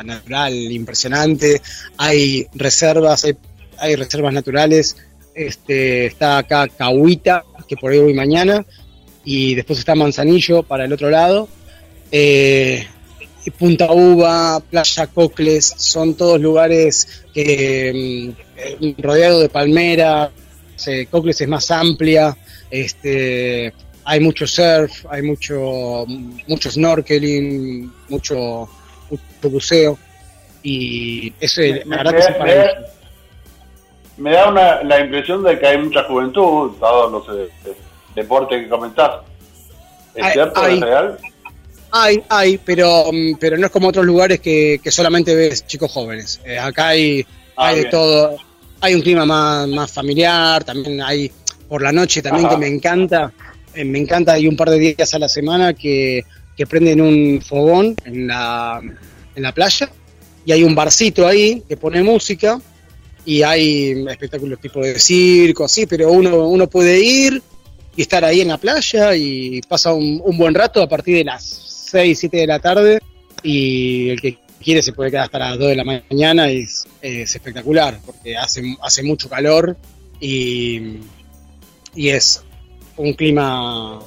Natural, 0.05 0.55
impresionante, 0.55 1.61
hay 1.99 2.47
reservas, 2.55 3.27
hay, 3.77 3.97
reservas 3.97 4.33
naturales 4.33 4.97
este, 5.35 6.07
está 6.07 6.39
acá 6.39 6.67
Cahuita, 6.67 7.45
que 7.69 7.77
por 7.77 7.93
ahí 7.93 7.99
voy 7.99 8.15
mañana, 8.15 8.65
y 9.23 9.55
después 9.55 9.79
está 9.79 9.95
Manzanillo 9.95 10.63
para 10.63 10.87
el 10.87 10.93
otro 10.95 11.11
lado. 11.11 11.47
Eh, 12.11 12.87
Punta 13.59 13.93
Uva, 13.93 14.61
Playa 14.61 15.07
Cocles, 15.09 15.75
son 15.77 16.15
todos 16.15 16.41
lugares 16.41 17.25
que 17.35 18.35
mm, 18.81 19.03
rodeados 19.03 19.43
de 19.43 19.49
palmeras, 19.49 20.31
eh, 20.87 21.07
Cocles 21.11 21.41
es 21.41 21.49
más 21.49 21.71
amplia, 21.71 22.37
este, 22.73 23.73
hay 24.05 24.21
mucho 24.21 24.47
surf, 24.47 25.05
hay 25.11 25.21
mucho, 25.23 26.07
mucho 26.49 26.71
snorkeling, 26.71 27.93
mucho, 28.09 28.69
buceo 29.43 29.99
y 30.63 31.33
eso 31.39 31.61
me, 31.61 31.85
la 31.85 32.03
verdad 32.05 32.37
que 32.39 32.45
me, 32.45 34.31
me, 34.31 34.33
da 34.33 34.49
una, 34.49 34.83
la 34.85 35.01
impresión 35.01 35.43
de 35.43 35.59
que 35.59 35.67
hay 35.67 35.79
mucha 35.79 36.05
juventud, 36.05 36.73
todos 36.81 37.13
los 37.13 37.39
eh, 37.39 37.51
deportes 38.15 38.63
que 38.63 38.69
comentás. 38.69 39.21
¿Es 40.15 40.33
cierto? 40.33 40.67
¿Es 40.67 40.81
real? 40.81 41.19
Hay, 41.91 42.23
hay, 42.29 42.59
pero, 42.59 43.11
pero 43.39 43.59
no 43.59 43.67
es 43.67 43.73
como 43.73 43.89
otros 43.89 44.07
lugares 44.07 44.41
que, 44.41 44.81
solamente 44.87 45.35
ves 45.35 45.67
chicos 45.67 45.93
jóvenes. 45.93 46.41
Eh, 46.47 46.59
acá 46.59 46.89
hay, 46.89 47.27
ah, 47.57 47.67
hay 47.67 47.81
de 47.81 47.85
todo. 47.87 48.37
Hay 48.81 48.95
un 48.95 49.03
clima 49.03 49.27
más, 49.27 49.69
más 49.69 49.93
familiar, 49.93 50.65
también 50.65 51.03
hay 51.03 51.31
por 51.73 51.81
la 51.81 51.91
noche 51.91 52.21
también 52.21 52.51
que 52.51 52.59
me 52.59 52.67
encanta. 52.67 53.33
Eh, 53.75 53.83
me 53.83 53.99
encanta, 53.99 54.35
hay 54.35 54.47
un 54.47 54.59
par 54.59 54.69
de 54.69 54.79
días 54.79 55.15
a 55.15 55.19
la 55.19 55.27
semana 55.27 55.73
que, 55.73 56.23
que 56.55 56.67
prenden 56.67 57.01
un 57.01 57.41
fogón 57.41 57.97
en 58.05 58.27
la, 58.27 58.79
en 59.35 59.43
la 59.43 59.53
playa 59.53 59.91
y 60.45 60.53
hay 60.53 60.65
un 60.65 60.75
barcito 60.75 61.27
ahí 61.27 61.63
que 61.67 61.79
pone 61.79 62.03
música 62.03 62.61
y 63.25 63.43
hay 63.43 64.05
espectáculos 64.07 64.61
tipo 64.61 64.81
de 64.81 64.99
circo, 64.99 65.65
así, 65.65 65.87
pero 65.87 66.13
uno, 66.13 66.47
uno 66.47 66.69
puede 66.69 67.03
ir 67.03 67.43
y 67.97 68.03
estar 68.03 68.23
ahí 68.23 68.43
en 68.43 68.49
la 68.49 68.59
playa 68.59 69.17
y 69.17 69.63
pasa 69.63 69.95
un, 69.95 70.21
un 70.23 70.37
buen 70.37 70.53
rato 70.53 70.83
a 70.83 70.89
partir 70.91 71.17
de 71.17 71.25
las 71.25 71.43
6, 71.91 72.19
7 72.19 72.37
de 72.37 72.47
la 72.47 72.59
tarde 72.59 73.01
y 73.43 74.11
el 74.11 74.21
que 74.21 74.37
quiere 74.63 74.83
se 74.83 74.93
puede 74.93 75.11
quedar 75.11 75.25
hasta 75.25 75.39
las 75.39 75.59
2 75.59 75.69
de 75.69 75.77
la 75.77 75.85
mañana 75.85 76.53
y 76.53 76.65
es, 76.65 76.87
espectacular 77.01 77.99
porque 78.05 78.37
hace, 78.37 78.77
hace 78.83 79.03
mucho 79.03 79.31
calor 79.31 79.75
y, 80.21 80.99
y, 81.95 82.09
es 82.11 82.45
un 82.97 83.13
clima 83.15 83.99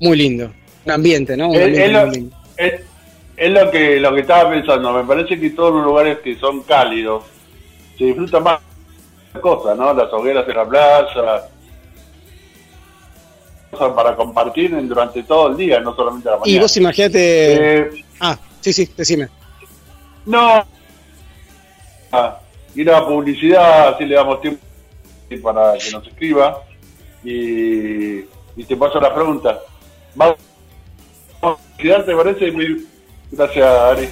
muy 0.00 0.16
lindo, 0.16 0.52
un 0.84 0.92
ambiente, 0.92 1.36
¿no? 1.36 1.52
es, 1.52 1.92
lo, 1.92 2.10
Es, 2.56 3.50
lo, 3.50 3.70
que, 3.70 4.00
lo 4.00 4.14
que 4.14 4.20
estaba 4.20 4.50
pensando, 4.50 4.92
me 4.92 5.04
parece 5.04 5.38
que 5.38 5.50
todos 5.50 5.74
los 5.74 5.84
lugares 5.84 6.18
que 6.18 6.36
son 6.36 6.62
cálidos 6.62 7.24
se 7.96 8.04
disfruta 8.04 8.40
más 8.40 8.60
cosas, 9.40 9.76
¿no? 9.76 9.92
Las 9.94 10.12
hogueras 10.12 10.48
en 10.48 10.56
la 10.56 10.68
plaza, 10.68 11.48
para 13.94 14.16
compartir 14.16 14.76
durante 14.86 15.22
todo 15.22 15.48
el 15.48 15.56
día, 15.56 15.80
no 15.80 15.94
solamente 15.94 16.28
la 16.28 16.38
mañana. 16.38 16.56
Y 16.56 16.58
vos 16.58 16.76
imagínate... 16.76 17.78
Eh, 17.78 18.04
ah, 18.20 18.38
sí, 18.60 18.72
sí, 18.72 18.90
decime. 18.96 19.28
No. 20.26 20.64
Ah, 22.12 22.40
ir 22.74 22.90
a 22.90 23.06
publicidad, 23.06 23.94
así 23.94 24.04
le 24.04 24.16
damos 24.16 24.40
tiempo 24.40 24.60
para 25.42 25.78
que 25.78 25.90
nos 25.92 26.06
escriba. 26.06 26.64
Y, 27.24 28.22
te 28.64 28.76
paso 28.76 29.00
la 29.00 29.14
pregunta. 29.14 29.58
¿Vamos 30.14 30.36
a 31.42 31.56
¿Te 32.04 32.14
parece? 32.14 32.52
Gracias, 33.32 33.66
Ari. 33.66 34.08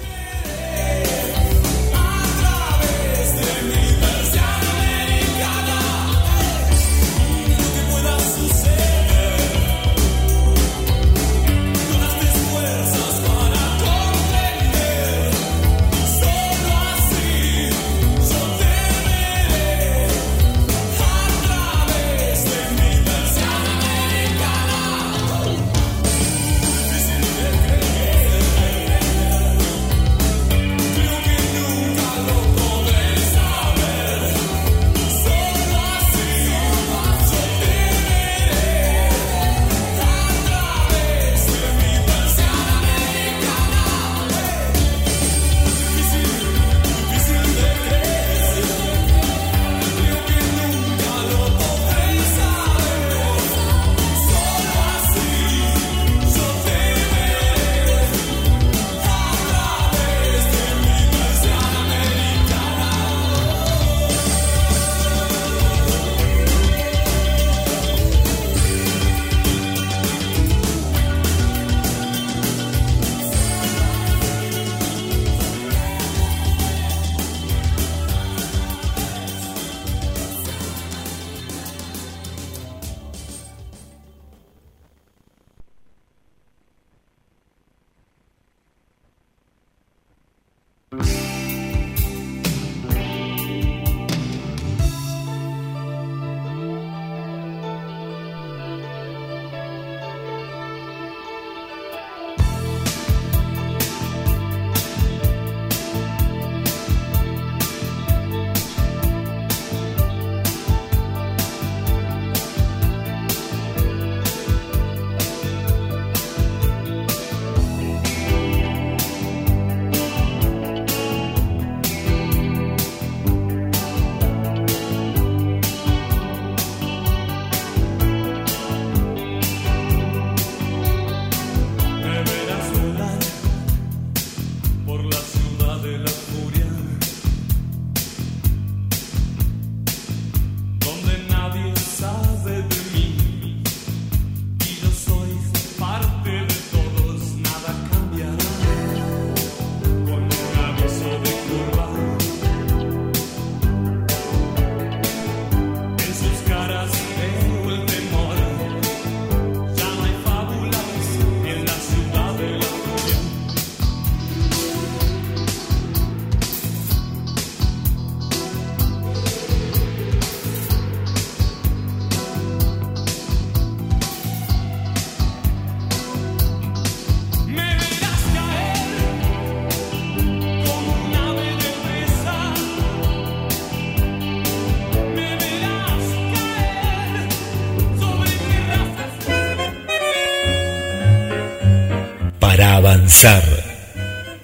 Avanzar 193.25 193.43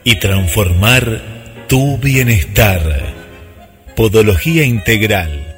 y 0.04 0.20
transformar 0.20 1.22
tu 1.68 1.98
bienestar. 1.98 3.14
Podología 3.96 4.66
integral. 4.66 5.56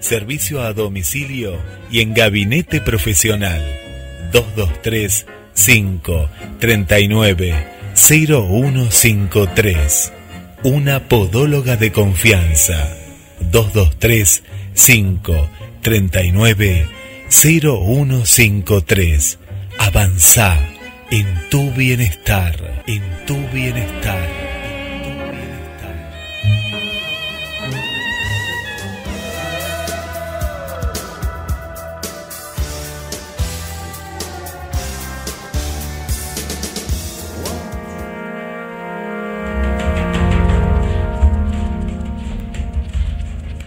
Servicio 0.00 0.62
a 0.62 0.72
domicilio 0.72 1.56
y 1.90 2.00
en 2.00 2.14
gabinete 2.14 2.80
profesional. 2.80 3.62
223 4.32 5.26
5 5.52 6.30
39 6.58 7.66
0153. 7.94 10.12
Una 10.64 11.08
podóloga 11.08 11.76
de 11.76 11.92
confianza. 11.92 12.92
223 13.52 14.42
5 14.74 15.50
39 15.82 16.88
0153. 17.28 19.38
Avanza 19.78 20.58
en 21.10 21.26
tu 21.48 21.70
bienestar, 21.72 22.82
en 22.86 23.02
tu 23.26 23.36
bienestar. 23.48 24.28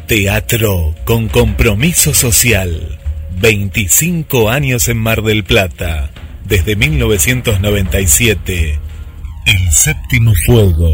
Teatro 0.06 0.94
con 1.06 1.30
compromiso 1.30 2.14
social. 2.14 3.00
25 3.40 4.50
años 4.50 4.90
en 4.90 4.98
Mar 4.98 5.24
del 5.24 5.44
Plata. 5.44 6.11
Desde 6.52 6.76
1997. 6.76 8.78
El 9.46 9.72
séptimo 9.72 10.34
fuego. 10.46 10.94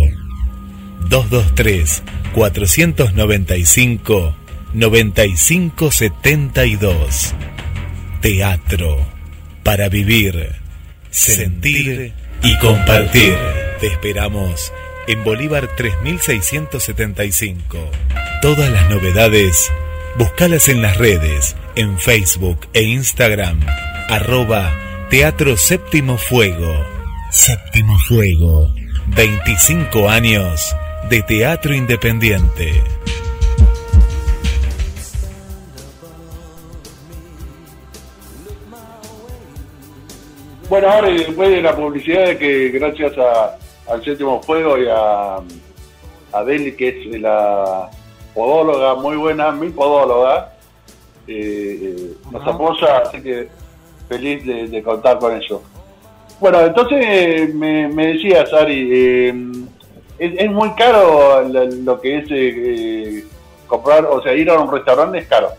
223 1.09 2.03
495 2.35 4.37
9572. 4.75 7.33
Teatro 8.21 9.03
para 9.63 9.89
vivir, 9.89 10.51
sentir 11.09 12.13
y 12.43 12.57
compartir. 12.59 13.35
Te 13.79 13.87
esperamos 13.87 14.71
en 15.07 15.23
Bolívar 15.23 15.75
3675. 15.75 17.79
Todas 18.43 18.69
las 18.69 18.91
novedades, 18.91 19.71
búscalas 20.19 20.69
en 20.69 20.83
las 20.83 20.97
redes, 20.97 21.55
en 21.75 21.97
Facebook 21.97 22.67
e 22.73 22.83
Instagram, 22.83 23.59
arroba 24.07 24.86
Teatro 25.09 25.55
Séptimo 25.57 26.17
Fuego. 26.17 26.73
Séptimo 27.31 27.97
Fuego, 28.07 28.69
25 29.07 30.09
años 30.09 30.75
de 31.09 31.21
teatro 31.23 31.73
independiente. 31.73 32.83
Bueno, 40.69 40.89
ahora 40.89 41.09
y 41.09 41.17
después 41.19 41.49
de 41.49 41.61
la 41.61 41.75
publicidad 41.75 42.25
de 42.27 42.37
que 42.37 42.69
gracias 42.69 43.13
a- 43.17 43.57
al 43.91 44.03
séptimo 44.03 44.41
fuego 44.41 44.77
y 44.77 44.85
a, 44.89 45.37
a 46.33 46.43
Deli, 46.43 46.73
que 46.75 46.89
es 46.89 47.21
la 47.21 47.89
podóloga 48.33 48.95
muy 48.95 49.15
buena, 49.15 49.51
mi 49.51 49.69
podóloga, 49.69 50.51
eh, 51.25 51.79
eh, 51.81 52.13
nos 52.31 52.41
Ajá. 52.41 52.51
apoya, 52.51 52.97
así 52.97 53.21
que 53.21 53.47
feliz 54.07 54.45
de, 54.45 54.83
contar 54.83 55.19
con 55.19 55.41
eso. 55.41 55.63
Bueno, 56.39 56.61
entonces 56.61 57.53
me, 57.53 57.87
me 57.87 58.13
decía 58.13 58.45
Sari, 58.45 58.89
eh, 58.91 59.33
es, 60.19 60.33
es 60.37 60.51
muy 60.51 60.73
caro 60.75 61.47
lo, 61.47 61.65
lo 61.65 62.01
que 62.01 62.17
es 62.17 62.25
eh, 62.25 62.29
eh, 62.31 63.23
comprar, 63.67 64.05
o 64.05 64.21
sea, 64.21 64.33
ir 64.33 64.49
a 64.49 64.59
un 64.59 64.71
restaurante 64.71 65.19
es 65.19 65.27
caro. 65.27 65.49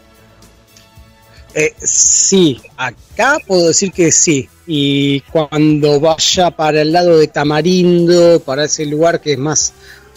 Eh, 1.55 1.75
sí, 1.83 2.61
acá 2.77 3.39
puedo 3.47 3.69
decir 3.69 3.93
que 3.93 4.13
sí. 4.13 4.49
Y 4.67 5.21
cuando 5.23 5.99
vaya 5.99 6.51
para 6.51 6.83
el 6.83 6.93
lado 6.93 7.19
de 7.19 7.27
Tamarindo, 7.29 8.41
para 8.41 8.65
ese 8.65 8.85
lugar 8.85 9.21
que 9.21 9.33
es 9.33 9.39
más, 9.39 9.73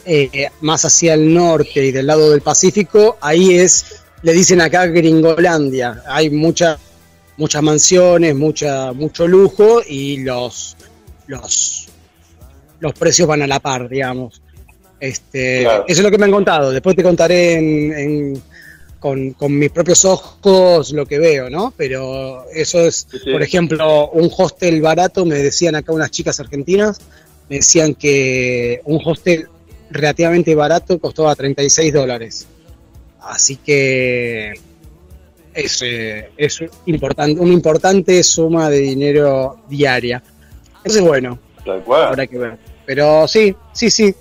eh, 0.06 0.50
más 0.60 0.84
hacia 0.84 1.14
el 1.14 1.34
norte 1.34 1.86
y 1.86 1.92
del 1.92 2.08
lado 2.08 2.32
del 2.32 2.42
Pacífico, 2.42 3.18
ahí 3.22 3.56
es, 3.56 4.04
le 4.24 4.34
dicen 4.34 4.62
acá 4.62 4.88
Gringolandia. 4.88 6.04
Hay 6.08 6.30
mucha, 6.30 6.78
muchas 7.38 7.64
mansiones, 7.64 8.36
mucha, 8.36 8.94
mucho 8.94 9.28
lujo 9.28 9.82
y 9.88 10.18
los, 10.18 10.76
los, 11.28 11.88
los 12.80 12.94
precios 12.94 13.28
van 13.28 13.42
a 13.42 13.48
la 13.48 13.60
par, 13.60 13.90
digamos. 13.90 14.42
Este, 15.00 15.62
Claro. 15.64 15.86
Eso 15.88 16.00
es 16.02 16.04
lo 16.04 16.12
que 16.12 16.18
me 16.18 16.26
han 16.26 16.32
contado. 16.32 16.72
Después 16.72 16.96
te 16.96 17.04
contaré 17.04 17.54
en, 17.54 17.94
en- 17.94 18.44
con, 19.00 19.32
con 19.32 19.58
mis 19.58 19.72
propios 19.72 20.06
ojos 20.06 20.92
lo 20.92 21.08
que 21.08 21.18
veo, 21.18 21.50
¿no? 21.50 21.74
Pero 21.76 22.46
eso 22.54 22.82
es, 22.82 23.08
Sí, 23.10 23.18
sí. 23.24 23.32
por 23.32 23.42
ejemplo, 23.42 24.12
un 24.12 24.30
hostel 24.38 24.80
barato, 24.80 25.26
me 25.26 25.36
decían 25.40 25.74
acá 25.74 25.92
unas 25.92 26.12
chicas 26.12 26.40
argentinas, 26.40 27.00
me 27.50 27.56
decían 27.56 27.96
que 27.96 28.80
un 28.86 29.02
hostel 29.04 29.48
relativamente 29.90 30.54
barato 30.54 31.00
costaba 31.00 31.36
36 31.36 31.92
dólares. 31.92 32.46
Así 33.22 33.56
que 33.56 34.54
es, 35.54 35.82
eh, 35.82 36.30
es 36.38 36.64
importante, 36.86 37.40
una 37.40 37.54
importante 37.54 38.22
suma 38.24 38.70
de 38.70 38.80
dinero 38.80 39.58
diaria. 39.68 40.22
Entonces, 40.78 41.02
bueno, 41.04 41.38
Tal 41.66 41.82
cual. 41.84 42.08
habrá 42.08 42.28
que 42.28 42.38
ver. 42.38 42.58
Pero 42.86 43.28
sí, 43.28 43.56
sí, 43.74 43.90
sí. 43.92 44.14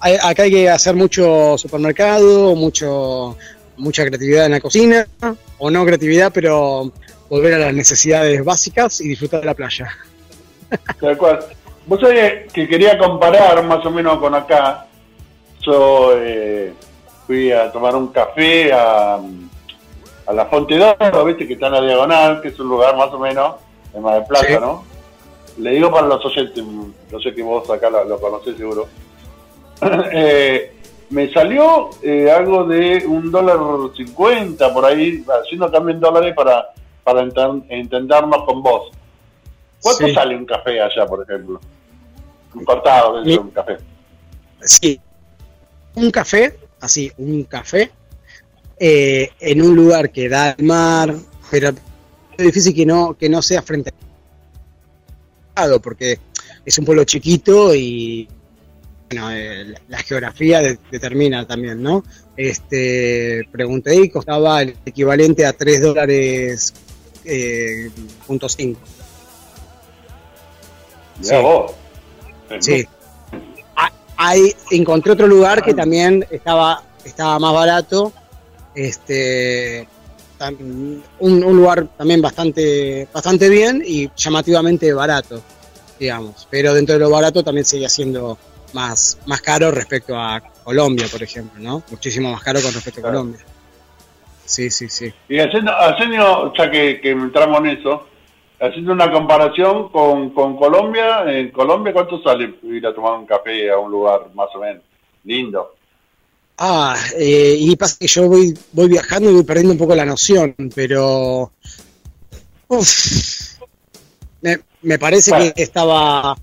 Hay- 0.00 0.16
acá 0.22 0.42
hay 0.44 0.50
que 0.50 0.68
hacer 0.68 0.94
mucho 0.96 1.56
supermercado, 1.56 2.54
mucho 2.56 3.36
mucha 3.76 4.04
creatividad 4.04 4.46
en 4.46 4.52
la 4.52 4.60
cocina, 4.60 5.06
o 5.58 5.70
no 5.70 5.84
creatividad, 5.84 6.30
pero 6.32 6.92
volver 7.28 7.54
a 7.54 7.58
las 7.58 7.74
necesidades 7.74 8.44
básicas 8.44 9.00
y 9.00 9.08
disfrutar 9.08 9.40
de 9.40 9.46
la 9.46 9.54
playa. 9.54 9.88
Tal 11.00 11.16
cual. 11.16 11.38
Vos 11.86 12.00
sabés 12.00 12.52
que 12.52 12.68
quería 12.68 12.96
comparar 12.98 13.64
más 13.64 13.84
o 13.84 13.90
menos 13.90 14.18
con 14.18 14.34
acá. 14.34 14.86
Yo 15.62 16.12
eh, 16.18 16.72
fui 17.26 17.50
a 17.50 17.72
tomar 17.72 17.96
un 17.96 18.08
café 18.08 18.72
a, 18.72 19.18
a 20.26 20.32
la 20.32 20.46
Fonte 20.46 20.76
d'Oro, 20.78 21.24
viste 21.24 21.46
que 21.46 21.54
está 21.54 21.66
en 21.66 21.72
la 21.72 21.80
diagonal, 21.82 22.40
que 22.40 22.48
es 22.48 22.58
un 22.60 22.68
lugar 22.68 22.96
más 22.96 23.12
o 23.12 23.18
menos 23.18 23.56
en 23.94 24.02
Mar 24.02 24.14
del 24.14 24.24
Plata, 24.26 24.46
Sí. 24.46 24.54
¿no? 24.60 24.84
Le 25.58 25.70
digo 25.72 25.90
para 25.90 26.06
los 26.06 26.24
oyentes, 26.24 26.64
no 26.64 27.20
sé 27.20 27.34
que 27.34 27.42
vos 27.42 27.68
acá 27.68 27.90
lo, 27.90 28.04
lo 28.04 28.18
conocés 28.20 28.56
seguro. 28.56 28.86
Eh, 30.12 30.72
me 31.10 31.30
salió 31.32 31.90
eh, 32.02 32.30
algo 32.30 32.64
de 32.64 33.04
un 33.06 33.30
dólar 33.30 33.58
cincuenta 33.96 34.72
por 34.72 34.84
ahí, 34.84 35.24
haciendo 35.42 35.70
cambio 35.70 35.94
en 35.94 36.00
dólares 36.00 36.34
para, 36.36 36.68
para 37.04 37.22
enten- 37.22 37.64
entendernos 37.68 38.44
con 38.44 38.62
vos. 38.62 38.90
¿Cuánto 39.82 40.06
Sí. 40.06 40.14
sale 40.14 40.36
un 40.36 40.46
café 40.46 40.80
allá, 40.80 41.04
por 41.04 41.22
ejemplo? 41.22 41.60
Un 42.54 42.64
cortado 42.64 43.22
de 43.22 43.36
un 43.36 43.50
café. 43.50 43.76
Sí, 44.60 45.00
un 45.96 46.10
café, 46.12 46.56
así, 46.80 47.10
un 47.18 47.42
café, 47.44 47.90
eh, 48.84 49.30
en 49.38 49.62
un 49.62 49.76
lugar 49.76 50.10
que 50.10 50.28
da 50.28 50.50
al 50.58 50.64
mar, 50.64 51.14
pero 51.50 51.68
es 52.36 52.44
difícil 52.46 52.74
que 52.74 52.84
no, 52.84 53.14
que 53.14 53.28
no 53.28 53.40
sea 53.40 53.62
frente 53.62 53.92
al 55.54 55.80
porque 55.80 56.18
es 56.64 56.78
un 56.78 56.84
pueblo 56.84 57.04
chiquito 57.04 57.74
y 57.74 58.26
bueno, 59.10 59.30
eh, 59.30 59.64
la- 59.66 59.80
la 59.88 59.98
geografía 59.98 60.60
de- 60.60 60.78
determina 60.90 61.46
también, 61.46 61.80
¿no? 61.82 62.02
Este, 62.36 63.42
pregunté 63.52 63.94
y 63.94 64.08
costaba 64.08 64.62
el 64.62 64.74
equivalente 64.86 65.44
a 65.46 65.52
3 65.52 65.80
dólares 65.82 66.72
eh, 67.24 67.88
punto 68.26 68.48
cinco. 68.48 68.80
Mirá 71.20 71.36
Sí. 71.38 71.42
vos. 71.42 71.72
Sí. 72.60 72.88
Hay, 74.16 74.54
encontré 74.70 75.12
otro 75.12 75.26
lugar 75.26 75.62
que 75.62 75.74
también 75.74 76.24
estaba, 76.30 76.82
estaba 77.04 77.38
más 77.38 77.52
barato. 77.52 78.12
Este 78.74 79.86
un, 80.50 81.02
un 81.20 81.56
lugar 81.56 81.86
también 81.96 82.20
bastante, 82.20 83.06
bastante 83.12 83.48
bien 83.48 83.82
y 83.84 84.10
llamativamente 84.16 84.92
barato, 84.92 85.40
digamos. 85.98 86.48
Pero 86.50 86.74
dentro 86.74 86.94
de 86.94 87.00
lo 87.00 87.10
barato 87.10 87.42
también 87.42 87.64
sigue 87.64 87.88
siendo 87.88 88.38
más, 88.72 89.18
más 89.26 89.40
caro 89.40 89.70
respecto 89.70 90.16
a 90.16 90.40
Colombia, 90.64 91.06
por 91.10 91.22
ejemplo, 91.22 91.60
¿no? 91.60 91.82
Muchísimo 91.90 92.32
más 92.32 92.42
caro 92.42 92.60
con 92.60 92.72
respecto 92.72 93.00
a. 93.00 93.04
Colombia. 93.04 93.40
Sí, 94.44 94.70
sí, 94.70 94.88
sí. 94.88 95.12
Y 95.28 95.38
haciendo, 95.38 95.72
haciendo 95.72 96.52
ya 96.54 96.70
que, 96.70 97.00
que 97.00 97.10
entramos 97.10 97.60
en 97.60 97.66
eso, 97.78 98.06
haciendo 98.60 98.92
una 98.92 99.10
comparación 99.10 99.88
con, 99.88 100.30
con 100.30 100.56
Colombia, 100.56 101.24
en 101.26 101.50
Colombia, 101.50 101.92
¿cuánto 101.92 102.20
sale 102.22 102.54
ir 102.62 102.86
a 102.86 102.94
tomar 102.94 103.18
un 103.18 103.26
café 103.26 103.70
a 103.70 103.78
un 103.78 103.90
lugar 103.90 104.28
más 104.34 104.48
o 104.54 104.60
menos 104.60 104.82
lindo? 105.24 105.74
Ah, 106.58 106.96
eh, 107.16 107.56
y 107.58 107.74
pasa 107.76 107.96
que 107.98 108.06
yo 108.06 108.28
voy, 108.28 108.56
voy 108.72 108.88
viajando 108.88 109.30
y 109.30 109.34
voy 109.34 109.42
perdiendo 109.44 109.72
un 109.72 109.78
poco 109.78 109.94
la 109.94 110.04
noción, 110.04 110.54
pero. 110.74 111.50
Uf, 112.68 113.58
me, 114.40 114.60
me 114.82 114.98
parece 114.98 115.30
Bueno. 115.30 115.52
que 115.54 115.62
estaba. 115.62 116.36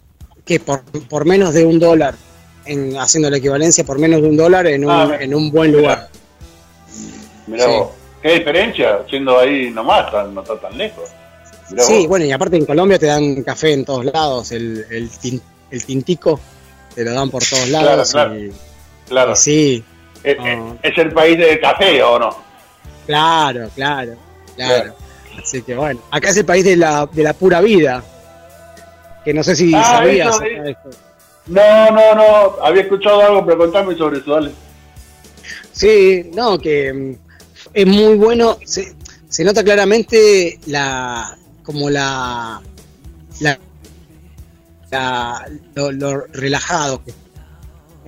que 0.46 0.60
por, 0.60 0.82
por 1.08 1.26
menos 1.26 1.54
de 1.54 1.64
un 1.64 1.78
dólar, 1.80 2.16
en, 2.66 2.98
haciendo 2.98 3.30
la 3.30 3.38
equivalencia, 3.38 3.84
por 3.84 4.00
menos 4.00 4.22
de 4.22 4.28
un 4.30 4.36
dólar 4.38 4.66
en 4.68 4.84
un, 4.84 4.92
Ah, 4.92 5.18
en 5.20 5.34
un 5.36 5.52
buen 5.52 5.72
lugar. 5.72 6.10
Mirá 7.48 7.66
Sí. 7.66 7.72
vos. 7.72 7.90
¿Qué 8.22 8.34
diferencia? 8.40 9.00
Siendo 9.10 9.40
ahí 9.40 9.70
nomás, 9.70 10.12
tan- 10.12 10.34
no 10.34 10.42
está 10.42 10.60
tan 10.60 10.76
lejos. 10.78 11.08
Mirá 11.70 11.84
Sí, 11.84 12.00
vos. 12.00 12.08
bueno, 12.08 12.26
y 12.26 12.32
aparte 12.32 12.58
en 12.58 12.66
Colombia 12.66 12.98
te 13.00 13.06
dan 13.06 13.44
café 13.44 13.74
en 13.74 13.86
todos 13.86 14.06
lados, 14.06 14.52
el, 14.52 14.86
el, 14.90 15.10
tin- 15.12 15.42
el 15.72 15.86
tintico 15.86 16.40
te 16.96 17.06
lo 17.06 17.14
dan 17.14 17.30
por 17.30 17.44
todos 17.46 17.66
Claro, 17.68 17.86
lados. 17.86 18.12
claro. 18.12 18.40
y- 18.40 18.52
Claro. 19.08 19.34
y 19.34 19.36
sí, 19.36 19.84
Es, 20.24 20.38
Ah. 20.40 20.74
es- 20.84 20.92
es 20.92 20.98
el 20.98 21.12
país 21.14 21.38
del 21.38 21.60
café, 21.60 22.02
¿o 22.04 22.20
no? 22.20 22.30
claro, 23.06 23.70
claro, 23.76 24.14
claro. 24.56 24.94
Así 25.42 25.62
que 25.62 25.76
bueno, 25.76 26.00
acá 26.12 26.30
es 26.30 26.38
el 26.38 26.46
país 26.46 26.64
de 26.66 26.76
la, 26.76 27.08
de 27.12 27.24
la 27.24 27.34
pura 27.34 27.62
vida. 27.62 28.04
Que 29.26 29.34
no 29.34 29.44
sé 29.44 29.56
si 29.56 29.74
Ah, 29.76 29.84
sabías. 29.84 30.36
eso, 30.36 30.44
esto. 30.66 30.90
No, 31.48 31.92
no, 31.92 32.16
no. 32.16 32.56
Había 32.64 32.84
escuchado 32.84 33.22
algo, 33.22 33.46
pero 33.46 33.58
contame 33.58 33.96
sobre 33.98 34.20
eso, 34.20 34.34
dale. 34.34 34.52
Sí, 35.72 36.30
no, 36.34 36.58
que 36.60 36.94
mm, 36.94 37.16
es 37.74 37.86
muy 37.88 38.16
bueno. 38.16 38.58
Se, 38.66 38.94
se 39.30 39.44
nota 39.44 39.64
claramente 39.64 40.60
la. 40.68 41.38
como 41.64 41.90
la. 41.90 42.62
la, 43.42 43.58
la- 44.92 45.46
lo, 45.76 45.92
lo 45.92 46.22
relajado, 46.34 47.04
que- 47.04 47.14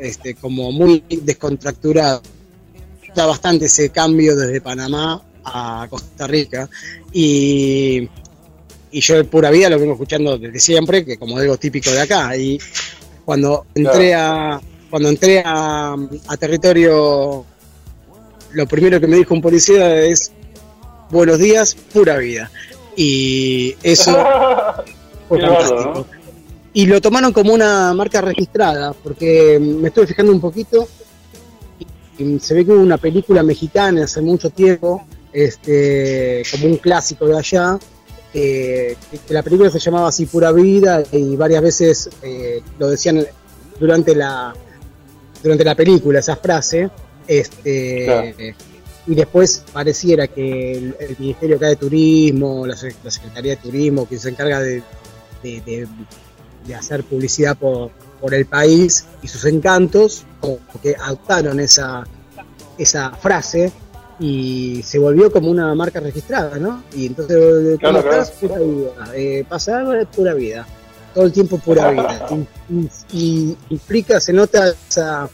este, 0.02 0.36
como 0.36 0.72
muy 0.72 1.04
descontracturado. 1.10 2.22
Está 3.02 3.26
bastante 3.26 3.66
ese 3.66 3.90
cambio 3.90 4.36
desde 4.36 4.62
Panamá 4.62 5.22
a 5.44 5.88
Costa 5.90 6.28
Rica. 6.28 6.70
Y, 7.14 8.10
y 8.92 9.02
yo 9.02 9.16
de 9.16 9.24
pura 9.26 9.52
vida 9.52 9.70
lo 9.70 9.80
vengo 9.80 9.94
escuchando 9.94 10.38
desde 10.38 10.60
siempre, 10.60 11.06
que 11.06 11.18
como 11.18 11.38
algo 11.38 11.58
típico 11.58 11.92
de 11.92 12.02
acá. 12.02 12.36
Y 12.36 12.60
cuando 13.24 13.66
entré 13.76 14.14
a. 14.16 14.60
Cuando 14.90 15.08
entré 15.08 15.42
a, 15.46 15.94
a 15.94 16.38
territorio 16.38 17.46
lo 18.54 18.68
primero 18.68 19.00
que 19.00 19.08
me 19.08 19.16
dijo 19.18 19.34
un 19.34 19.42
policía 19.42 20.04
es 20.04 20.32
buenos 21.10 21.40
días, 21.40 21.76
pura 21.94 22.18
vida. 22.18 22.52
Y 22.96 23.76
eso 23.84 24.12
fue 25.30 25.40
fantástico. 25.40 25.94
¿no? 26.12 26.21
Y 26.74 26.86
lo 26.86 27.02
tomaron 27.02 27.34
como 27.34 27.54
una 27.54 27.94
marca 27.94 28.22
registrada, 28.22 28.94
porque 28.94 29.60
me 29.60 29.90
estuve 29.90 30.08
fijando 30.08 30.32
un 30.32 30.40
poquito 30.40 30.88
y 32.18 32.40
se 32.40 32.54
ve 32.54 32.66
que 32.66 32.72
hubo 32.72 32.82
una 32.82 32.98
película 32.98 33.44
mexicana 33.44 34.04
hace 34.06 34.22
mucho 34.22 34.50
tiempo, 34.52 35.04
este, 35.34 36.44
como 36.52 36.68
un 36.68 36.78
clásico 36.78 37.26
de 37.28 37.38
allá, 37.38 37.78
eh, 38.34 38.96
que, 39.28 39.34
la 39.34 39.44
película 39.44 39.70
se 39.70 39.80
llamaba 39.80 40.08
así 40.10 40.26
Pura 40.26 40.52
Vida 40.54 41.04
y 41.12 41.36
varias 41.36 41.62
veces 41.62 42.10
eh, 42.22 42.62
lo 42.80 42.90
decían 42.90 43.26
durante 43.80 44.16
la 44.16 44.54
durante 45.44 45.64
la 45.66 45.74
película 45.76 46.20
esa 46.20 46.36
frase, 46.36 46.90
este, 47.28 48.06
Claro. 48.06 48.28
y 49.08 49.16
después 49.16 49.64
pareciera 49.74 50.28
que 50.28 50.72
el, 50.74 50.96
el 51.00 51.16
Ministerio 51.18 51.56
acá 51.58 51.68
de 51.68 51.76
Turismo, 51.78 52.66
la, 52.68 52.76
Sec- 52.76 52.96
la 53.04 53.10
Secretaría 53.10 53.52
de 53.56 53.58
Turismo, 53.58 54.08
que 54.08 54.20
se 54.20 54.30
encarga 54.30 54.62
de, 54.62 54.84
de- 55.42 55.62
de- 55.66 55.88
de 56.66 56.76
hacer 56.76 57.04
publicidad 57.04 57.58
por, 57.58 57.92
por 58.20 58.34
el 58.34 58.46
país 58.46 59.06
y 59.22 59.28
sus 59.28 59.46
encantos, 59.46 60.26
como 60.40 60.60
que 60.82 60.96
adoptaron 60.96 61.60
esa, 61.60 62.04
esa 62.78 63.12
frase 63.12 63.72
y 64.20 64.82
se 64.84 65.00
volvió 65.00 65.32
como 65.32 65.50
una 65.50 65.74
marca 65.74 66.00
registrada, 66.00 66.58
¿no? 66.60 66.84
Y 66.96 67.08
entonces, 67.08 67.38
¿cómo 67.38 67.78
Claro, 67.78 68.02
claro. 68.04 68.22
estás? 68.22 68.32
Pura 68.40 68.60
vida. 68.60 68.92
Eh, 69.16 69.46
pasar 69.50 69.96
es 69.98 70.08
pura 70.08 70.34
vida. 70.36 70.68
Todo 71.14 71.26
el 71.26 71.32
tiempo 71.34 71.58
pura 71.58 71.90
vida. 71.92 72.28
Y, 72.70 73.18
y- 73.50 73.58
implica, 73.70 74.20
se 74.22 74.32
nota 74.32 74.74
esa... 74.90 75.28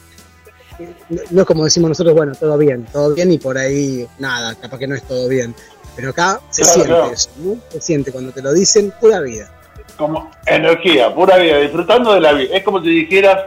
No 1.31 1.41
es 1.41 1.47
como 1.47 1.63
decimos 1.65 1.89
nosotros, 1.89 2.15
bueno, 2.15 2.33
todo 2.35 2.57
bien, 2.57 2.85
todo 2.91 3.13
bien 3.13 3.31
y 3.31 3.37
por 3.39 3.57
ahí 3.57 4.07
nada, 4.19 4.53
capaz 4.55 4.77
que 4.77 4.87
no 4.87 4.95
es 4.95 5.03
todo 5.03 5.27
bien. 5.27 5.53
Pero 5.95 6.11
acá 6.11 6.39
se 6.51 6.61
Claro, 6.61 6.83
siente 6.83 7.13
eso, 7.13 7.29
¿no? 7.43 7.57
Se 7.71 7.81
siente 7.81 8.11
cuando 8.11 8.31
te 8.31 8.41
lo 8.43 8.53
dicen, 8.53 8.93
pura 9.01 9.19
vida. 9.21 9.51
Como 9.97 10.29
energía, 10.45 11.13
pura 11.13 11.37
vida, 11.37 11.57
disfrutando 11.59 12.13
de 12.13 12.21
la 12.21 12.33
vida. 12.33 12.55
Es 12.57 12.63
como 12.63 12.81
si 12.83 12.89
dijeras, 12.89 13.37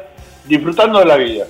disfrutando 0.46 0.98
de 0.98 1.05
la 1.07 1.16
vida. 1.16 1.46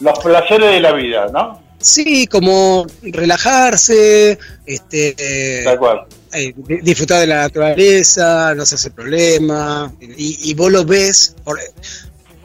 Los 0.00 0.18
placeres 0.18 0.70
de 0.72 0.80
la 0.80 0.92
vida, 0.92 1.26
¿no? 1.32 1.62
Sí, 1.78 2.26
como 2.26 2.86
relajarse, 3.02 4.38
este, 4.66 5.14
eh, 5.18 5.64
Tal 5.64 5.78
cual. 5.78 6.00
eh, 6.32 6.52
di- 6.56 6.78
disfrutar 6.82 7.20
de 7.20 7.26
la 7.26 7.42
naturaleza, 7.42 8.54
no 8.54 8.64
se 8.66 8.74
hace 8.76 8.90
problema, 8.90 9.92
y, 10.00 10.50
y 10.50 10.54
vos 10.54 10.72
lo 10.72 10.84
ves, 10.84 11.36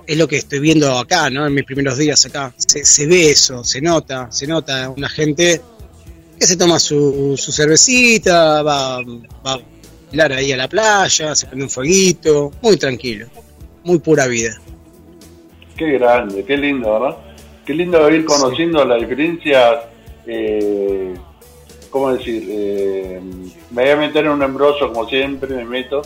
es 0.05 0.17
lo 0.17 0.27
que 0.27 0.37
estoy 0.37 0.59
viendo 0.59 0.97
acá, 0.97 1.29
¿no? 1.29 1.47
En 1.47 1.53
mis 1.53 1.63
primeros 1.63 1.97
días 1.97 2.25
acá, 2.25 2.53
se, 2.57 2.83
se 2.83 3.07
ve 3.07 3.31
eso, 3.31 3.63
se 3.63 3.81
nota, 3.81 4.27
se 4.31 4.45
nota 4.45 4.89
una 4.89 5.07
gente 5.09 5.61
que 6.39 6.45
se 6.45 6.57
toma 6.57 6.79
su, 6.79 7.35
su 7.37 7.51
cervecita, 7.51 8.61
va, 8.61 8.99
va 9.45 9.59
bailar 10.09 10.33
ahí 10.33 10.51
a 10.51 10.57
la 10.57 10.67
playa, 10.67 11.35
se 11.35 11.47
prende 11.47 11.65
un 11.65 11.69
fueguito, 11.69 12.51
muy 12.61 12.77
tranquilo, 12.77 13.27
muy 13.83 13.99
pura 13.99 14.27
vida. 14.27 14.59
Qué 15.77 15.91
grande, 15.97 16.43
qué 16.43 16.57
lindo, 16.57 16.99
¿verdad? 16.99 17.17
Qué 17.65 17.73
lindo 17.73 18.09
ir 18.09 18.25
conociendo 18.25 18.83
las 18.83 18.99
diferencias. 18.99 19.77
Eh, 20.25 21.13
¿Cómo 21.89 22.13
decir? 22.13 22.45
Eh, 22.49 23.19
me 23.71 23.81
voy 23.83 23.91
a 23.91 23.95
meter 23.95 24.25
en 24.25 24.31
un 24.31 24.43
embrollo, 24.43 24.91
como 24.91 25.07
siempre 25.07 25.55
me 25.55 25.65
meto, 25.65 26.01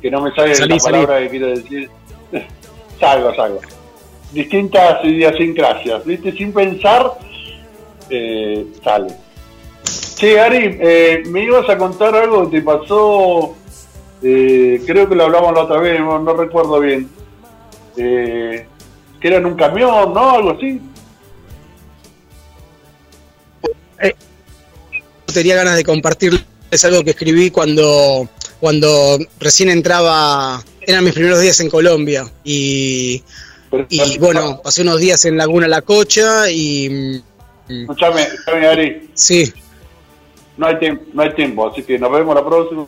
que 0.00 0.10
no 0.10 0.20
me 0.20 0.34
sale 0.34 0.54
Salí, 0.54 0.76
la 0.76 0.78
palabra 0.78 1.20
que 1.20 1.28
quiero 1.30 1.48
decir. 1.48 1.90
salgo, 3.00 3.34
salgo. 3.34 3.60
Distintas 4.32 5.04
idiosincrasias, 5.04 6.04
¿viste? 6.04 6.32
Sin 6.32 6.52
pensar, 6.52 7.12
eh, 8.10 8.66
sale. 8.82 9.25
Che, 10.16 10.40
Ari, 10.40 10.78
eh, 10.80 11.22
me 11.26 11.42
ibas 11.42 11.68
a 11.68 11.76
contar 11.76 12.14
algo 12.14 12.48
que 12.48 12.58
te 12.58 12.64
pasó, 12.64 13.54
eh, 14.22 14.82
creo 14.86 15.08
que 15.08 15.14
lo 15.14 15.24
hablamos 15.24 15.54
la 15.54 15.62
otra 15.64 15.78
vez, 15.78 16.00
no, 16.00 16.18
no 16.18 16.34
recuerdo 16.34 16.80
bien. 16.80 17.08
Eh, 17.96 18.66
que 19.20 19.28
era 19.28 19.38
en 19.38 19.46
un 19.46 19.56
camión, 19.56 20.12
¿no? 20.14 20.30
Algo 20.30 20.50
así. 20.52 20.80
tenía 25.36 25.54
ganas 25.54 25.76
de 25.76 25.84
compartir 25.84 26.46
es 26.70 26.84
algo 26.86 27.04
que 27.04 27.10
escribí 27.10 27.50
cuando 27.50 28.26
cuando 28.58 29.18
recién 29.38 29.68
entraba 29.68 30.64
eran 30.80 31.04
mis 31.04 31.12
primeros 31.12 31.42
días 31.42 31.60
en 31.60 31.68
Colombia 31.68 32.24
y, 32.42 33.22
y 33.90 34.18
bueno 34.18 34.62
pasé 34.64 34.80
unos 34.80 34.98
días 34.98 35.26
en 35.26 35.36
Laguna 35.36 35.68
La 35.68 35.82
Cocha 35.82 36.50
y 36.50 36.88
mm, 36.88 37.80
Escúchame, 37.82 38.22
escúchame, 38.22 38.66
Ari, 38.66 39.10
sí 39.12 39.52
no 40.56 40.66
hay, 40.66 40.78
tiempo, 40.78 41.04
no 41.12 41.22
hay 41.22 41.30
tiempo, 41.34 41.68
así 41.70 41.82
que 41.82 41.98
nos 41.98 42.10
vemos 42.12 42.34
la 42.34 42.44
próxima. 42.44 42.86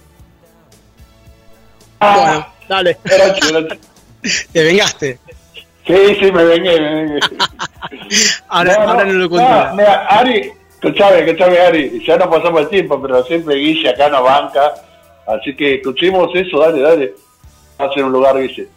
bueno 2.00 2.46
dale. 2.68 2.96
Te 4.52 4.62
vengaste. 4.64 5.18
Sí, 5.86 5.94
sí, 6.20 6.30
me 6.32 6.44
vengué, 6.44 6.78
me 6.80 6.94
vengué. 7.04 7.20
ahora 8.48 8.74
no, 8.84 8.90
ahora 8.90 9.04
no 9.06 9.12
lo 9.14 9.30
cuento 9.30 9.48
no, 9.50 9.74
mira, 9.74 10.04
Ari, 10.06 10.52
escúchame, 10.74 11.20
escúchame, 11.20 11.58
Ari, 11.60 12.04
ya 12.06 12.16
no 12.18 12.28
pasamos 12.28 12.60
el 12.62 12.68
tiempo, 12.68 13.00
pero 13.00 13.24
siempre 13.24 13.54
Guille 13.56 13.88
acá 13.88 14.08
nos 14.10 14.22
banca, 14.22 14.74
así 15.26 15.56
que 15.56 15.76
escuchemos 15.76 16.28
eso, 16.34 16.58
dale, 16.58 16.80
dale. 16.80 17.14
Va 17.80 17.86
a 17.86 17.92
ser 17.94 18.04
un 18.04 18.12
lugar, 18.12 18.36
Guille. 18.38 18.68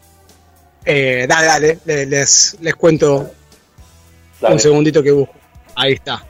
Eh, 0.85 1.25
dale 1.27 1.47
dale 1.47 1.79
le- 1.85 2.05
les 2.07 2.57
les 2.61 2.75
cuento 2.75 3.29
Dale, 4.39 4.53
un 4.55 4.59
segundito 4.59 5.03
que 5.03 5.11
busco. 5.11 5.33
Ahí 5.75 5.93
está 5.93 6.23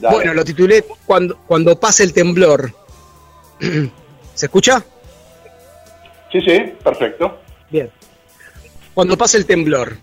dale. 0.00 0.16
bueno 0.16 0.34
lo 0.34 0.44
titulé 0.44 0.84
cuando 1.06 1.38
cuando 1.46 1.78
pase 1.78 2.02
el 2.04 2.12
temblor 2.12 2.72
se 4.34 4.46
escucha 4.46 4.84
Sí, 6.34 6.40
sí, 6.40 6.74
perfecto. 6.82 7.38
Bien. 7.70 7.88
Cuando 8.92 9.16
pase 9.16 9.38
el 9.38 9.46
temblor. 9.46 9.96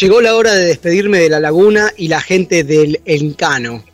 Llegó 0.00 0.20
la 0.20 0.36
hora 0.36 0.54
de 0.54 0.66
despedirme 0.66 1.18
de 1.18 1.28
la 1.28 1.40
laguna 1.40 1.90
y 1.96 2.06
la 2.06 2.20
gente 2.20 2.62
del 2.62 3.00
Encano. 3.04 3.84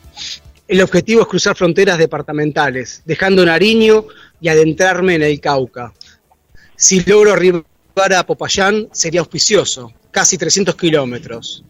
El 0.67 0.81
objetivo 0.81 1.21
es 1.21 1.27
cruzar 1.27 1.55
fronteras 1.55 1.97
departamentales, 1.97 3.01
dejando 3.05 3.43
Nariño 3.43 4.05
y 4.41 4.49
adentrarme 4.49 5.15
en 5.15 5.23
el 5.23 5.39
Cauca. 5.39 5.91
Si 6.75 7.03
logro 7.03 7.33
arribar 7.33 7.63
a 8.15 8.27
Popayán, 8.27 8.89
sería 8.91 9.21
auspicioso, 9.21 9.91
casi 10.11 10.37
300 10.37 10.75
kilómetros. 10.75 11.63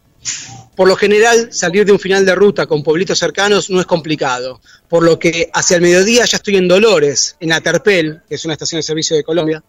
Por 0.75 0.87
lo 0.87 0.95
general, 0.95 1.53
salir 1.53 1.85
de 1.85 1.91
un 1.91 1.99
final 1.99 2.25
de 2.25 2.33
ruta 2.33 2.65
con 2.65 2.83
pueblitos 2.83 3.19
cercanos 3.19 3.69
no 3.69 3.79
es 3.79 3.85
complicado, 3.85 4.59
por 4.89 5.03
lo 5.03 5.19
que 5.19 5.49
hacia 5.53 5.75
el 5.75 5.81
mediodía 5.81 6.25
ya 6.25 6.37
estoy 6.37 6.57
en 6.57 6.67
Dolores, 6.67 7.35
en 7.39 7.53
Aterpel, 7.53 8.21
que 8.27 8.35
es 8.35 8.45
una 8.45 8.53
estación 8.53 8.79
de 8.79 8.83
servicio 8.83 9.15
de 9.15 9.23
Colombia, 9.23 9.63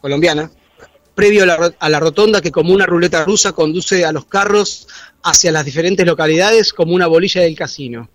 colombiana, 0.00 0.50
previo 1.14 1.44
a 1.44 1.46
la, 1.46 1.74
a 1.78 1.88
la 1.88 2.00
rotonda 2.00 2.40
que 2.40 2.50
como 2.50 2.74
una 2.74 2.86
ruleta 2.86 3.24
rusa 3.24 3.52
conduce 3.52 4.04
a 4.04 4.12
los 4.12 4.26
carros 4.26 4.88
hacia 5.22 5.52
las 5.52 5.64
diferentes 5.64 6.04
localidades 6.04 6.72
como 6.72 6.94
una 6.94 7.06
bolilla 7.06 7.42
del 7.42 7.56
casino. 7.56 8.10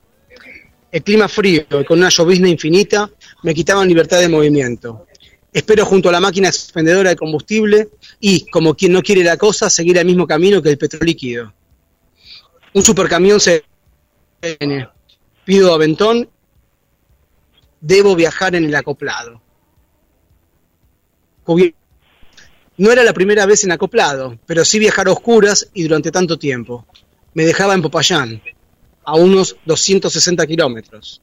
El 0.92 1.04
clima 1.04 1.30
frío 1.30 1.66
y 1.70 1.86
con 1.86 2.00
una 2.00 2.10
llovizna 2.10 2.50
infinita 2.50 3.10
me 3.44 3.54
quitaban 3.54 3.88
libertad 3.88 4.20
de 4.20 4.28
movimiento. 4.28 5.08
Espero 5.54 5.86
junto 5.86 6.10
a 6.10 6.12
la 6.14 6.22
máquina 6.22 6.48
expendedora 6.48 7.10
de 7.10 7.16
combustible 7.16 7.90
y, 8.20 8.46
como 8.50 8.74
quien 8.74 8.94
no 8.94 9.02
quiere 9.02 9.24
la 9.24 9.38
cosa, 9.38 9.70
seguir 9.70 9.98
el 9.98 10.06
mismo 10.06 10.26
camino 10.26 10.62
que 10.62 10.70
el 10.70 10.78
petróleo 10.78 11.06
líquido. 11.06 11.54
Un 12.74 12.84
supercamión 12.84 13.40
se 13.40 13.66
viene. 14.42 14.88
Pido 15.44 15.74
aventón. 15.74 16.30
Debo 17.82 18.16
viajar 18.16 18.56
en 18.56 18.66
el 18.66 18.76
acoplado. 18.76 19.42
No 22.78 22.92
era 22.92 23.04
la 23.04 23.14
primera 23.14 23.46
vez 23.46 23.64
en 23.64 23.72
acoplado, 23.72 24.40
pero 24.46 24.64
sí 24.64 24.80
viajar 24.80 25.08
a 25.08 25.12
oscuras 25.12 25.70
y 25.74 25.84
durante 25.84 26.12
tanto 26.12 26.40
tiempo. 26.40 26.86
Me 27.34 27.44
dejaba 27.44 27.74
en 27.74 27.82
Popayán, 27.82 28.42
a 29.04 29.16
unos 29.16 29.58
260 29.66 30.48
kilómetros. 30.48 31.22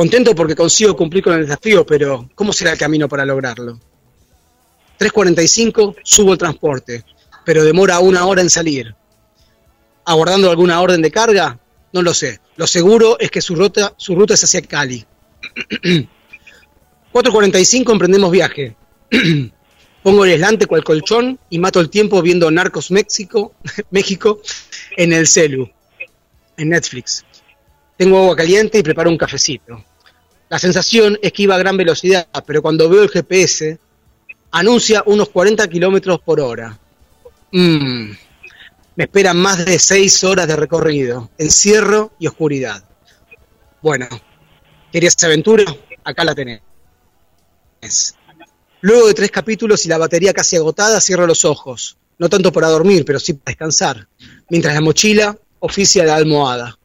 Contento 0.00 0.34
porque 0.34 0.56
consigo 0.56 0.96
cumplir 0.96 1.22
con 1.22 1.34
el 1.34 1.42
desafío, 1.42 1.84
pero 1.84 2.30
¿cómo 2.34 2.54
será 2.54 2.72
el 2.72 2.78
camino 2.78 3.06
para 3.06 3.26
lograrlo? 3.26 3.78
3.45 4.98 5.96
subo 6.02 6.32
el 6.32 6.38
transporte, 6.38 7.04
pero 7.44 7.64
demora 7.64 7.98
una 7.98 8.24
hora 8.24 8.40
en 8.40 8.48
salir. 8.48 8.94
¿Aguardando 10.06 10.50
alguna 10.50 10.80
orden 10.80 11.02
de 11.02 11.10
carga? 11.10 11.58
No 11.92 12.00
lo 12.00 12.14
sé. 12.14 12.40
Lo 12.56 12.66
seguro 12.66 13.18
es 13.20 13.30
que 13.30 13.42
su 13.42 13.54
ruta, 13.54 13.92
su 13.98 14.14
ruta 14.14 14.32
es 14.32 14.42
hacia 14.42 14.62
Cali. 14.62 15.04
4.45 17.12 17.92
emprendemos 17.92 18.30
viaje. 18.30 18.74
Pongo 20.02 20.24
el 20.24 20.30
aislante 20.30 20.64
cual 20.64 20.82
colchón 20.82 21.38
y 21.50 21.58
mato 21.58 21.78
el 21.78 21.90
tiempo 21.90 22.22
viendo 22.22 22.50
Narcos 22.50 22.90
México, 22.90 23.52
México 23.90 24.40
en 24.96 25.12
el 25.12 25.26
celu, 25.26 25.68
en 26.56 26.70
Netflix. 26.70 27.22
Tengo 27.98 28.16
agua 28.16 28.34
caliente 28.34 28.78
y 28.78 28.82
preparo 28.82 29.10
un 29.10 29.18
cafecito. 29.18 29.89
La 30.50 30.58
sensación 30.58 31.16
es 31.22 31.32
que 31.32 31.44
iba 31.44 31.54
a 31.54 31.58
gran 31.58 31.76
velocidad, 31.76 32.26
pero 32.44 32.60
cuando 32.60 32.88
veo 32.88 33.04
el 33.04 33.08
GPS, 33.08 33.78
anuncia 34.50 35.04
unos 35.06 35.28
40 35.28 35.68
kilómetros 35.68 36.20
por 36.20 36.40
hora. 36.40 36.76
Mm, 37.52 38.10
me 38.96 39.04
esperan 39.04 39.36
más 39.36 39.64
de 39.64 39.78
6 39.78 40.24
horas 40.24 40.48
de 40.48 40.56
recorrido, 40.56 41.30
encierro 41.38 42.12
y 42.18 42.26
oscuridad. 42.26 42.82
Bueno, 43.80 44.08
¿querías 44.90 45.22
aventura? 45.22 45.64
Acá 46.02 46.24
la 46.24 46.34
tenés. 46.34 46.60
Luego 48.80 49.06
de 49.06 49.14
tres 49.14 49.30
capítulos 49.30 49.86
y 49.86 49.88
la 49.88 49.98
batería 49.98 50.32
casi 50.32 50.56
agotada, 50.56 51.00
cierro 51.00 51.28
los 51.28 51.44
ojos. 51.44 51.96
No 52.18 52.28
tanto 52.28 52.52
para 52.52 52.68
dormir, 52.68 53.04
pero 53.04 53.20
sí 53.20 53.34
para 53.34 53.52
descansar. 53.52 54.08
Mientras 54.48 54.74
la 54.74 54.80
mochila 54.80 55.38
oficia 55.60 56.04
la 56.04 56.16
almohada. 56.16 56.76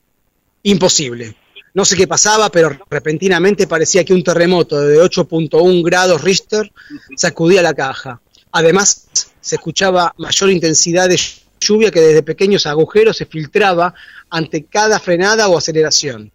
Imposible. 0.61 1.35
No 1.75 1.83
sé 1.83 1.97
qué 1.97 2.07
pasaba, 2.07 2.49
pero 2.49 2.79
repentinamente 2.89 3.67
parecía 3.67 4.05
que 4.05 4.13
un 4.13 4.23
terremoto 4.23 4.79
de 4.79 4.97
8.1 4.97 5.83
grados 5.83 6.21
Richter 6.23 6.71
sacudía 7.17 7.61
la 7.61 7.73
caja. 7.73 8.21
Además, 8.53 9.07
se 9.41 9.55
escuchaba 9.55 10.15
mayor 10.17 10.49
intensidad 10.51 11.09
de 11.09 11.19
lluvia 11.59 11.91
que 11.91 11.99
desde 11.99 12.23
pequeños 12.23 12.65
agujeros 12.65 13.17
se 13.17 13.25
filtraba 13.25 13.93
ante 14.29 14.63
cada 14.63 15.01
frenada 15.01 15.49
o 15.49 15.57
aceleración. 15.57 16.31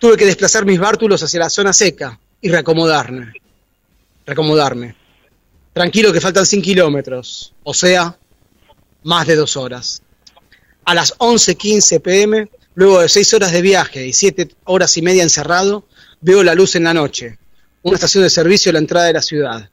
Tuve 0.00 0.16
que 0.16 0.26
desplazar 0.26 0.64
mis 0.66 0.80
bártulos 0.80 1.22
hacia 1.22 1.38
la 1.38 1.48
zona 1.48 1.72
seca 1.72 2.18
y 2.40 2.48
reacomodarme. 2.48 3.32
Reacomodarme. 4.26 4.96
Tranquilo 5.72 6.12
que 6.12 6.20
faltan 6.20 6.44
100 6.44 6.62
kilómetros, 6.62 7.54
o 7.62 7.72
sea, 7.72 8.18
más 9.04 9.28
de 9.28 9.36
dos 9.36 9.56
horas. 9.56 10.02
A 10.84 10.94
las 10.94 11.16
11.15 11.18 12.00
pm, 12.00 12.50
luego 12.74 13.00
de 13.00 13.08
6 13.08 13.34
horas 13.34 13.52
de 13.52 13.62
viaje 13.62 14.06
y 14.06 14.12
7 14.12 14.48
horas 14.64 14.96
y 14.96 15.02
media 15.02 15.22
encerrado, 15.22 15.86
veo 16.20 16.42
la 16.42 16.54
luz 16.54 16.76
en 16.76 16.84
la 16.84 16.94
noche. 16.94 17.38
Una 17.82 17.94
estación 17.94 18.24
de 18.24 18.30
servicio 18.30 18.70
a 18.70 18.74
la 18.74 18.78
entrada 18.78 19.06
de 19.06 19.12
la 19.14 19.22
ciudad. 19.22 19.68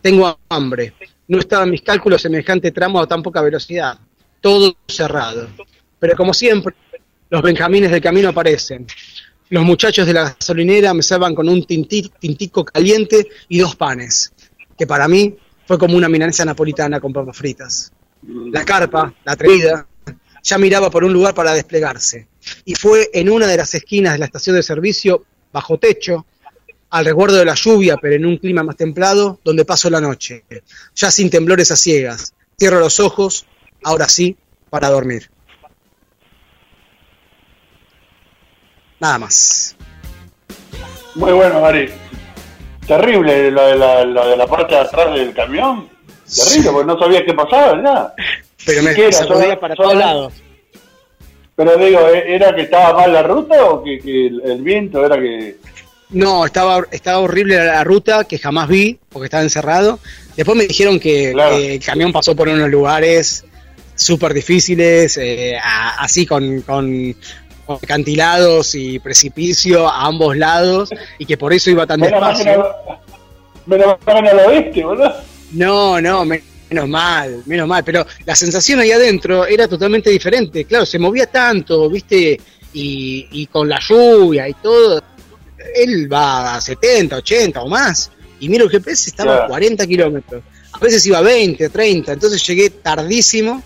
Tengo 0.00 0.38
hambre. 0.48 0.94
No 1.28 1.38
estaba 1.38 1.64
en 1.64 1.70
mis 1.70 1.82
cálculos 1.82 2.22
semejante 2.22 2.70
tramo 2.70 3.00
a 3.00 3.06
tan 3.06 3.22
poca 3.22 3.40
velocidad. 3.42 3.98
Todo 4.40 4.74
cerrado. 4.88 5.48
Pero 5.98 6.16
como 6.16 6.32
siempre, 6.32 6.74
los 7.28 7.42
benjamines 7.42 7.90
del 7.90 8.00
camino 8.00 8.30
aparecen. 8.30 8.86
Los 9.50 9.64
muchachos 9.64 10.06
de 10.06 10.12
la 10.14 10.34
gasolinera 10.38 10.94
me 10.94 11.02
salvan 11.02 11.34
con 11.34 11.48
un 11.48 11.62
tinti- 11.66 12.10
tintico 12.18 12.64
caliente 12.64 13.28
y 13.48 13.58
dos 13.58 13.76
panes, 13.76 14.32
que 14.78 14.86
para 14.86 15.08
mí 15.08 15.36
fue 15.66 15.76
como 15.78 15.96
una 15.96 16.08
milanesa 16.08 16.44
napolitana 16.44 17.00
con 17.00 17.12
papas 17.12 17.36
fritas. 17.36 17.92
La 18.52 18.64
carpa, 18.64 19.12
la 19.24 19.32
atrevida, 19.32 19.86
ya 20.42 20.56
miraba 20.58 20.88
por 20.90 21.04
un 21.04 21.12
lugar 21.12 21.34
para 21.34 21.52
desplegarse. 21.52 22.28
Y 22.64 22.74
fue 22.74 23.10
en 23.12 23.30
una 23.30 23.46
de 23.46 23.56
las 23.56 23.74
esquinas 23.74 24.14
de 24.14 24.18
la 24.18 24.26
estación 24.26 24.56
de 24.56 24.62
servicio, 24.62 25.24
bajo 25.52 25.78
techo, 25.78 26.26
al 26.90 27.04
resguardo 27.04 27.36
de 27.36 27.44
la 27.44 27.54
lluvia, 27.54 27.96
pero 27.96 28.16
en 28.16 28.26
un 28.26 28.36
clima 28.38 28.62
más 28.62 28.76
templado, 28.76 29.38
donde 29.44 29.64
paso 29.64 29.88
la 29.90 30.00
noche, 30.00 30.44
ya 30.94 31.10
sin 31.10 31.30
temblores 31.30 31.70
a 31.70 31.76
ciegas. 31.76 32.34
Cierro 32.58 32.80
los 32.80 33.00
ojos, 33.00 33.46
ahora 33.84 34.08
sí, 34.08 34.36
para 34.68 34.88
dormir. 34.88 35.30
Nada 38.98 39.18
más. 39.18 39.76
Muy 41.14 41.32
bueno, 41.32 41.60
Mari. 41.60 41.90
Terrible 42.86 43.50
lo 43.50 43.66
de 43.66 43.76
la, 43.76 44.04
lo 44.04 44.28
de 44.28 44.36
la 44.36 44.46
parte 44.46 44.74
de 44.74 44.80
atrás 44.80 45.14
del 45.14 45.32
camión. 45.32 45.88
Terrible, 46.34 46.70
porque 46.70 46.86
no 46.86 46.98
sabía 46.98 47.24
qué 47.24 47.34
pasaba, 47.34 47.74
¿verdad? 47.74 48.14
Pero 48.66 48.82
me 48.82 48.94
¿Qué 48.94 49.06
era? 49.06 49.12
sacudía 49.12 49.58
para 49.58 49.74
todos 49.74 49.94
lados. 49.94 50.32
Pero 51.62 51.76
digo, 51.76 52.08
¿e- 52.08 52.34
¿era 52.36 52.54
que 52.54 52.62
estaba 52.62 52.94
mal 52.94 53.12
la 53.12 53.22
ruta 53.22 53.66
o 53.66 53.82
que, 53.84 53.98
que 53.98 54.28
el, 54.28 54.40
el 54.46 54.62
viento 54.62 55.04
era 55.04 55.20
que... 55.20 55.56
No, 56.08 56.46
estaba, 56.46 56.86
estaba 56.90 57.18
horrible 57.18 57.62
la, 57.62 57.84
ruta 57.84 58.24
que 58.24 58.38
jamás 58.38 58.66
vi 58.66 58.98
porque 59.10 59.26
estaba 59.26 59.42
encerrado. 59.42 59.98
Después 60.36 60.56
me 60.56 60.64
dijeron 60.66 60.98
que, 60.98 61.32
Claro. 61.32 61.56
el 61.56 61.78
camión 61.84 62.12
pasó 62.12 62.34
por 62.34 62.48
unos 62.48 62.70
lugares 62.70 63.44
súper 63.94 64.32
difíciles, 64.32 65.18
eh, 65.18 65.58
a- 65.62 66.02
así 66.02 66.24
con, 66.24 66.62
con, 66.62 67.14
con 67.66 67.76
acantilados 67.82 68.74
y 68.74 68.98
precipicio 68.98 69.86
a 69.86 70.06
ambos 70.06 70.38
lados 70.38 70.88
y 71.18 71.26
que 71.26 71.36
por 71.36 71.52
eso 71.52 71.68
iba 71.68 71.86
tan 71.86 72.00
Menos 72.00 72.38
despacio. 72.38 72.56
no, 72.56 73.76
menos 73.76 73.96
mal 74.06 74.16
que 74.16 74.22
no 74.22 74.42
lo 74.42 74.50
viste, 74.50 74.82
boludo. 74.82 75.12
No, 75.52 76.00
no, 76.00 76.24
me- 76.24 76.42
menos 76.70 76.88
mal, 76.88 77.42
menos 77.46 77.68
mal, 77.68 77.82
pero 77.84 78.06
la 78.24 78.36
sensación 78.36 78.78
ahí 78.78 78.92
adentro 78.92 79.44
era 79.44 79.66
totalmente 79.66 80.08
diferente. 80.08 80.64
Claro, 80.64 80.86
se 80.86 80.98
movía 80.98 81.26
tanto, 81.26 81.90
¿viste? 81.90 82.40
Y, 82.72 83.26
y 83.32 83.46
con 83.46 83.68
la 83.68 83.80
lluvia 83.80 84.48
y 84.48 84.54
todo, 84.54 85.02
él 85.74 86.10
va 86.10 86.54
a 86.54 86.60
70, 86.60 87.16
80 87.16 87.62
o 87.62 87.68
más. 87.68 88.12
Y 88.38 88.48
miro 88.48 88.64
el 88.64 88.70
GPS, 88.70 89.10
estaba 89.10 89.44
a 89.44 89.46
40 89.48 89.86
kilómetros. 89.86 90.42
A 90.72 90.78
veces 90.78 91.04
iba 91.06 91.18
a 91.18 91.22
20, 91.22 91.68
30, 91.68 92.12
entonces 92.12 92.46
llegué 92.46 92.70
tardísimo. 92.70 93.62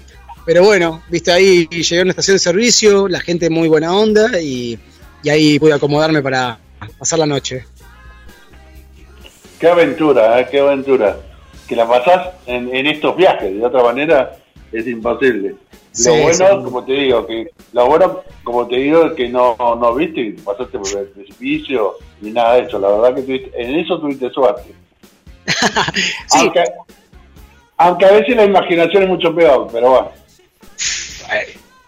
Pero 0.46 0.64
bueno, 0.64 1.02
viste, 1.08 1.30
ahí 1.30 1.66
llegué 1.68 2.00
a 2.00 2.02
una 2.02 2.10
estación 2.10 2.36
de 2.36 2.40
servicio, 2.40 3.06
la 3.08 3.20
gente 3.20 3.48
muy 3.50 3.68
buena 3.68 3.94
onda 3.94 4.40
y, 4.40 4.78
y 5.22 5.28
ahí 5.28 5.58
pude 5.58 5.74
acomodarme 5.74 6.22
para 6.22 6.58
pasar 6.98 7.18
la 7.18 7.26
noche. 7.26 7.66
Qué 9.58 9.68
aventura, 9.68 10.40
¿eh? 10.40 10.48
qué 10.50 10.60
aventura. 10.60 11.16
Que 11.68 11.76
la 11.76 11.88
pasás 11.88 12.28
en, 12.46 12.74
en 12.74 12.86
estos 12.86 13.16
viajes, 13.16 13.54
de 13.54 13.64
otra 13.64 13.82
manera 13.82 14.36
es 14.72 14.86
imposible. 14.86 15.54
Sí, 15.92 16.08
lo 16.08 16.22
bueno, 16.22 16.36
sí. 16.58 16.64
como 16.64 16.84
te 16.84 16.92
digo, 16.92 17.26
que 17.26 17.50
lo 17.72 17.86
bueno, 17.86 18.20
como 18.42 18.66
te 18.66 18.76
digo, 18.76 19.06
es 19.06 19.12
que 19.12 19.28
no, 19.28 19.56
no 19.58 19.94
viste, 19.94 20.34
que 20.34 20.42
pasaste 20.42 20.78
por 20.78 20.88
el 20.88 21.06
precipicio 21.06 21.94
ni 22.20 22.32
nada 22.32 22.54
de 22.56 22.62
eso. 22.62 22.78
La 22.80 22.88
verdad 22.88 23.14
que 23.14 23.22
tuviste, 23.22 23.50
en 23.62 23.78
eso 23.78 23.98
tuviste 24.00 24.28
suerte. 24.30 24.74
Sí, 26.26 26.38
Aunque, 26.40 26.64
aunque 27.76 28.04
a 28.06 28.12
veces 28.12 28.34
la 28.36 28.44
imaginación 28.44 29.02
es 29.04 29.08
mucho 29.08 29.34
peor, 29.34 29.68
pero 29.72 29.90
bueno. 29.90 30.10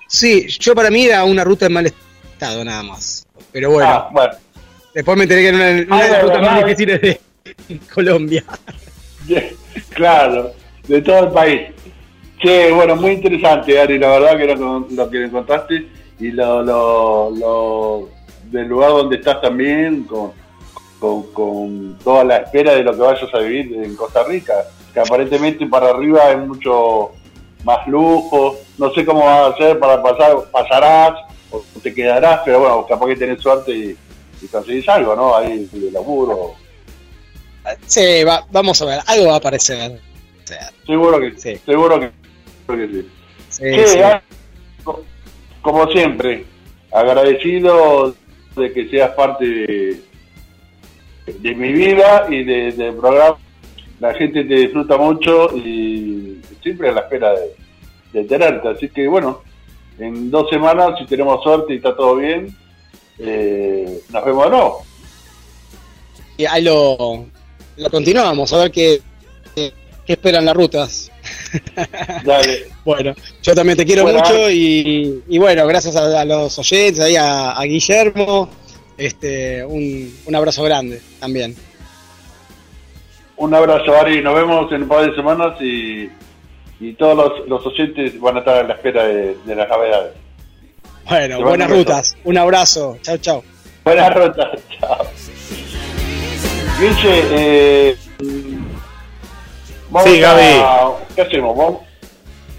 Sí, 0.08 0.46
yo 0.60 0.74
para 0.74 0.90
mí 0.90 1.04
era 1.06 1.24
una 1.24 1.44
ruta 1.44 1.66
en 1.66 1.72
mal 1.72 1.86
estado 1.86 2.64
nada 2.64 2.82
más. 2.82 3.26
Pero 3.52 3.70
bueno, 3.72 3.90
Ah, 3.90 4.08
bueno. 4.12 4.32
después 4.94 5.16
me 5.16 5.24
enteré 5.24 5.42
que 5.42 5.48
era 5.48 5.56
una, 5.58 5.66
una 5.68 5.76
de 5.80 5.86
Ah, 5.90 5.98
las 5.98 6.10
de 6.12 6.22
rutas 6.22 6.42
más 6.42 6.64
difíciles 6.64 7.00
de 7.02 7.20
Colombia. 7.92 8.44
Claro, 9.94 10.52
de 10.86 11.02
todo 11.02 11.20
el 11.20 11.28
país. 11.30 11.60
Che, 12.38 12.70
bueno, 12.72 12.96
muy 12.96 13.12
interesante, 13.12 13.80
Ari, 13.80 13.98
la 13.98 14.18
verdad 14.18 14.36
que 14.36 14.54
lo, 14.54 14.86
lo 14.90 15.10
que 15.10 15.30
contaste 15.30 15.88
y 16.18 16.30
lo, 16.32 16.62
lo, 16.62 17.30
lo 17.30 18.08
del 18.50 18.68
lugar 18.68 18.90
donde 18.90 19.16
estás 19.16 19.40
también, 19.40 20.04
con, 20.04 20.32
con, 20.98 21.22
con 21.32 21.98
toda 22.04 22.24
la 22.24 22.36
espera 22.38 22.74
de 22.74 22.82
lo 22.82 22.92
que 22.92 23.00
vayas 23.00 23.34
a 23.34 23.38
vivir 23.38 23.74
en 23.82 23.96
Costa 23.96 24.22
Rica, 24.24 24.52
que 24.92 25.00
aparentemente 25.00 25.66
para 25.66 25.90
arriba 25.90 26.26
hay 26.28 26.36
mucho 26.36 27.12
más 27.64 27.86
lujo, 27.86 28.56
no 28.78 28.92
sé 28.92 29.04
cómo 29.04 29.24
vas 29.24 29.40
a 29.40 29.46
hacer 29.48 29.78
para 29.78 30.02
pasar, 30.02 30.36
pasarás 30.52 31.14
o 31.50 31.62
te 31.82 31.92
quedarás, 31.92 32.42
pero 32.44 32.60
bueno, 32.60 32.86
capaz 32.86 33.06
que 33.06 33.16
tenés 33.16 33.40
suerte 33.40 33.72
y, 33.72 33.96
y 34.42 34.46
conseguís 34.48 34.88
algo, 34.88 35.16
¿no? 35.16 35.34
Ahí 35.36 35.68
de 35.72 35.90
laburo. 35.90 36.54
Sí, 37.86 38.24
va- 38.24 38.46
vamos 38.50 38.80
a 38.82 38.84
ver, 38.86 39.00
algo 39.06 39.26
va 39.28 39.34
a 39.34 39.38
aparecer. 39.38 39.92
O 40.44 40.46
sea, 40.46 40.70
Seguro 40.86 41.20
que 41.20 41.32
Sí. 41.38 41.56
seguro 41.66 41.98
que, 42.00 42.10
seguro 42.66 42.86
que 42.86 42.92
sí. 42.92 43.08
sí, 43.50 43.74
Sí, 43.74 43.86
sí. 43.86 43.98
ah, 44.00 44.22
co- 44.84 45.04
como 45.62 45.90
siempre, 45.90 46.44
agradecido 46.92 48.14
de 48.56 48.72
que 48.72 48.88
seas 48.88 49.10
parte 49.10 49.44
de, 49.44 50.00
de 51.26 51.54
mi 51.54 51.72
vida 51.72 52.26
y 52.30 52.44
de- 52.44 52.72
del 52.72 52.94
programa 52.94 53.36
la 53.98 54.12
gente 54.14 54.44
te 54.44 54.54
disfruta 54.54 54.96
mucho 54.98 55.56
y 55.56 56.40
siempre 56.62 56.90
a 56.90 56.92
la 56.92 57.00
espera 57.00 57.32
de, 57.32 57.54
de 58.12 58.24
tenerte. 58.28 58.68
Así 58.68 58.88
que 58.90 59.08
bueno, 59.08 59.42
en 59.98 60.30
dos 60.30 60.48
semanas, 60.50 60.98
si 60.98 61.06
tenemos 61.06 61.42
suerte 61.42 61.72
y 61.72 61.76
está 61.78 61.96
todo 61.96 62.16
bien, 62.16 62.54
eh, 63.18 64.00
nos 64.10 64.24
vemos 64.24 64.44
de 64.44 64.50
nuevo. 64.50 64.82
Y 66.36 66.44
ahí 66.44 66.62
lo, 66.62 67.24
lo 67.76 67.90
continuamos, 67.90 68.52
a 68.52 68.58
ver 68.58 68.70
qué, 68.70 69.00
qué, 69.54 69.72
qué 70.06 70.12
esperan 70.12 70.44
las 70.44 70.54
rutas. 70.56 71.10
Dale. 72.24 72.66
Bueno, 72.86 73.16
yo 73.42 73.52
también 73.52 73.76
te 73.76 73.84
quiero 73.84 74.04
Bueno. 74.04 74.20
mucho 74.20 74.48
y, 74.48 75.24
y 75.26 75.38
bueno, 75.38 75.66
gracias 75.66 75.96
a, 75.96 76.20
a 76.20 76.24
los 76.24 76.56
oyentes, 76.56 77.00
ahí 77.00 77.16
a, 77.16 77.50
a 77.50 77.64
Guillermo, 77.64 78.48
este, 78.96 79.64
un, 79.64 80.16
un 80.24 80.34
abrazo 80.36 80.62
grande 80.62 81.02
también. 81.18 81.56
Un 83.38 83.52
abrazo, 83.52 83.92
Ari. 83.96 84.22
Nos 84.22 84.36
vemos 84.36 84.70
en 84.70 84.82
un 84.84 84.88
par 84.88 85.04
de 85.10 85.16
semanas 85.16 85.60
y, 85.60 86.08
y 86.78 86.92
todos 86.92 87.16
los, 87.16 87.48
los 87.48 87.66
oyentes 87.66 88.20
van 88.20 88.36
a 88.36 88.38
estar 88.38 88.56
a 88.58 88.62
la 88.62 88.74
espera 88.74 89.04
de, 89.04 89.36
de 89.44 89.54
las 89.56 89.68
novedades. 89.68 90.12
Bueno, 91.08 91.40
buenas 91.42 91.68
rutas, 91.68 92.16
un 92.22 92.38
abrazo, 92.38 92.98
chao, 93.02 93.16
chao. 93.18 93.44
Buenas 93.82 94.14
rutas. 94.14 94.60
Chao. 94.80 95.06
Guille, 96.78 97.22
eh, 97.30 97.96
vamos 99.90 100.10
Sí, 100.10 100.22
a- 100.22 100.34
Gaby. 100.34 100.94
¿Qué 101.14 101.22
hacemos? 101.22 101.56
¿Vamos, 101.56 101.80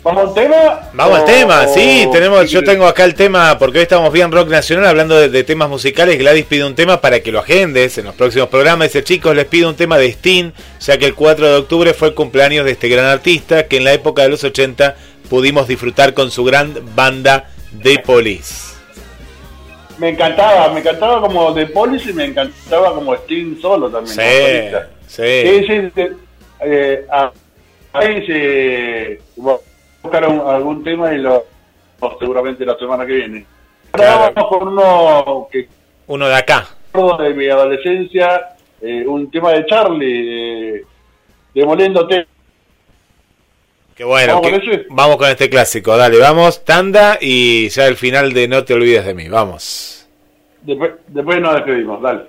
¿Vamos 0.04 0.30
al 0.30 0.34
tema? 0.34 0.90
Vamos 0.94 1.20
al 1.20 1.26
tema, 1.26 1.68
sí, 1.68 2.08
tenemos, 2.12 2.42
¿qué 2.42 2.48
yo 2.48 2.64
tengo 2.64 2.88
acá 2.88 3.04
el 3.04 3.14
tema, 3.14 3.58
porque 3.60 3.80
hoy 3.80 3.84
estamos 3.84 4.12
bien 4.14 4.32
rock 4.32 4.50
nacional 4.50 4.86
hablando 4.88 5.16
de, 5.20 5.28
de 5.30 5.44
temas 5.44 5.70
musicales, 5.70 6.18
Gladys 6.18 6.46
pide 6.46 6.64
un 6.66 6.76
tema 6.76 7.02
para 7.02 7.20
que 7.20 7.32
lo 7.32 7.40
agendes 7.40 7.98
en 7.98 8.06
los 8.06 8.16
próximos 8.16 8.48
programas, 8.48 8.88
dice 8.88 9.04
chicos, 9.04 9.36
les 9.36 9.46
pido 9.46 9.70
un 9.70 9.76
tema 9.76 9.98
de 9.98 10.08
Sting, 10.08 10.52
ya 10.80 10.98
que 10.98 11.06
el 11.06 11.14
4 11.14 11.46
de 11.48 11.56
octubre 11.58 11.94
fue 11.94 12.08
el 12.10 12.14
cumpleaños 12.14 12.64
de 12.66 12.72
este 12.72 12.88
gran 12.90 13.06
artista, 13.06 13.68
que 13.68 13.78
en 13.78 13.84
la 13.84 13.94
época 13.94 14.22
de 14.24 14.30
los 14.30 14.44
80 14.44 14.96
pudimos 15.30 15.68
disfrutar 15.68 16.14
con 16.14 16.32
su 16.32 16.44
gran 16.46 16.74
banda 16.96 17.50
de 17.74 18.00
Police. 18.00 18.77
Me 20.00 20.10
encantaba, 20.10 20.72
me 20.74 20.80
encantaba 20.82 21.22
como 21.22 21.54
The 21.54 21.68
Police 21.68 22.12
y 22.12 22.14
me 22.14 22.26
encantaba 22.26 22.94
como 22.94 23.14
Sting 23.16 23.60
solo 23.60 23.90
también. 23.90 24.16
Sí, 24.16 24.72
como 24.72 24.84
sí. 25.08 25.64
Sí, 25.68 25.92
sí, 25.96 26.08
eh, 26.62 27.06
ah, 27.12 27.32
ahí 27.94 28.26
se 28.28 29.20
bueno, 29.36 29.60
buscaron 30.04 30.42
algún 30.48 30.84
tema 30.84 31.14
y 31.14 31.18
lo 31.20 31.46
seguramente 32.20 32.66
la 32.66 32.78
semana 32.78 33.06
que 33.06 33.14
viene. 33.14 33.46
Ahora 33.94 34.06
Claro. 34.08 34.34
vamos 34.36 34.50
con 34.50 34.68
uno 34.68 35.48
que 35.52 35.68
Uno 36.08 36.28
de 36.28 36.36
acá. 36.36 36.68
de 37.20 37.34
mi 37.34 37.48
adolescencia, 37.48 38.56
eh, 38.82 39.04
un 39.08 39.30
tema 39.32 39.52
de 39.54 39.66
Charlie, 39.66 40.76
eh, 40.78 40.84
Demoliéndote. 41.54 42.28
Qué 43.98 44.04
bueno, 44.04 44.36
¿Vamos 44.36 44.48
que- 44.52 44.60
con 44.60 44.70
ese? 44.74 44.86
vamos 44.92 45.18
con 45.18 45.28
este 45.30 45.50
clásico, 45.50 45.98
dale, 45.98 46.20
vamos, 46.20 46.64
tanda 46.64 47.18
y 47.20 47.68
ya 47.70 47.88
el 47.88 47.96
final 47.96 48.32
de 48.32 48.48
No 48.48 48.64
te 48.64 48.76
olvides 48.76 49.04
de 49.06 49.14
mí, 49.16 49.28
vamos. 49.28 50.08
Después, 50.62 50.92
después 51.08 51.42
nos 51.42 51.56
despedimos, 51.56 52.02
dale. 52.02 52.22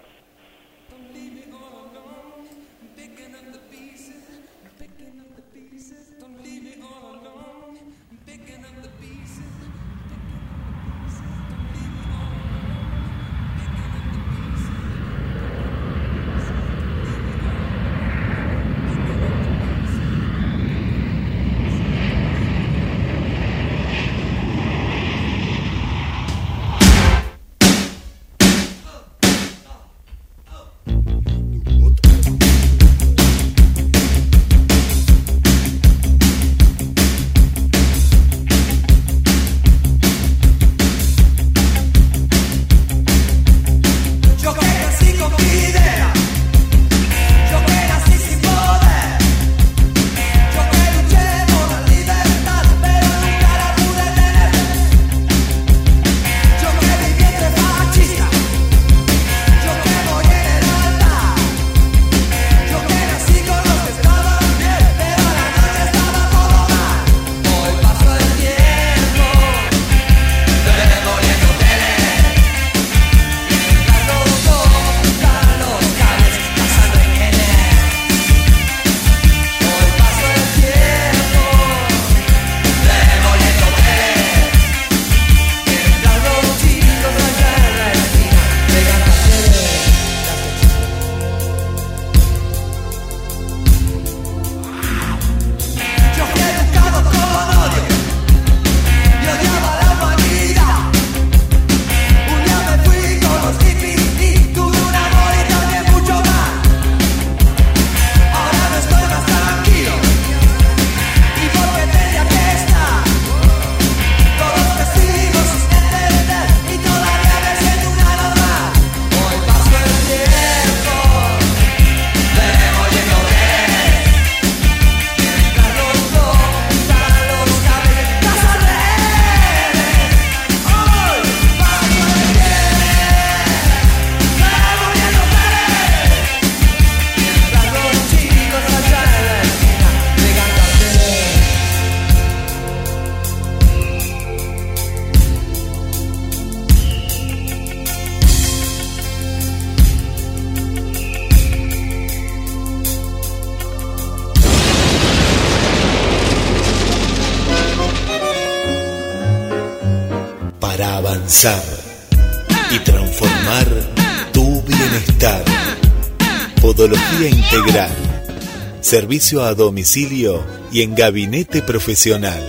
Servicio 168.88 169.44
a 169.44 169.54
domicilio 169.54 170.42
y 170.72 170.80
en 170.80 170.94
gabinete 170.94 171.60
profesional. 171.60 172.42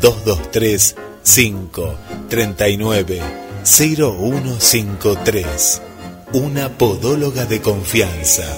223 0.00 0.96
5 1.22 1.94
39 2.30 3.20
0153. 3.62 5.82
Una 6.32 6.78
podóloga 6.78 7.44
de 7.44 7.60
confianza. 7.60 8.56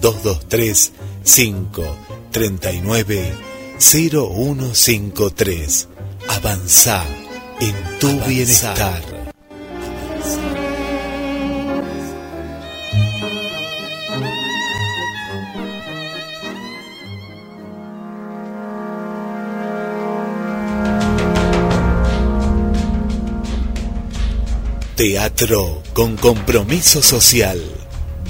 223 0.00 0.92
5 1.24 1.82
39 2.30 3.34
0153. 3.78 5.88
Avanza 6.26 7.04
en 7.60 7.74
tu 7.98 8.18
bienestar. 8.20 9.15
Teatro 24.96 25.82
con 25.92 26.16
compromiso 26.16 27.02
social. 27.02 27.60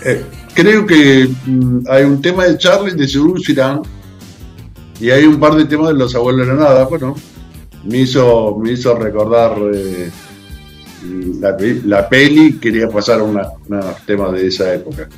eh, 0.04 0.24
creo 0.52 0.86
que 0.86 1.28
mm, 1.46 1.78
hay 1.88 2.04
un 2.04 2.20
tema 2.20 2.44
de 2.44 2.58
Charlie 2.58 2.94
de 2.94 3.08
Surusirán 3.08 3.80
y 5.00 5.10
hay 5.10 5.24
un 5.24 5.38
par 5.40 5.54
de 5.54 5.64
temas 5.64 5.88
de 5.88 5.94
los 5.94 6.14
abuelos 6.14 6.46
de 6.46 6.54
la 6.54 6.60
nada. 6.60 6.84
Bueno, 6.84 7.14
me 7.84 7.98
hizo, 7.98 8.56
me 8.58 8.72
hizo 8.72 8.94
recordar 8.96 9.56
la, 11.40 11.56
pe- 11.56 11.82
la 11.84 12.08
peli, 12.08 12.54
quería 12.58 12.88
pasar 12.88 13.22
unos 13.22 13.46
temas 14.06 14.32
de 14.32 14.46
esa 14.46 14.74
época. 14.74 15.08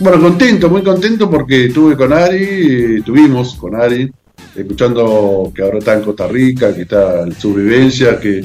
Bueno, 0.00 0.20
contento, 0.20 0.68
muy 0.68 0.82
contento 0.82 1.30
porque 1.30 1.66
estuve 1.66 1.96
con 1.96 2.12
Ari, 2.12 2.96
estuvimos 2.98 3.54
con 3.54 3.76
Ari, 3.76 4.10
escuchando 4.56 5.52
que 5.54 5.62
ahora 5.62 5.78
está 5.78 5.94
en 5.94 6.02
Costa 6.02 6.26
Rica, 6.26 6.74
que 6.74 6.82
está 6.82 7.22
en 7.22 7.32
su 7.32 7.54
vivencia, 7.54 8.18
que, 8.18 8.44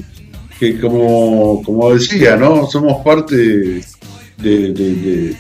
que 0.60 0.80
como, 0.80 1.62
como 1.64 1.94
decía, 1.94 2.36
¿no? 2.36 2.68
Somos 2.68 3.04
parte 3.04 3.82
de- 4.38 5.36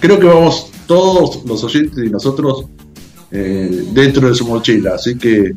Creo 0.00 0.18
que 0.18 0.26
vamos 0.26 0.70
todos 0.86 1.44
los 1.44 1.62
oyentes 1.64 2.04
y 2.04 2.10
nosotros 2.10 2.66
eh, 3.30 3.84
dentro 3.92 4.28
de 4.28 4.34
su 4.34 4.46
mochila, 4.46 4.94
así 4.94 5.16
que 5.16 5.52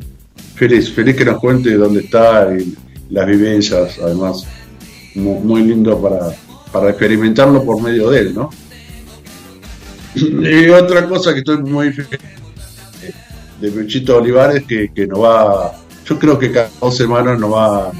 feliz, 0.54 0.90
feliz 0.90 1.16
que 1.16 1.24
nos 1.24 1.38
cuente 1.40 1.74
dónde 1.74 2.00
está 2.00 2.48
y 2.56 2.74
las 3.10 3.26
vivencias, 3.26 3.98
además, 4.02 4.44
mu- 5.14 5.40
muy, 5.40 5.62
lindo 5.62 6.00
para, 6.00 6.30
para 6.72 6.90
experimentarlo 6.90 7.64
por 7.64 7.82
medio 7.82 8.10
de 8.10 8.20
él, 8.20 8.34
¿no? 8.34 8.50
Y 10.14 10.68
otra 10.70 11.08
cosa 11.08 11.32
que 11.32 11.38
estoy 11.40 11.58
muy 11.58 11.92
feliz 11.92 12.20
de 13.60 13.70
Pechito 13.70 14.16
Olivares 14.16 14.64
que, 14.66 14.90
que 14.94 15.06
nos 15.06 15.20
va, 15.22 15.72
yo 16.04 16.18
creo 16.18 16.38
que 16.38 16.50
cada 16.50 16.70
dos 16.80 16.96
semanas 16.96 17.38
nos 17.38 17.52
va 17.52 17.92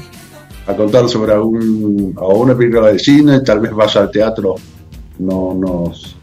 a 0.67 0.75
contar 0.75 1.07
sobre 1.07 1.33
algún, 1.33 2.13
a 2.17 2.25
una 2.25 2.57
película 2.57 2.91
de 2.91 2.99
cine, 2.99 3.39
tal 3.41 3.59
vez 3.61 3.71
vaya 3.71 4.01
al 4.01 4.11
teatro, 4.11 4.55
no, 5.19 5.53
nos 5.53 6.15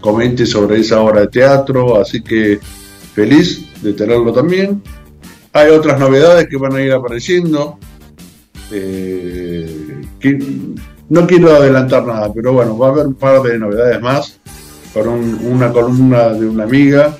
comente 0.00 0.46
sobre 0.46 0.80
esa 0.80 1.00
obra 1.00 1.20
de 1.22 1.28
teatro, 1.28 2.00
así 2.00 2.22
que 2.22 2.58
feliz 3.14 3.64
de 3.82 3.92
tenerlo 3.92 4.32
también. 4.32 4.82
Hay 5.52 5.70
otras 5.70 5.98
novedades 6.00 6.46
que 6.48 6.56
van 6.56 6.74
a 6.74 6.82
ir 6.82 6.92
apareciendo. 6.92 7.78
eh, 8.70 9.47
que 10.20 10.38
no 11.08 11.26
quiero 11.26 11.54
adelantar 11.54 12.04
nada, 12.06 12.32
pero 12.32 12.52
bueno, 12.52 12.76
va 12.76 12.88
a 12.88 12.90
haber 12.90 13.06
un 13.06 13.14
par 13.14 13.42
de 13.42 13.58
novedades 13.58 14.00
más 14.00 14.38
con 14.92 15.08
un- 15.08 15.38
una 15.50 15.72
columna 15.72 16.28
de 16.30 16.46
una 16.46 16.64
amiga 16.64 17.16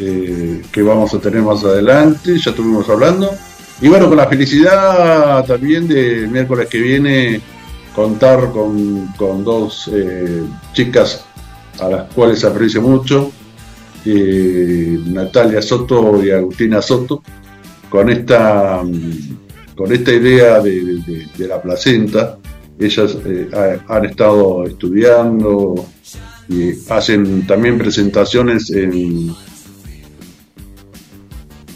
eh, 0.00 0.62
que 0.70 0.82
vamos 0.82 1.12
a 1.14 1.18
tener 1.18 1.42
más 1.42 1.64
adelante, 1.64 2.38
ya 2.38 2.50
estuvimos 2.50 2.88
hablando. 2.88 3.30
Y 3.80 3.88
bueno, 3.88 4.08
con 4.08 4.16
la 4.16 4.26
felicidad 4.28 5.44
también 5.44 5.88
de 5.88 6.26
miércoles 6.28 6.68
que 6.68 6.78
viene 6.78 7.40
contar 7.94 8.50
con, 8.52 9.06
con 9.16 9.42
dos 9.44 9.90
eh, 9.92 10.44
chicas 10.72 11.24
a 11.80 11.88
las 11.88 12.12
cuales 12.14 12.44
aprecio 12.44 12.80
mucho, 12.82 13.32
eh, 14.04 14.98
Natalia 15.06 15.60
Soto 15.62 16.22
y 16.24 16.30
Agustina 16.30 16.80
Soto, 16.80 17.22
con 17.90 18.08
esta, 18.08 18.82
mm, 18.84 19.47
con 19.78 19.92
esta 19.92 20.12
idea 20.12 20.58
de, 20.60 21.28
la 21.38 21.62
placenta. 21.62 22.36
Ellas 22.80 23.16
eh, 23.24 23.48
ha- 23.54 23.94
han 23.96 24.06
estado 24.06 24.64
estudiando 24.64 25.86
y 26.48 26.72
hacen 26.90 27.46
también 27.46 27.78
presentaciones 27.78 28.70
en 28.70 29.32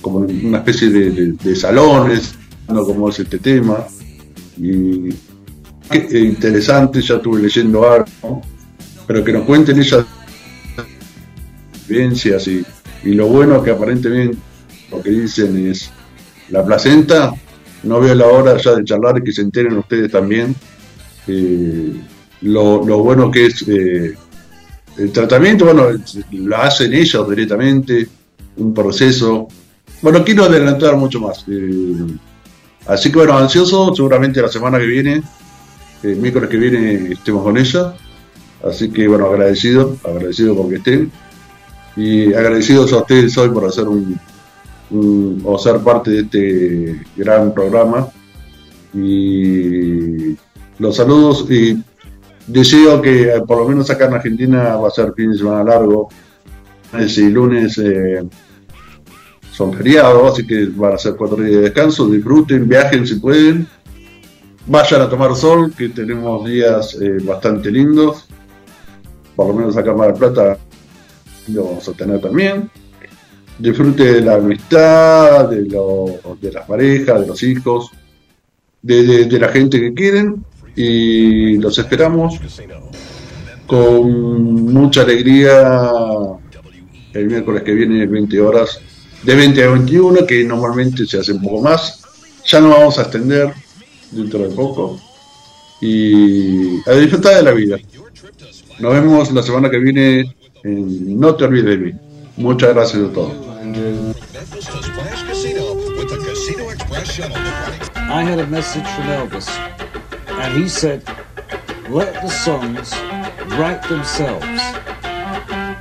como 0.00 0.18
una 0.18 0.58
especie 0.58 0.90
de, 0.90 1.54
salones, 1.54 2.34
¿no? 2.68 2.84
como 2.84 3.08
es 3.08 3.20
este 3.20 3.38
tema. 3.38 3.86
Y 4.58 5.10
interesante, 6.12 7.00
ya 7.02 7.16
estuve 7.16 7.40
leyendo 7.42 7.88
algo, 7.88 8.42
pero 9.06 9.22
que 9.22 9.32
nos 9.32 9.44
cuenten 9.44 9.78
ellas 9.78 10.04
vivencias 11.86 12.48
y, 12.48 12.64
y 13.04 13.14
lo 13.14 13.28
bueno 13.28 13.62
que 13.62 13.70
aparentemente 13.70 14.36
lo 14.90 15.00
que 15.00 15.10
dicen 15.10 15.68
es 15.68 15.90
la 16.48 16.64
placenta, 16.64 17.32
no 17.84 18.00
veo 18.00 18.14
la 18.14 18.26
hora 18.26 18.56
ya 18.56 18.74
de 18.74 18.84
charlar 18.84 19.18
y 19.18 19.24
que 19.24 19.32
se 19.32 19.42
enteren 19.42 19.76
ustedes 19.76 20.10
también 20.10 20.54
eh, 21.26 21.92
lo, 22.42 22.84
lo 22.84 22.98
bueno 22.98 23.30
que 23.30 23.46
es 23.46 23.64
eh, 23.68 24.14
el 24.98 25.12
tratamiento, 25.12 25.64
bueno, 25.64 25.88
lo 26.32 26.56
hacen 26.56 26.92
ellos 26.92 27.28
directamente, 27.28 28.06
un 28.56 28.74
proceso. 28.74 29.48
Bueno, 30.02 30.24
quiero 30.24 30.44
adelantar 30.44 30.96
mucho 30.96 31.20
más. 31.20 31.44
eh, 31.48 32.06
así 32.86 33.10
que 33.10 33.18
bueno, 33.18 33.38
ansioso, 33.38 33.94
seguramente 33.94 34.42
la 34.42 34.48
semana 34.48 34.78
que 34.78 34.86
viene, 34.86 35.22
el 36.02 36.16
miércoles 36.16 36.50
que 36.50 36.56
viene 36.56 37.12
estemos 37.12 37.42
con 37.42 37.56
ella. 37.56 37.94
Así 38.68 38.90
que 38.90 39.08
bueno, 39.08 39.26
agradecido, 39.26 39.96
agradecido 40.04 40.56
porque 40.56 40.76
estén. 40.76 41.10
Y 41.96 42.32
agradecidos 42.32 42.92
a 42.92 42.98
ustedes 42.98 43.36
hoy 43.38 43.50
por 43.50 43.66
hacer 43.66 43.86
un, 43.86 44.18
un- 44.92 45.42
o 45.44 45.58
ser 45.58 45.78
parte 45.78 46.10
de 46.10 46.20
este 46.20 47.00
gran 47.16 47.52
programa. 47.54 48.08
Y 48.94 50.36
los 50.78 50.96
saludos 50.96 51.46
y 51.50 51.82
deseo 52.46 53.00
que 53.00 53.22
eh, 53.34 53.40
por 53.46 53.58
lo 53.58 53.68
menos 53.68 53.88
acá 53.90 54.06
en 54.06 54.14
Argentina 54.14 54.76
va 54.76 54.88
a 54.88 54.90
ser 54.90 55.12
fin 55.14 55.32
de 55.32 55.38
semana 55.38 55.64
largo. 55.64 56.08
Y 56.98 57.22
lunes 57.30 57.78
eh, 57.78 58.22
son 59.50 59.72
feriados, 59.72 60.32
así 60.32 60.46
que 60.46 60.66
van 60.66 60.92
a 60.94 60.98
ser 60.98 61.14
cuatro 61.16 61.38
días 61.38 61.56
de 61.56 61.60
descanso. 61.62 62.06
Disfruten, 62.08 62.68
viajen 62.68 63.06
si 63.06 63.14
pueden. 63.16 63.66
Vayan 64.66 65.00
a 65.00 65.08
tomar 65.08 65.34
sol, 65.34 65.72
que 65.76 65.88
tenemos 65.88 66.46
días 66.46 66.96
eh, 67.00 67.16
bastante 67.24 67.70
lindos. 67.70 68.28
Por 69.34 69.48
lo 69.48 69.54
menos 69.54 69.76
acá 69.76 69.90
en 69.92 69.96
Mar 69.96 70.08
del 70.08 70.18
Plata 70.18 70.58
lo 71.48 71.64
vamos 71.64 71.88
a 71.88 71.92
tener 71.92 72.20
también. 72.20 72.70
Disfrute 73.58 74.14
de 74.14 74.20
la 74.22 74.34
amistad, 74.34 75.48
de, 75.48 75.62
lo- 75.66 76.18
de 76.40 76.52
las 76.52 76.66
parejas, 76.66 77.20
de 77.20 77.26
los 77.26 77.42
hijos, 77.42 77.90
de, 78.80 79.26
la 79.38 79.48
gente 79.48 79.78
que 79.80 79.94
quieren. 79.94 80.44
Y 80.74 81.58
los 81.58 81.78
esperamos 81.78 82.40
con 83.66 84.72
mucha 84.72 85.02
alegría 85.02 85.70
el 87.12 87.26
miércoles 87.26 87.62
que 87.62 87.72
viene, 87.74 88.06
20 88.06 88.40
horas, 88.40 88.80
de 89.22 89.34
20 89.34 89.62
a 89.64 89.68
21, 89.70 90.26
que 90.26 90.42
normalmente 90.44 91.06
se 91.06 91.18
hace 91.20 91.32
un 91.32 91.42
poco 91.42 91.60
más. 91.62 92.02
Ya 92.46 92.60
nos 92.60 92.70
vamos 92.76 92.98
a 92.98 93.02
extender 93.02 93.52
dentro 94.10 94.40
de 94.48 94.54
poco. 94.54 94.98
Y 95.80 96.78
a 96.88 96.92
disfrutar 96.94 97.36
de 97.36 97.42
la 97.42 97.50
vida. 97.52 97.76
Nos 98.80 98.92
vemos 98.94 99.30
la 99.32 99.42
semana 99.42 99.68
que 99.70 99.78
viene 99.78 100.34
en 100.64 101.18
No 101.20 101.34
te 101.34 101.44
olvides 101.44 101.66
de 101.66 101.76
mí. 101.76 101.92
Muchas 102.36 102.72
gracias 102.74 103.02
a 103.02 103.12
todos. 103.12 103.32
I 103.64 103.68
had 108.24 108.40
a 108.40 108.46
message 108.48 108.82
from 108.82 109.04
Elvis, 109.04 109.48
and 110.28 110.60
he 110.60 110.68
said, 110.68 111.06
Let 111.88 112.14
the 112.14 112.28
songs 112.28 112.92
write 113.56 113.84
themselves. 113.88 114.44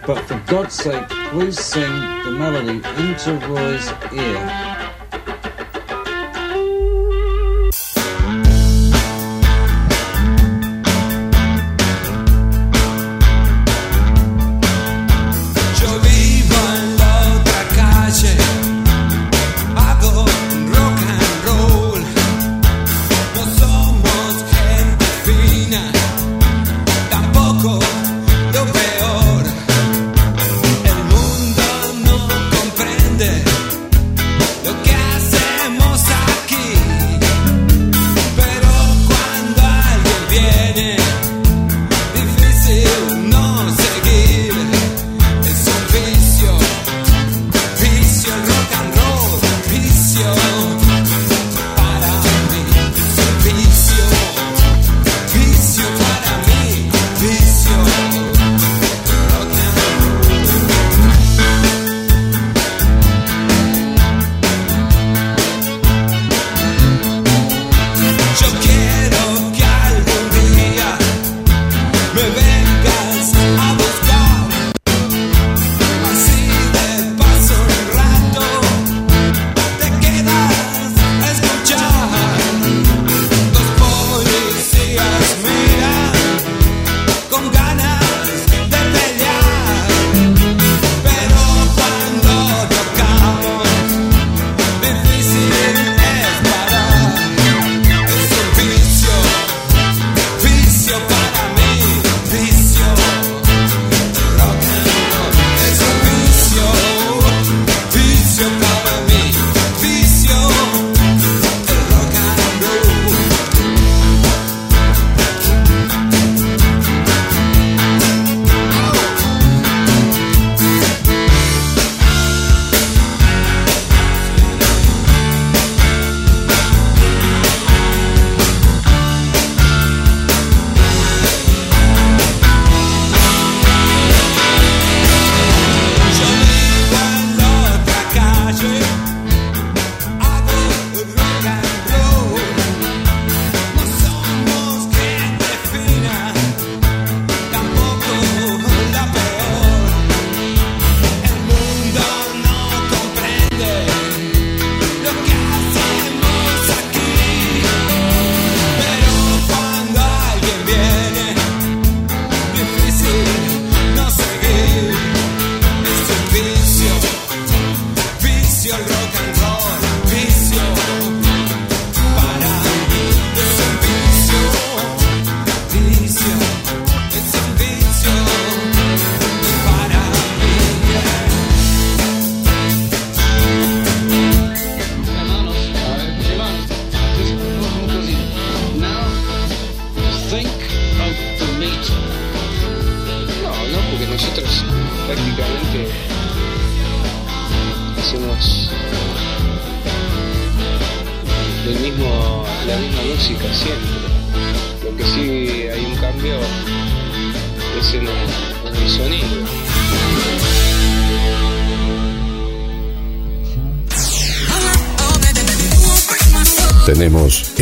But 0.05 0.21
for 0.25 0.39
God's 0.45 0.75
sake, 0.75 1.09
please 1.09 1.59
sing 1.59 1.91
the 2.23 2.29
melody 2.37 2.83
into 3.01 3.33
Roy's 3.47 3.91
ear. 4.13 4.70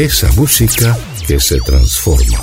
Esa 0.04 0.30
música 0.32 0.98
que 1.28 1.40
se 1.42 1.60
transforma. 1.60 2.42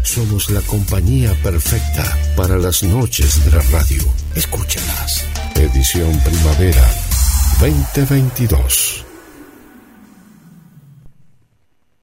Somos 0.04 0.48
la 0.50 0.60
compañía 0.60 1.34
perfecta 1.42 2.16
para 2.36 2.56
las 2.56 2.84
noches 2.84 3.44
de 3.44 3.50
la 3.50 3.62
radio. 3.72 4.04
Escúchalas. 4.36 5.24
Edición 5.56 6.16
Primavera 6.20 6.88
2022. 7.60 8.99